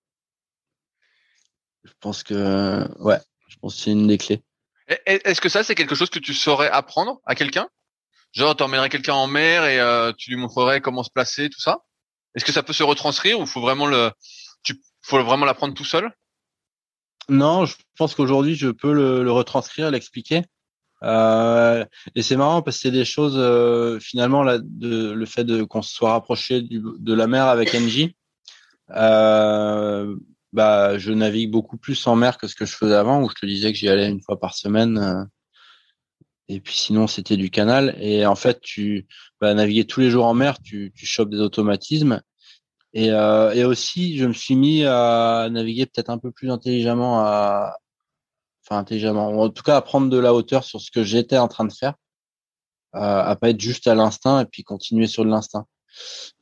[1.83, 4.41] Je pense que, ouais, je pense que c'est une des clés.
[5.05, 7.69] Est-ce que ça, c'est quelque chose que tu saurais apprendre à quelqu'un?
[8.31, 11.79] Genre, t'emmènerais quelqu'un en mer et euh, tu lui montrerais comment se placer, tout ça?
[12.35, 14.11] Est-ce que ça peut se retranscrire ou faut vraiment le,
[14.63, 16.11] tu, faut vraiment l'apprendre tout seul?
[17.27, 20.43] Non, je pense qu'aujourd'hui, je peux le, le retranscrire, l'expliquer.
[21.03, 21.85] Euh,
[22.15, 25.63] et c'est marrant parce que c'est des choses euh, finalement là, de, le fait de
[25.63, 28.09] qu'on se soit rapproché du, de la mer avec NJ.
[28.91, 30.15] Euh,
[30.51, 33.35] bah, je navigue beaucoup plus en mer que ce que je faisais avant, où je
[33.35, 34.97] te disais que j'y allais une fois par semaine.
[34.97, 35.23] Euh,
[36.47, 37.95] et puis sinon, c'était du canal.
[37.99, 39.07] Et en fait, tu
[39.39, 42.21] bah, naviguer tous les jours en mer, tu, tu chopes des automatismes.
[42.93, 47.19] Et, euh, et aussi, je me suis mis à naviguer peut-être un peu plus intelligemment,
[47.19, 47.77] à,
[48.69, 51.47] enfin intelligemment, en tout cas à prendre de la hauteur sur ce que j'étais en
[51.47, 51.95] train de faire,
[52.93, 55.65] à, à pas être juste à l'instinct et puis continuer sur l'instinct.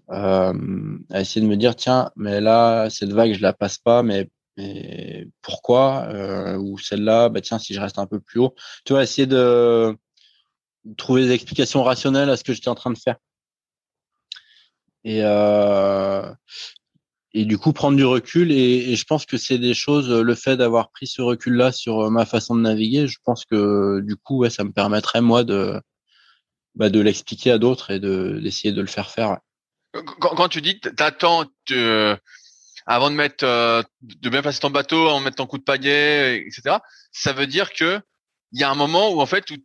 [0.10, 4.04] Euh, à essayer de me dire tiens mais là cette vague je la passe pas
[4.04, 8.56] mais, mais pourquoi euh, ou celle-là bah tiens si je reste un peu plus haut.
[8.86, 9.98] Tu vois essayer de
[10.98, 13.18] trouver des explications rationnelles à ce que j'étais en train de faire.
[15.04, 16.34] Et euh,
[17.38, 20.58] et du coup prendre du recul et, je pense que c'est des choses le fait
[20.58, 24.40] d'avoir pris ce recul là sur ma façon de naviguer je pense que du coup
[24.40, 25.80] ouais, ça me permettrait moi de
[26.76, 29.38] bah, de l'expliquer à d'autres et de d'essayer de le faire faire
[30.20, 32.16] quand, tu dis t'attends euh,
[32.86, 36.38] avant de mettre euh, de bien passer ton bateau, en mettre ton coup de pagaie,
[36.38, 36.78] etc.
[37.12, 38.00] Ça veut dire que
[38.52, 39.56] il y a un moment où en fait où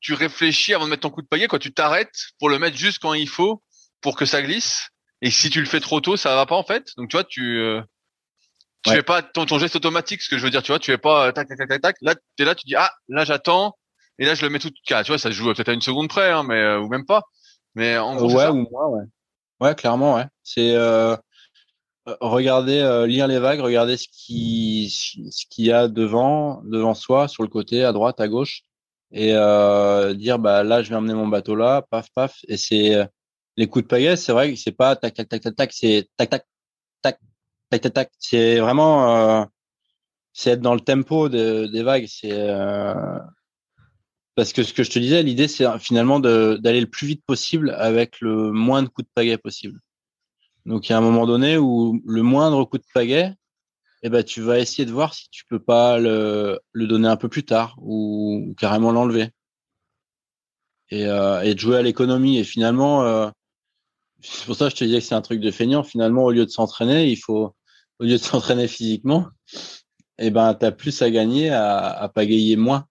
[0.00, 2.76] tu réfléchis avant de mettre ton coup de pagaie, quand tu t'arrêtes pour le mettre
[2.76, 3.62] juste quand il faut
[4.00, 4.88] pour que ça glisse.
[5.22, 6.90] Et si tu le fais trop tôt, ça va pas en fait.
[6.96, 7.80] Donc tu vois, tu euh,
[8.82, 10.20] tu fais pas ton, ton geste automatique.
[10.20, 11.96] Ce que je veux dire, tu vois, tu fais pas tac tac tac tac tac.
[12.02, 13.76] Là, t'es là, tu dis ah là j'attends
[14.18, 14.70] et là je le mets tout.
[14.84, 17.22] Tu vois, ça se joue peut-être à une seconde près, hein, mais ou même pas.
[17.74, 19.04] Mais en gros, ouais, ou moi, ouais.
[19.60, 20.26] Ouais, clairement, ouais.
[20.42, 21.16] C'est euh,
[22.08, 26.94] euh, regarder, euh, lire les vagues, regarder ce qui ce qu'il y a devant, devant
[26.94, 28.62] soi, sur le côté, à droite, à gauche,
[29.12, 32.40] et euh, dire bah là je vais emmener mon bateau là, paf paf.
[32.48, 33.04] Et c'est euh,
[33.56, 36.08] les coups de pagaie, c'est vrai que c'est pas tac tac tac tac tac, c'est
[36.16, 36.46] tac tac
[37.02, 37.18] tac
[37.70, 38.10] tac tac.
[38.18, 39.44] C'est vraiment euh,
[40.32, 42.06] c'est être dans le tempo de, des vagues.
[42.08, 43.18] C'est euh,
[44.34, 47.70] parce que ce que je te disais, l'idée c'est finalement d'aller le plus vite possible
[47.78, 49.80] avec le moins de coups de pagaie possible.
[50.66, 53.34] Donc il y a un moment donné où le moindre coup de pagaie,
[54.02, 57.16] eh ben tu vas essayer de voir si tu peux pas le, le donner un
[57.16, 59.30] peu plus tard ou, ou carrément l'enlever
[60.92, 62.38] et, euh, et de jouer à l'économie.
[62.38, 63.30] Et finalement, euh,
[64.22, 65.82] c'est pour ça que je te disais que c'est un truc de feignant.
[65.82, 67.54] Finalement, au lieu de s'entraîner, il faut,
[67.98, 69.26] au lieu de s'entraîner physiquement,
[70.18, 72.86] eh ben t'as plus à gagner à, à pagayer moins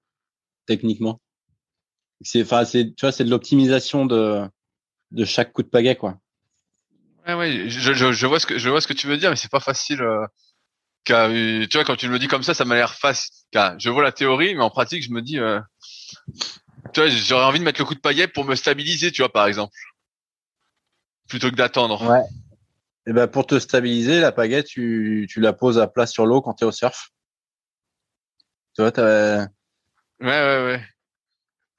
[0.65, 1.19] techniquement.
[2.21, 4.43] C'est, enfin, c'est, tu vois, c'est de l'optimisation de
[5.11, 6.17] de chaque coup de pagaie, quoi.
[7.27, 9.29] Ouais, ouais, je, je, je vois ce que je vois ce que tu veux dire,
[9.29, 10.01] mais c'est pas facile.
[10.01, 10.25] Euh,
[11.09, 13.33] euh, tu vois, quand tu me le dis comme ça, ça m'a l'air facile.
[13.77, 15.59] Je vois la théorie, mais en pratique, je me dis, euh,
[16.93, 19.31] tu vois, j'aurais envie de mettre le coup de paillet pour me stabiliser, tu vois,
[19.31, 19.73] par exemple,
[21.31, 22.05] plutôt que d'attendre.
[22.07, 22.23] Ouais.
[23.07, 26.41] Et ben pour te stabiliser, la pagaie, tu, tu la poses à plat sur l'eau
[26.41, 27.09] quand tu es au surf.
[28.75, 29.39] Tu vois, t'as...
[29.39, 29.47] Ouais,
[30.19, 30.83] ouais, ouais.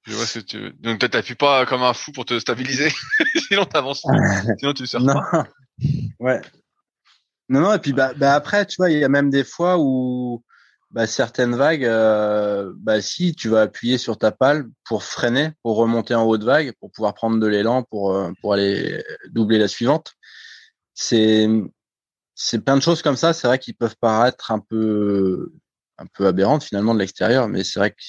[0.05, 0.71] Je vois ce que tu veux.
[0.81, 2.91] Donc t'appuies pas comme un fou pour te stabiliser,
[3.49, 4.05] sinon t'avances.
[4.59, 5.15] sinon tu sors non.
[5.15, 5.47] pas.
[6.19, 6.41] Ouais.
[7.51, 9.77] Non, non, et puis bah, bah après, tu vois, il y a même des fois
[9.79, 10.43] où
[10.93, 15.77] bah, certaines vagues, euh, bah si tu vas appuyer sur ta pale pour freiner, pour
[15.77, 19.59] remonter en haut de vague, pour pouvoir prendre de l'élan, pour euh, pour aller doubler
[19.59, 20.13] la suivante.
[20.95, 21.49] C'est
[22.35, 23.33] c'est plein de choses comme ça.
[23.33, 25.53] C'est vrai qu'ils peuvent paraître un peu
[25.99, 28.03] un peu aberrantes finalement de l'extérieur, mais c'est vrai que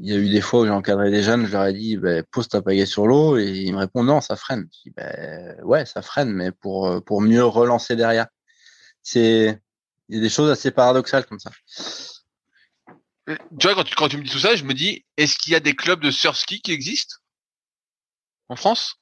[0.00, 1.96] il y a eu des fois où j'ai encadré des jeunes, je leur ai dit
[1.96, 4.68] bah, pose ta pagaie sur l'eau et ils me répondent non, ça freine.
[4.72, 8.26] Je dis bah, ouais, ça freine, mais pour pour mieux relancer derrière.
[9.02, 9.60] C'est
[10.12, 11.50] il y a des choses assez paradoxales comme ça.
[13.26, 15.54] Tu vois, quand tu, quand tu me dis tout ça, je me dis, est-ce qu'il
[15.54, 17.16] y a des clubs de surf ski qui existent
[18.50, 18.96] en France?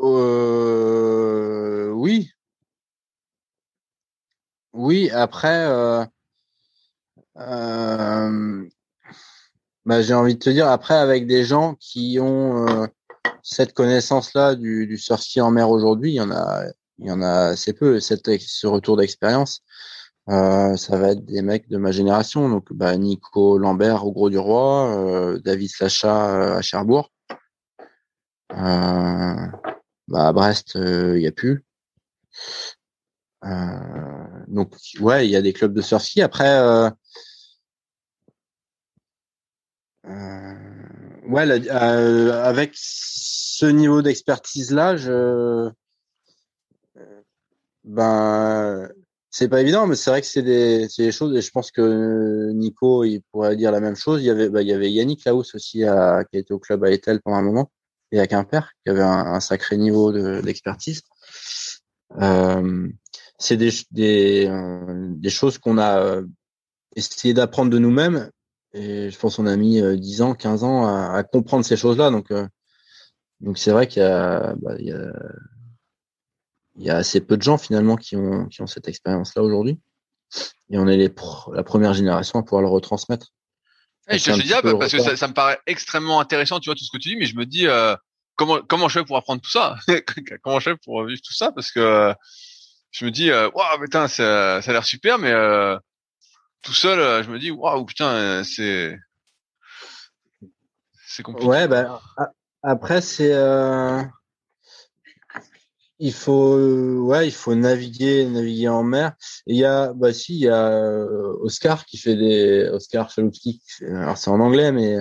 [0.00, 2.30] Euh, oui.
[4.74, 6.04] Oui, après, euh,
[7.38, 8.68] euh,
[9.86, 12.86] bah, j'ai envie de te dire, après, avec des gens qui ont euh,
[13.42, 16.64] cette connaissance-là du, du surf ski en mer aujourd'hui, il y en a,
[17.00, 17.98] il y en a assez peu.
[18.00, 19.62] Ce retour d'expérience,
[20.28, 24.30] euh, ça va être des mecs de ma génération, donc bah, Nico Lambert au Gros
[24.30, 27.10] du Roi, euh, David Sacha euh, à Cherbourg.
[28.52, 29.46] Euh,
[30.08, 31.64] bah, à Brest, il y a plus.
[34.48, 36.06] donc ouais, il y a des clubs de surf.
[36.18, 36.92] Après,
[41.28, 45.70] ouais, avec ce niveau d'expertise là, je
[47.84, 48.88] ben
[49.30, 52.50] c'est pas évident, mais c'est vrai que c'est des, des choses, et je pense que
[52.52, 54.22] Nico, il pourrait dire la même chose.
[54.22, 55.84] Il y avait, bah, il y avait Yannick Laus aussi,
[56.30, 57.70] qui était au club à Etel pendant un moment,
[58.10, 61.02] et à Quimper, qui avait un, sacré niveau de, d'expertise.
[62.20, 62.88] Euh,
[63.38, 66.26] c'est des, des, euh, des choses qu'on a euh,
[66.96, 68.30] essayé d'apprendre de nous-mêmes,
[68.72, 72.10] et je pense qu'on a mis 10 ans, 15 ans à, à comprendre ces choses-là.
[72.10, 72.32] Donc,
[73.40, 75.12] donc c'est vrai qu'il y a, bah, il y a
[76.80, 79.78] il y a assez peu de gens finalement qui ont, qui ont cette expérience-là aujourd'hui.
[80.70, 81.12] Et on est les
[81.52, 83.26] la première génération à pouvoir le retransmettre.
[84.08, 86.74] Et je te dis ah, parce que ça, ça, me paraît extrêmement intéressant, tu vois,
[86.74, 87.94] tout ce que tu dis, mais je me dis euh,
[88.34, 89.76] comment comment je fais pour apprendre tout ça?
[90.42, 91.52] Comment je fais pour vivre tout ça?
[91.52, 92.14] Parce que euh,
[92.92, 95.76] je me dis, waouh, wow, putain, ça, ça a l'air super, mais euh,
[96.62, 98.98] tout seul, je me dis, waouh, putain, c'est
[101.06, 101.46] c'est compliqué.
[101.46, 102.00] Ouais, bah,
[102.62, 103.34] après c'est
[106.00, 109.12] il faut, ouais, il faut naviguer, naviguer en mer.
[109.46, 113.62] Il y a, bah si, il y a euh, Oscar qui fait des, Oscar Chalupski.
[113.82, 114.98] Alors c'est en anglais, mais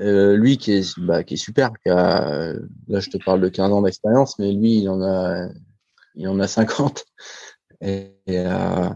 [0.00, 1.72] euh, lui qui est, bah, qui est super.
[1.82, 2.52] Qui a,
[2.88, 5.48] là, je te parle de 15 ans d'expérience, mais lui, il en a,
[6.14, 7.04] il en a 50.
[7.80, 8.88] Et, euh,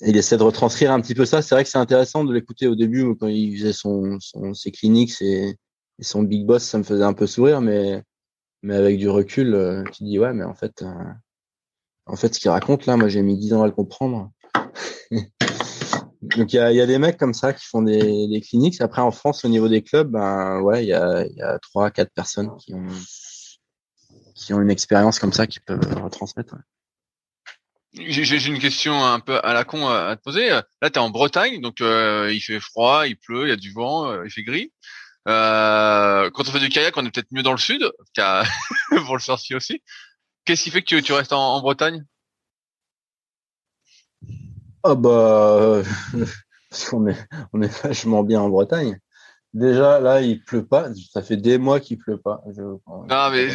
[0.00, 1.42] il essaie de retranscrire un petit peu ça.
[1.42, 4.70] C'est vrai que c'est intéressant de l'écouter au début quand il faisait son, son ses
[4.70, 5.54] cliniques et
[6.00, 8.02] son big boss, ça me faisait un peu sourire, mais
[8.62, 11.04] mais avec du recul, euh, tu dis ouais, mais en fait, euh,
[12.06, 14.30] en fait, ce qu'il raconte là, moi j'ai mis 10 ans à le comprendre.
[16.22, 18.80] Donc il y a, des mecs comme ça qui font des, cliniques.
[18.82, 21.90] Après en France, au niveau des clubs, ben ouais, il y a, y a 3
[21.90, 22.86] quatre personnes qui ont
[24.34, 26.56] qui ont une expérience comme ça qui peuvent retransmettre.
[27.92, 30.48] J'ai une question un peu à la con à te poser.
[30.48, 33.56] Là, tu es en Bretagne, donc euh, il fait froid, il pleut, il y a
[33.56, 34.72] du vent, il fait gris.
[35.28, 37.90] Euh, quand on fait du kayak, on est peut-être mieux dans le sud,
[39.06, 39.82] pour le sorcier aussi.
[40.44, 42.04] Qu'est-ce qui fait que tu, restes en, en Bretagne?
[44.82, 45.82] Ah bah,
[46.70, 48.98] parce qu'on est, on est vachement bien en Bretagne.
[49.52, 50.88] Déjà, là, il pleut pas.
[51.12, 52.40] Ça fait des mois qu'il pleut pas.
[52.54, 52.62] Je...
[52.62, 53.50] Non, mais.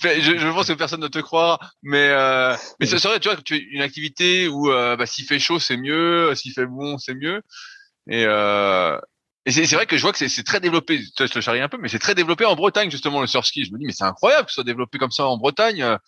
[0.00, 3.36] je, je, pense que personne ne te croira, mais euh, mais c'est vrai, tu vois,
[3.36, 7.14] tu une activité où euh, bah, s'il fait chaud c'est mieux, s'il fait bon c'est
[7.14, 7.42] mieux,
[8.08, 8.98] et euh,
[9.46, 10.98] c'est vrai que je vois que c'est très développé.
[10.98, 13.64] Je te charrie un peu, mais c'est très développé en Bretagne justement le surf ski.
[13.64, 15.98] Je me dis mais c'est incroyable que ce soit développé comme ça en Bretagne.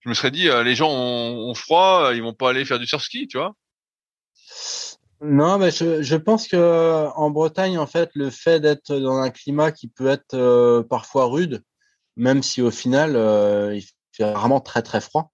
[0.00, 3.02] Je me serais dit les gens ont, froid, ils vont pas aller faire du surf
[3.02, 3.54] ski, tu vois.
[5.22, 9.72] Non, mais je, pense que en Bretagne, en fait, le fait d'être dans un climat
[9.72, 11.62] qui peut être euh, parfois rude,
[12.16, 13.82] même si au final euh, il
[14.12, 15.32] fait vraiment très très froid.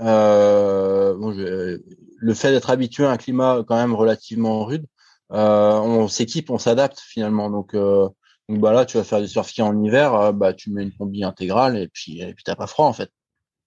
[0.00, 4.99] Euh, bon, le fait d'être habitué à un climat quand même relativement rude, euh,
[5.30, 7.50] on s'équipe, on s'adapte finalement.
[7.50, 10.92] Donc, donc bah là, tu vas faire du surf en hiver, bah tu mets une
[10.92, 13.10] combi intégrale et puis et puis t'as pas froid en fait.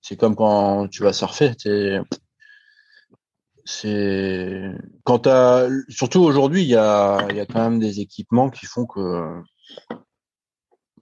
[0.02, 1.54] C'est comme quand tu vas surfer,
[3.66, 4.72] c'est
[5.06, 5.70] quand as...
[5.88, 9.42] surtout aujourd'hui il y a il y a quand même des équipements qui font que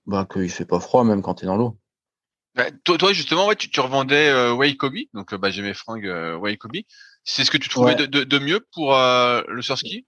[0.05, 1.77] bah qu'il fait pas froid même quand tu es dans l'eau.
[2.53, 5.73] Bah, toi, toi, justement ouais tu, tu revendais euh, Waikobi donc euh, bah j'ai mes
[5.73, 6.85] fringues euh, Waikobi.
[7.23, 10.05] C'est ce que tu trouvais de, de, de, mieux pour euh, le surski?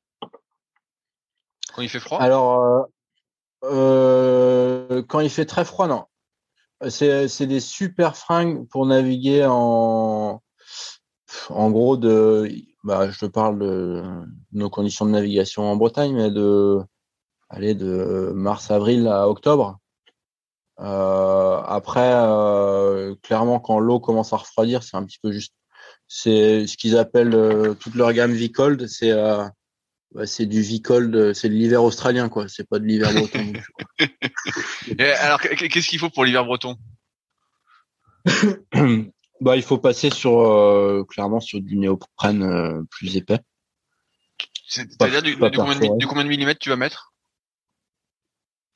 [1.73, 2.19] Quand il fait froid?
[2.19, 2.87] Alors
[3.63, 6.05] euh, quand il fait très froid non.
[6.89, 10.41] C'est c'est des super fringues pour naviguer en
[11.49, 12.49] en gros, de,
[12.83, 14.03] bah, je te parle de
[14.51, 16.79] nos conditions de navigation en Bretagne, mais de,
[17.57, 19.79] de mars-avril à octobre.
[20.79, 25.53] Euh, après, euh, clairement, quand l'eau commence à refroidir, c'est un petit peu juste.
[26.07, 29.45] C'est ce qu'ils appellent euh, toute leur gamme V-Cold, c'est euh,
[30.13, 32.47] bah, c'est du V-Cold, c'est de l'hiver australien, quoi.
[32.47, 33.53] C'est pas de l'hiver breton.
[35.19, 36.77] alors, qu'est-ce qu'il faut pour l'hiver breton?
[39.41, 43.39] Bah, il faut passer sur euh, clairement sur du néoprène euh, plus épais.
[44.65, 47.13] C'est-à-dire du, combien de, millimètres tu vas mettre?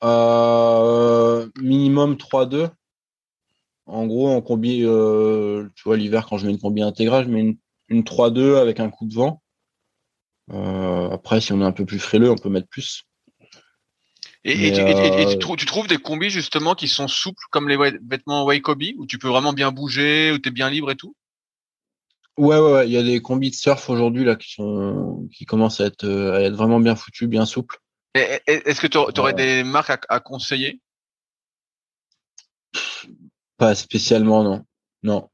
[0.04, 2.70] Euh, Minimum 3,2.
[3.86, 7.30] En gros, en combi, euh, tu vois, l'hiver, quand je mets une combi intégrale, je
[7.30, 7.56] mets une,
[7.88, 9.42] une 3,2 avec un coup de vent.
[10.50, 13.04] Après, si on est un peu plus frileux, on peut mettre plus.
[14.44, 19.04] Et, euh, tu, trouves des combis justement qui sont souples comme les vêtements Waikobi où
[19.04, 21.14] tu peux vraiment bien bouger, où tu es bien libre et tout?
[22.38, 25.80] Ouais, ouais, il y a des combis de surf aujourd'hui là qui sont qui commencent
[25.80, 27.78] à être, à être vraiment bien foutus, bien souples.
[28.14, 30.80] Est-ce que tu aurais des marques à, conseiller?
[33.56, 34.64] Pas spécialement, non.
[35.02, 35.28] Non.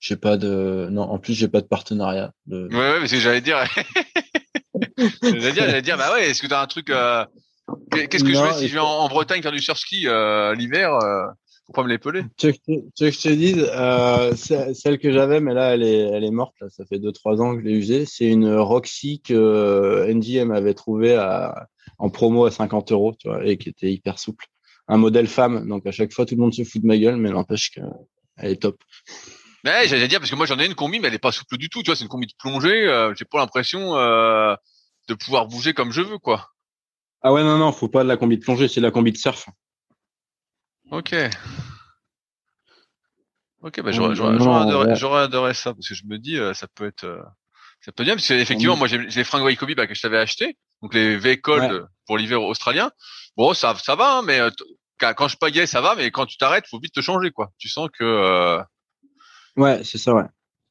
[0.00, 3.20] J'ai pas de non, en plus j'ai pas de partenariat de Ouais ouais, parce que
[3.20, 3.58] j'allais dire
[5.22, 7.24] j'allais dire j'allais dire bah ouais, est-ce que tu as un truc euh,
[7.90, 11.26] Qu'est-ce que je fais si je vais en, Bretagne faire du surski euh, l'hiver euh,
[11.66, 12.22] Faut pas me l'épeler.
[12.36, 16.24] Tu veux que je te dise euh, celle que j'avais, mais là elle est elle
[16.24, 16.54] est morte.
[16.60, 18.06] Là, ça fait deux trois ans que je l'ai usée.
[18.06, 21.68] C'est une Roxy que euh, NGM avait trouvé à,
[21.98, 24.46] en promo à 50 euros, tu vois, et qui était hyper souple.
[24.88, 27.16] Un modèle femme, donc à chaque fois tout le monde se fout de ma gueule,
[27.16, 28.76] mais n'empêche qu'elle est top.
[29.64, 31.58] Mais j'allais dire parce que moi j'en ai une combi, mais elle est pas souple
[31.58, 31.82] du tout.
[31.82, 32.86] Tu vois, c'est une combi de plongée.
[32.86, 34.54] Euh, J'ai pas l'impression euh,
[35.08, 36.50] de pouvoir bouger comme je veux, quoi.
[37.22, 39.18] Ah ouais, non, non, faut pas de la combi de plongée, c'est la combi de
[39.18, 39.48] surf.
[40.90, 41.14] Ok.
[43.62, 47.20] Ok, bah j'aurais adoré, ça parce que je me dis euh, ça peut être euh,
[47.82, 50.16] ça peut être bien parce qu'effectivement moi j'ai les fringues Waikobi bah, que je t'avais
[50.16, 52.90] acheté donc les V-Cold pour l'hiver australien.
[53.36, 54.40] Bon ça ça va hein, mais
[54.98, 57.52] quand je pagaie ça va mais quand tu t'arrêtes faut vite te changer quoi.
[57.58, 58.62] Tu sens que
[59.60, 60.24] Ouais, c'est ça ouais.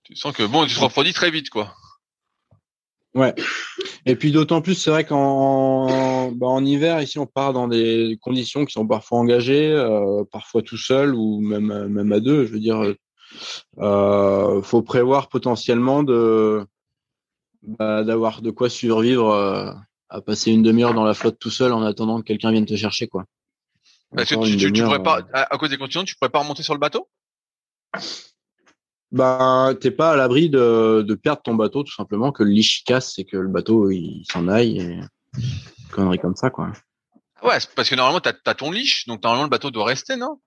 [0.03, 1.75] Tu sens que bon tu te refroidis très vite quoi.
[3.13, 3.35] Ouais.
[4.07, 8.17] Et puis d'autant plus, c'est vrai qu'en bah, en hiver, ici, on part dans des
[8.21, 12.45] conditions qui sont parfois engagées, euh, parfois tout seul ou même même à deux.
[12.45, 12.95] Je veux dire,
[13.77, 16.65] euh, faut prévoir potentiellement de
[17.61, 19.71] bah, d'avoir de quoi survivre euh,
[20.09, 22.75] à passer une demi-heure dans la flotte tout seul en attendant que quelqu'un vienne te
[22.75, 23.25] chercher, quoi.
[24.17, 26.73] Que tu, tu, tu pourrais pas, à, cause des conditions, tu pourrais pas remonter sur
[26.73, 27.07] le bateau?
[29.11, 32.83] Ben t'es pas à l'abri de, de perdre ton bateau tout simplement que le liche
[32.83, 34.99] casse et que le bateau il s'en aille et
[35.91, 36.71] conneries comme ça quoi.
[37.41, 40.39] Ouais, parce que normalement t'as as ton liche, donc normalement le bateau doit rester, non?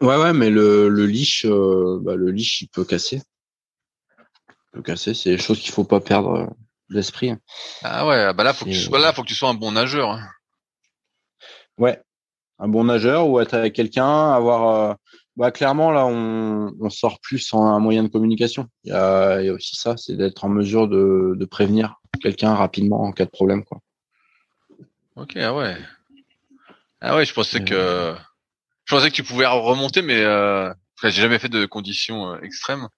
[0.00, 3.22] Ouais ouais, mais le, le liche, euh, bah, le liche il peut casser.
[4.48, 6.46] Il peut casser, c'est des choses qu'il faut pas perdre euh,
[6.90, 7.30] d'esprit.
[7.30, 7.38] Hein.
[7.82, 9.72] Ah ouais, bah là faut que tu sois là, faut que tu sois un bon
[9.72, 10.10] nageur.
[10.10, 10.28] Hein.
[11.78, 12.02] Ouais,
[12.58, 14.94] un bon nageur ou être avec quelqu'un, avoir euh,
[15.36, 18.68] bah, clairement, là, on, on, sort plus en un moyen de communication.
[18.84, 22.00] Il y a, il y a aussi ça, c'est d'être en mesure de, de prévenir
[22.20, 23.64] quelqu'un rapidement en cas de problème.
[23.64, 23.80] Quoi.
[25.16, 25.76] Ok, ah ouais.
[27.00, 28.14] Ah ouais, je pensais que
[28.84, 30.72] je pensais que tu pouvais remonter, mais euh,
[31.02, 32.88] j'ai jamais fait de conditions euh, extrêmes.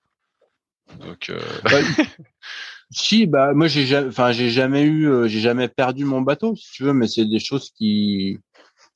[1.01, 1.41] Donc, euh...
[1.65, 1.79] Bah,
[2.91, 6.55] si, bah moi j'ai jamais, enfin j'ai jamais eu, euh, j'ai jamais perdu mon bateau,
[6.57, 8.39] si tu veux, mais c'est des choses qui,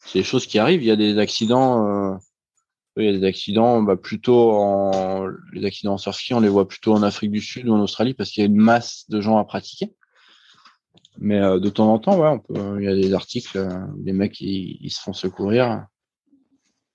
[0.01, 0.82] c'est des choses qui arrivent.
[0.82, 2.16] Il y a des accidents, euh,
[2.98, 6.48] il y a des accidents, bah plutôt en, les accidents en surf ski, on les
[6.48, 9.04] voit plutôt en Afrique du Sud ou en Australie parce qu'il y a une masse
[9.08, 9.92] de gens à pratiquer.
[11.18, 13.68] Mais euh, de temps en temps, ouais, on peut, il y a des articles, euh,
[13.96, 15.86] des mecs ils, se font secourir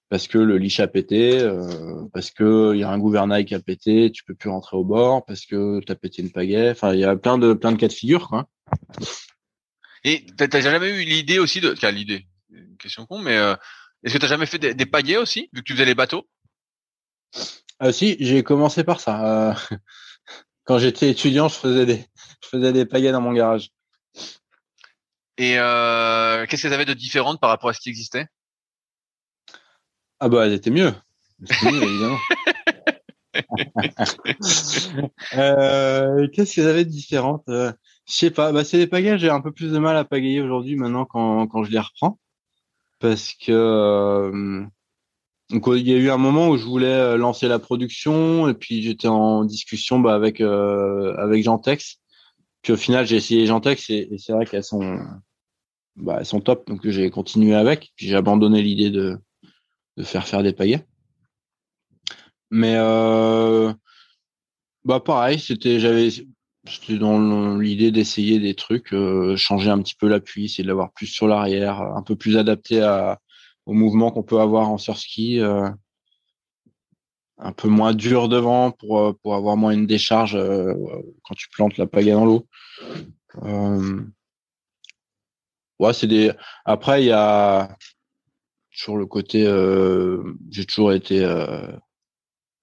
[0.09, 3.55] parce que le liche a pété, euh, parce que il y a un gouvernail qui
[3.55, 6.69] a pété, tu peux plus rentrer au bord, parce que tu as pété une pagaie.
[6.69, 8.47] Enfin, il y a plein de plein de cas de figure, quoi.
[10.03, 12.27] Et t'as jamais eu l'idée aussi de, l'idée,
[12.77, 13.55] question con, mais euh,
[14.03, 16.27] est-ce que t'as jamais fait des, des pagaies aussi, vu que tu faisais les bateaux?
[17.81, 19.51] Euh, si, j'ai commencé par ça.
[19.51, 19.53] Euh,
[20.65, 22.05] quand j'étais étudiant, je faisais des
[22.41, 23.69] je faisais des pagaies dans mon garage.
[25.38, 28.27] Et euh, qu'est-ce qu'elles avaient de différentes par rapport à ce qui existait?
[30.19, 30.93] Ah bah, elles étaient mieux.
[31.43, 32.19] C'était mieux, évidemment.
[35.34, 37.71] euh, Qu'est-ce qu'elles avaient de différentes euh,
[38.07, 38.51] Je sais pas.
[38.51, 39.17] Bah, c'est des pagaies.
[39.17, 42.19] J'ai un peu plus de mal à pagayer aujourd'hui maintenant quand, quand je les reprends.
[43.03, 44.63] Parce que euh,
[45.49, 48.53] donc, il y a eu un moment où je voulais euh, lancer la production et
[48.53, 51.97] puis j'étais en discussion bah, avec euh, avec Gentex.
[52.61, 54.99] Puis au final, j'ai essayé Gentex et, et c'est vrai qu'elles sont
[55.97, 56.65] bah, elles sont top.
[56.65, 57.91] Donc j'ai continué avec.
[57.97, 59.17] Puis j'ai abandonné l'idée de
[59.97, 60.85] de faire faire des pagaies.
[62.51, 63.73] Mais euh,
[64.85, 66.07] bah pareil, c'était j'avais
[66.65, 70.91] c'était dans l'idée d'essayer des trucs, euh, changer un petit peu l'appui, essayer de l'avoir
[70.94, 73.19] plus sur l'arrière, un peu plus adapté à
[73.65, 75.69] au mouvement qu'on peut avoir en surski, euh,
[77.38, 80.73] un peu moins dur devant pour euh, pour avoir moins une décharge euh,
[81.23, 82.48] quand tu plantes la pagaie dans l'eau.
[83.44, 84.02] Euh,
[85.80, 86.31] ouais, c'est des.
[86.65, 87.76] Après, il y a
[88.72, 89.45] toujours le côté.
[89.45, 91.26] euh, J'ai toujours été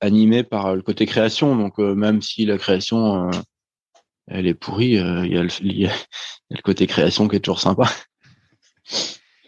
[0.00, 1.56] animé par le côté création.
[1.56, 3.30] Donc même si la création
[4.28, 5.92] elle est pourrie, euh, il y, a le- il y a
[6.50, 7.90] le côté création qui est toujours sympa.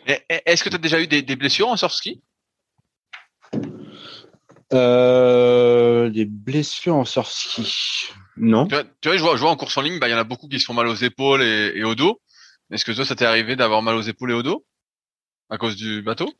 [0.06, 2.22] Et- et- Est-ce que tu as déjà eu des, des blessures en surf ski
[4.72, 8.08] Euh, des blessures en surf ski.
[8.36, 8.66] Non.
[8.66, 10.14] tu vois, tu vois, je vois, je vois en course en ligne, bah, il y
[10.14, 12.20] en a beaucoup qui se font mal aux épaules et, et au dos.
[12.70, 14.64] Est-ce que toi, ça t'est arrivé d'avoir mal aux épaules et au dos?
[15.50, 16.32] À cause du bateau?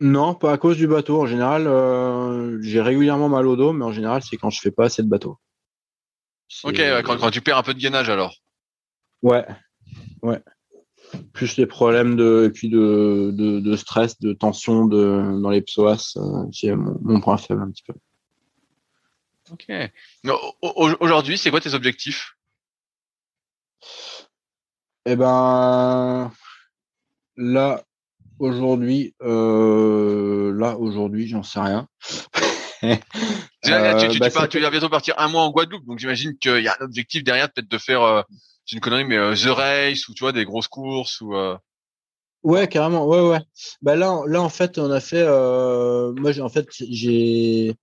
[0.00, 1.20] Non, pas à cause du bateau.
[1.22, 4.70] En général, euh, j'ai régulièrement mal au dos, mais en général, c'est quand je fais
[4.70, 5.38] pas assez de bateau.
[6.64, 8.36] Ok, ouais, quand, quand tu perds un peu de gainage alors.
[9.22, 9.46] Ouais,
[10.22, 10.40] ouais.
[11.32, 15.62] Plus les problèmes de, et puis de, de, de stress, de tension de, dans les
[15.62, 17.94] psoas, euh, c'est mon, mon point faible un petit peu.
[19.50, 19.66] Ok.
[21.00, 22.36] Aujourd'hui, c'est quoi tes objectifs?
[25.04, 26.32] Eh ben,
[27.36, 27.82] là,
[28.38, 31.88] aujourd'hui, euh, là, aujourd'hui, j'en sais rien.
[32.82, 32.96] Là,
[33.62, 35.86] tu, Euh, tu, bah, tu, pars- c'est- tu vas bientôt partir un mois en Guadeloupe,
[35.86, 38.22] donc j'imagine qu'il y a un objectif derrière, peut-être de faire, euh,
[38.66, 41.34] c'est une connerie, mais euh, The Race ou tu vois des grosses courses ou.
[42.42, 43.06] Ouais, carrément.
[43.06, 43.38] Ouais, ouais.
[43.82, 45.22] Bah là, là en fait, on a fait.
[45.24, 47.74] Euh, moi, j'ai en fait, j'ai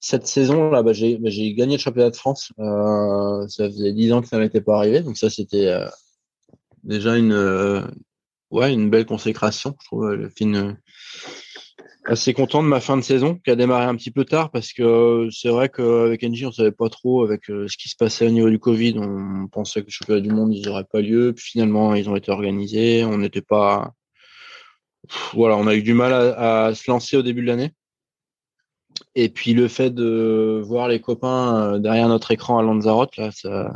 [0.00, 2.52] cette saison là, bah, j'ai bah, j'ai gagné le championnat de France.
[2.58, 5.86] Euh, ça faisait dix ans que ça m'était pas arrivé, donc ça c'était euh,
[6.82, 7.86] déjà une
[8.50, 9.76] ouais une belle consécration.
[9.80, 10.28] Je trouve.
[12.08, 14.72] Assez content de ma fin de saison qui a démarré un petit peu tard parce
[14.72, 17.96] que euh, c'est vrai qu'avec Engie on savait pas trop avec euh, ce qui se
[17.96, 18.98] passait au niveau du Covid.
[18.98, 21.34] On pensait que le championnat du monde ils auraient pas lieu.
[21.34, 23.04] Puis finalement ils ont été organisés.
[23.04, 23.92] On n'était pas
[25.34, 27.72] voilà on a eu du mal à, se lancer au début de l'année.
[29.14, 33.30] Et puis le fait de voir les copains euh, derrière notre écran à Lanzarote là
[33.32, 33.72] ça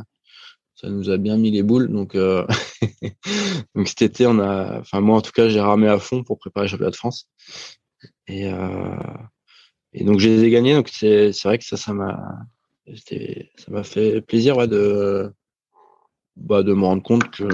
[0.74, 1.92] ça nous a bien mis les boules.
[1.92, 2.16] Donc
[3.74, 6.38] donc cet été on a enfin moi en tout cas j'ai ramé à fond pour
[6.38, 7.28] préparer le championnat de France
[8.26, 8.96] et, euh,
[9.92, 10.74] et donc je les ai gagnés.
[10.74, 12.18] Donc c'est vrai que ça ça m'a
[12.86, 15.32] ça m'a fait plaisir ouais, de
[16.36, 17.44] bah, de me rendre compte que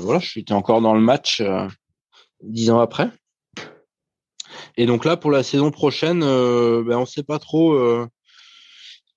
[0.00, 1.66] voilà je suis encore dans le match euh,
[2.42, 3.10] dix ans après.
[4.76, 7.74] Et donc là pour la saison prochaine, euh, ben on sait pas trop.
[7.74, 8.06] euh,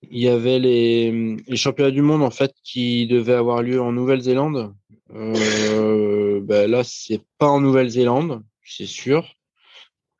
[0.09, 3.91] il y avait les, les championnats du monde en fait qui devaient avoir lieu en
[3.91, 4.73] Nouvelle-Zélande.
[5.13, 9.36] Euh, ben là c'est pas en Nouvelle-Zélande, c'est sûr.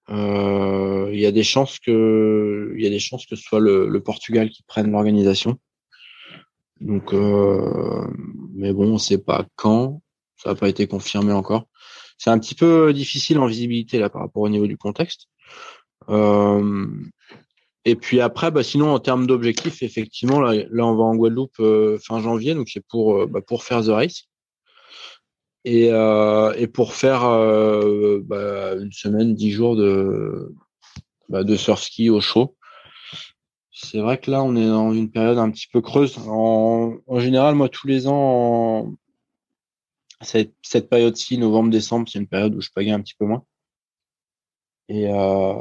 [0.09, 3.59] Euh, il y a des chances que il y a des chances que ce soit
[3.59, 5.57] le, le Portugal qui prenne l'organisation.
[6.79, 8.07] Donc, euh,
[8.53, 10.01] mais bon, on sait pas quand.
[10.37, 11.65] Ça n'a pas été confirmé encore.
[12.17, 15.27] C'est un petit peu difficile en visibilité là par rapport au niveau du contexte.
[16.09, 16.87] Euh,
[17.85, 21.59] et puis après, bah, sinon en termes d'objectifs, effectivement, là, là on va en Guadeloupe
[21.59, 24.23] euh, fin janvier, donc c'est pour euh, bah, pour faire the race
[25.65, 30.53] et, euh, et pour faire euh, bah, une semaine, dix jours de,
[31.29, 32.55] bah, de surf ski au chaud.
[33.71, 36.17] c'est vrai que là, on est dans une période un petit peu creuse.
[36.27, 38.93] En, général, moi, tous les ans,
[40.21, 43.43] cette, cette période-ci, novembre-décembre, c'est une période où je pagaie un petit peu moins.
[44.89, 45.53] Et, euh,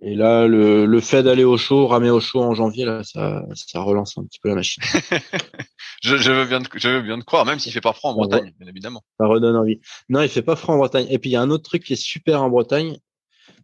[0.00, 3.44] et là, le, le fait d'aller au chaud, ramer au chaud en janvier, là, ça,
[3.54, 4.82] ça relance un petit peu la machine.
[6.02, 8.14] je, je, veux bien, je veux bien te croire, même s'il fait pas froid en
[8.14, 9.02] Bretagne, bien évidemment.
[9.18, 9.80] Ça redonne envie.
[10.08, 11.06] Non, il fait pas froid en Bretagne.
[11.10, 12.98] Et puis il y a un autre truc qui est super en Bretagne,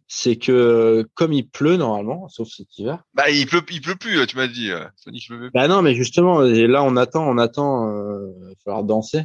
[0.09, 3.03] c'est que comme il pleut normalement, sauf cet hiver.
[3.13, 4.25] Bah il pleut, il pleut plus.
[4.27, 4.71] Tu m'as dit.
[4.71, 7.89] Euh, Sony, je veux bah non, mais justement, là on attend, on attend.
[7.89, 9.23] Euh, il va falloir danser.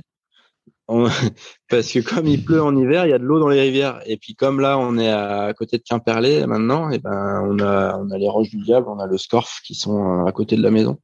[1.68, 4.00] parce que comme il pleut en hiver, il y a de l'eau dans les rivières.
[4.06, 7.96] Et puis comme là, on est à côté de Quimperlé maintenant, et ben on a
[7.98, 10.62] on a les roches du diable, on a le Scorf qui sont à côté de
[10.62, 11.00] la maison.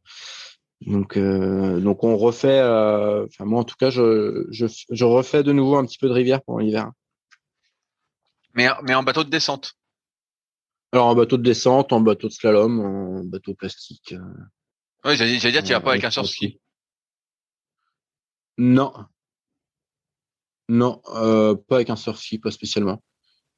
[0.82, 2.60] Donc euh, donc on refait.
[2.60, 6.08] Euh, enfin moi en tout cas, je, je je refais de nouveau un petit peu
[6.08, 6.90] de rivière pendant l'hiver.
[8.54, 9.74] Mais mais en bateau de descente.
[10.92, 14.12] Alors en bateau de descente, en bateau de slalom, en bateau plastique.
[14.12, 14.20] Euh.
[15.04, 16.60] Oui, j'allais dire, tu vas pas avec un surski.
[18.56, 18.92] Non,
[20.68, 23.02] non, euh, pas avec un surfi, pas spécialement.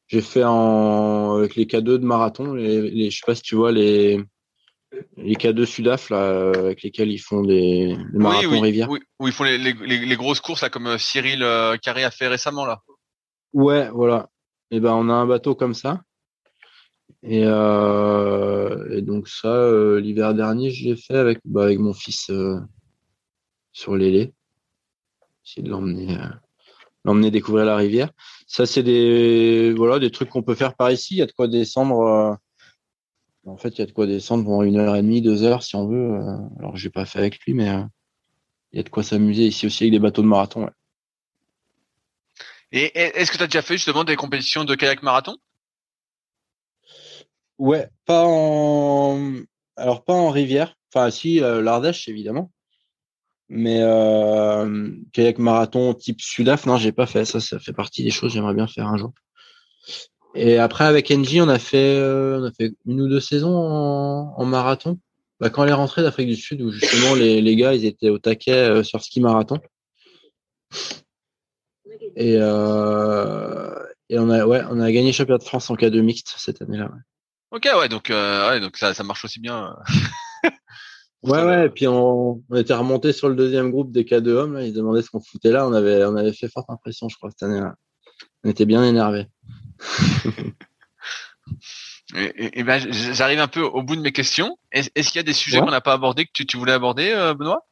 [0.06, 3.54] J'ai fait en avec les K2 de marathon, les, les je sais pas si tu
[3.54, 4.20] vois les
[5.16, 8.90] les K2 Sudaf là avec lesquels ils font des, des marathons oui, oui, rivière.
[8.90, 12.02] Oui, où ils font les, les, les, grosses courses là comme euh, Cyril euh, Carré
[12.02, 12.82] a fait récemment là.
[13.52, 14.28] Ouais, voilà.
[14.70, 16.02] Et ben on a un bateau comme ça.
[17.22, 21.92] Et, euh, et donc ça euh, l'hiver dernier, je l'ai fait avec bah, avec mon
[21.92, 22.58] fils euh,
[23.72, 24.32] sur l'élé.
[25.44, 26.16] Essayer de l'emmener
[27.04, 28.10] l'emmener découvrir la rivière.
[28.46, 31.14] Ça, c'est des voilà des trucs qu'on peut faire par ici.
[31.14, 32.00] Il y a de quoi descendre.
[32.00, 32.34] Euh,
[33.46, 35.62] en fait, il y a de quoi descendre pendant une heure et demie, deux heures
[35.62, 36.14] si on veut.
[36.14, 37.82] Euh, alors, j'ai pas fait avec lui, mais euh,
[38.72, 40.64] il y a de quoi s'amuser ici aussi avec des bateaux de marathon.
[40.64, 40.70] Ouais.
[42.72, 45.36] Et est-ce que tu as déjà fait justement des compétitions de kayak marathon?
[47.58, 49.34] Ouais, pas en
[49.76, 50.76] alors pas en rivière.
[50.92, 52.52] Enfin, si l'Ardèche évidemment.
[53.52, 57.24] Mais euh, kayak marathon type Sudaf, non, j'ai pas fait.
[57.24, 59.12] Ça, ça fait partie des choses j'aimerais bien faire un jour.
[60.36, 63.56] Et après, avec NJ, on a fait, euh, on a fait une ou deux saisons
[63.56, 65.00] en, en marathon.
[65.40, 68.08] Bah, quand elle est rentrée d'Afrique du Sud, où justement les, les gars, ils étaient
[68.08, 69.58] au taquet euh, sur ski marathon.
[72.14, 73.74] Et, euh,
[74.08, 76.84] et on a, ouais, on a gagné championnat de France en K2 mixte cette année-là.
[76.84, 77.00] Ouais.
[77.56, 79.74] Ok, ouais, donc, euh, ouais, donc ça, ça marche aussi bien.
[81.22, 84.32] Ouais, ouais, et puis on, on, était remonté sur le deuxième groupe des cas de
[84.32, 87.10] hommes, là, ils demandaient ce qu'on foutait là, on avait, on avait fait forte impression,
[87.10, 87.74] je crois, cette année-là.
[88.42, 89.26] On était bien énervés.
[92.14, 94.56] et, et, ben, j'arrive un peu au bout de mes questions.
[94.72, 97.10] Est-ce qu'il y a des sujets qu'on n'a pas abordés que tu, tu voulais aborder,
[97.12, 97.66] euh, Benoît?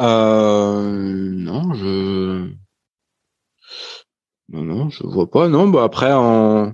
[0.00, 0.82] Euh,
[1.36, 2.50] Non, je.
[4.48, 5.48] Non, non, je vois pas.
[5.48, 6.72] Non, bah après, en.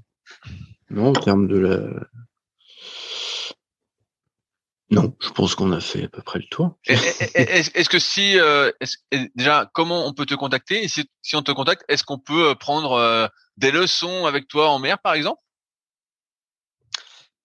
[0.90, 1.78] Non, en termes de la
[4.92, 6.76] non, je pense qu'on a fait à peu près le tour.
[6.86, 8.70] Est-ce que si euh,
[9.34, 10.84] déjà comment on peut te contacter?
[10.84, 14.48] Et si, si on te contacte, est-ce qu'on peut euh, prendre euh, des leçons avec
[14.48, 15.40] toi en mer par exemple?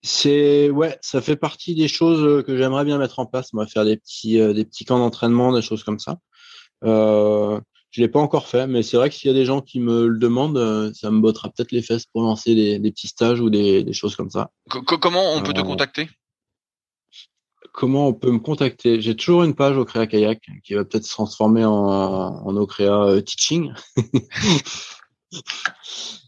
[0.02, 3.54] C'est ouais, ça fait partie des choses que j'aimerais bien mettre en place.
[3.54, 6.18] Moi, faire des petits des petits camps d'entraînement, des choses comme ça.
[6.84, 7.60] Euh,
[7.92, 9.80] je l'ai pas encore fait, mais c'est vrai que s'il y a des gens qui
[9.80, 13.40] me le demandent, ça me bottera peut-être les fesses pour lancer des, des petits stages
[13.40, 14.52] ou des, des choses comme ça.
[15.02, 16.10] comment on peut te contacter?
[17.78, 21.06] Comment on peut me contacter J'ai toujours une page au Créa Kayak qui va peut-être
[21.06, 23.72] se transformer en, en Ocrea euh, Teaching.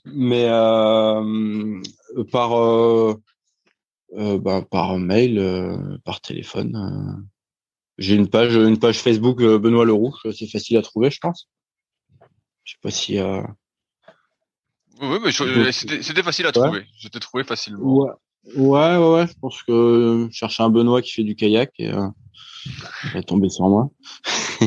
[0.06, 1.82] Mais euh,
[2.32, 3.20] par euh,
[4.12, 7.28] bah, par mail, par téléphone.
[7.98, 11.50] J'ai une page une page Facebook Benoît Leroux, c'est facile à trouver, je pense.
[12.64, 13.18] Je sais pas si.
[15.02, 15.32] Oui, mais
[15.72, 16.86] c'était facile à trouver.
[17.00, 17.82] Je t'ai trouvé facilement.
[17.82, 18.12] Ouais.
[18.56, 21.92] Ouais, ouais, ouais, je pense que je cherchais un Benoît qui fait du kayak et
[21.92, 22.08] euh,
[23.14, 23.90] il est tombé sur moi.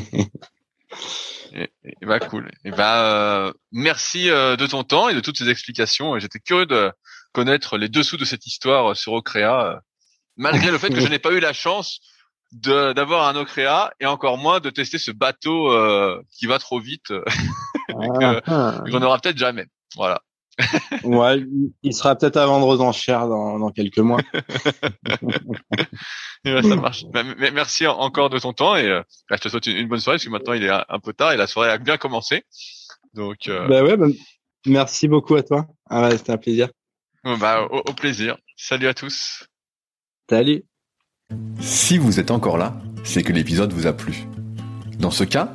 [1.53, 1.71] et,
[2.03, 2.51] bah cool.
[2.65, 6.19] Et bah euh, merci euh, de ton temps et de toutes ces explications.
[6.19, 6.93] J'étais curieux de
[7.33, 9.81] connaître les dessous de cette histoire sur Ocrea,
[10.37, 12.01] malgré le fait que je n'ai pas eu la chance
[12.53, 15.75] de d'avoir un Ocrea et encore moins de tester ce bateau
[16.31, 17.13] qui va trop vite.
[18.21, 18.85] ah, ah.
[18.93, 19.67] On aura peut-être jamais.
[19.97, 20.23] Voilà
[21.05, 21.45] ouais,
[21.83, 24.21] il sera peut-être à vendre aux enchères dans, dans quelques mois.
[26.45, 27.05] ça marche.
[27.13, 27.23] Bah,
[27.53, 30.25] merci encore de ton temps et euh, bah, je te souhaite une bonne soirée parce
[30.25, 32.45] que maintenant il est un peu tard et la soirée a bien commencé.
[33.15, 33.49] Donc.
[33.49, 33.67] Euh...
[33.69, 34.07] Bah ouais, bah,
[34.67, 35.67] merci beaucoup à toi.
[35.89, 36.69] Ah ouais, c'était un plaisir.
[37.25, 38.37] Bah, au, au plaisir.
[38.57, 39.47] Salut à tous.
[40.29, 40.65] Salut.
[41.61, 42.75] Si vous êtes encore là,
[43.05, 44.25] c'est que l'épisode vous a plu.
[44.99, 45.55] Dans ce cas,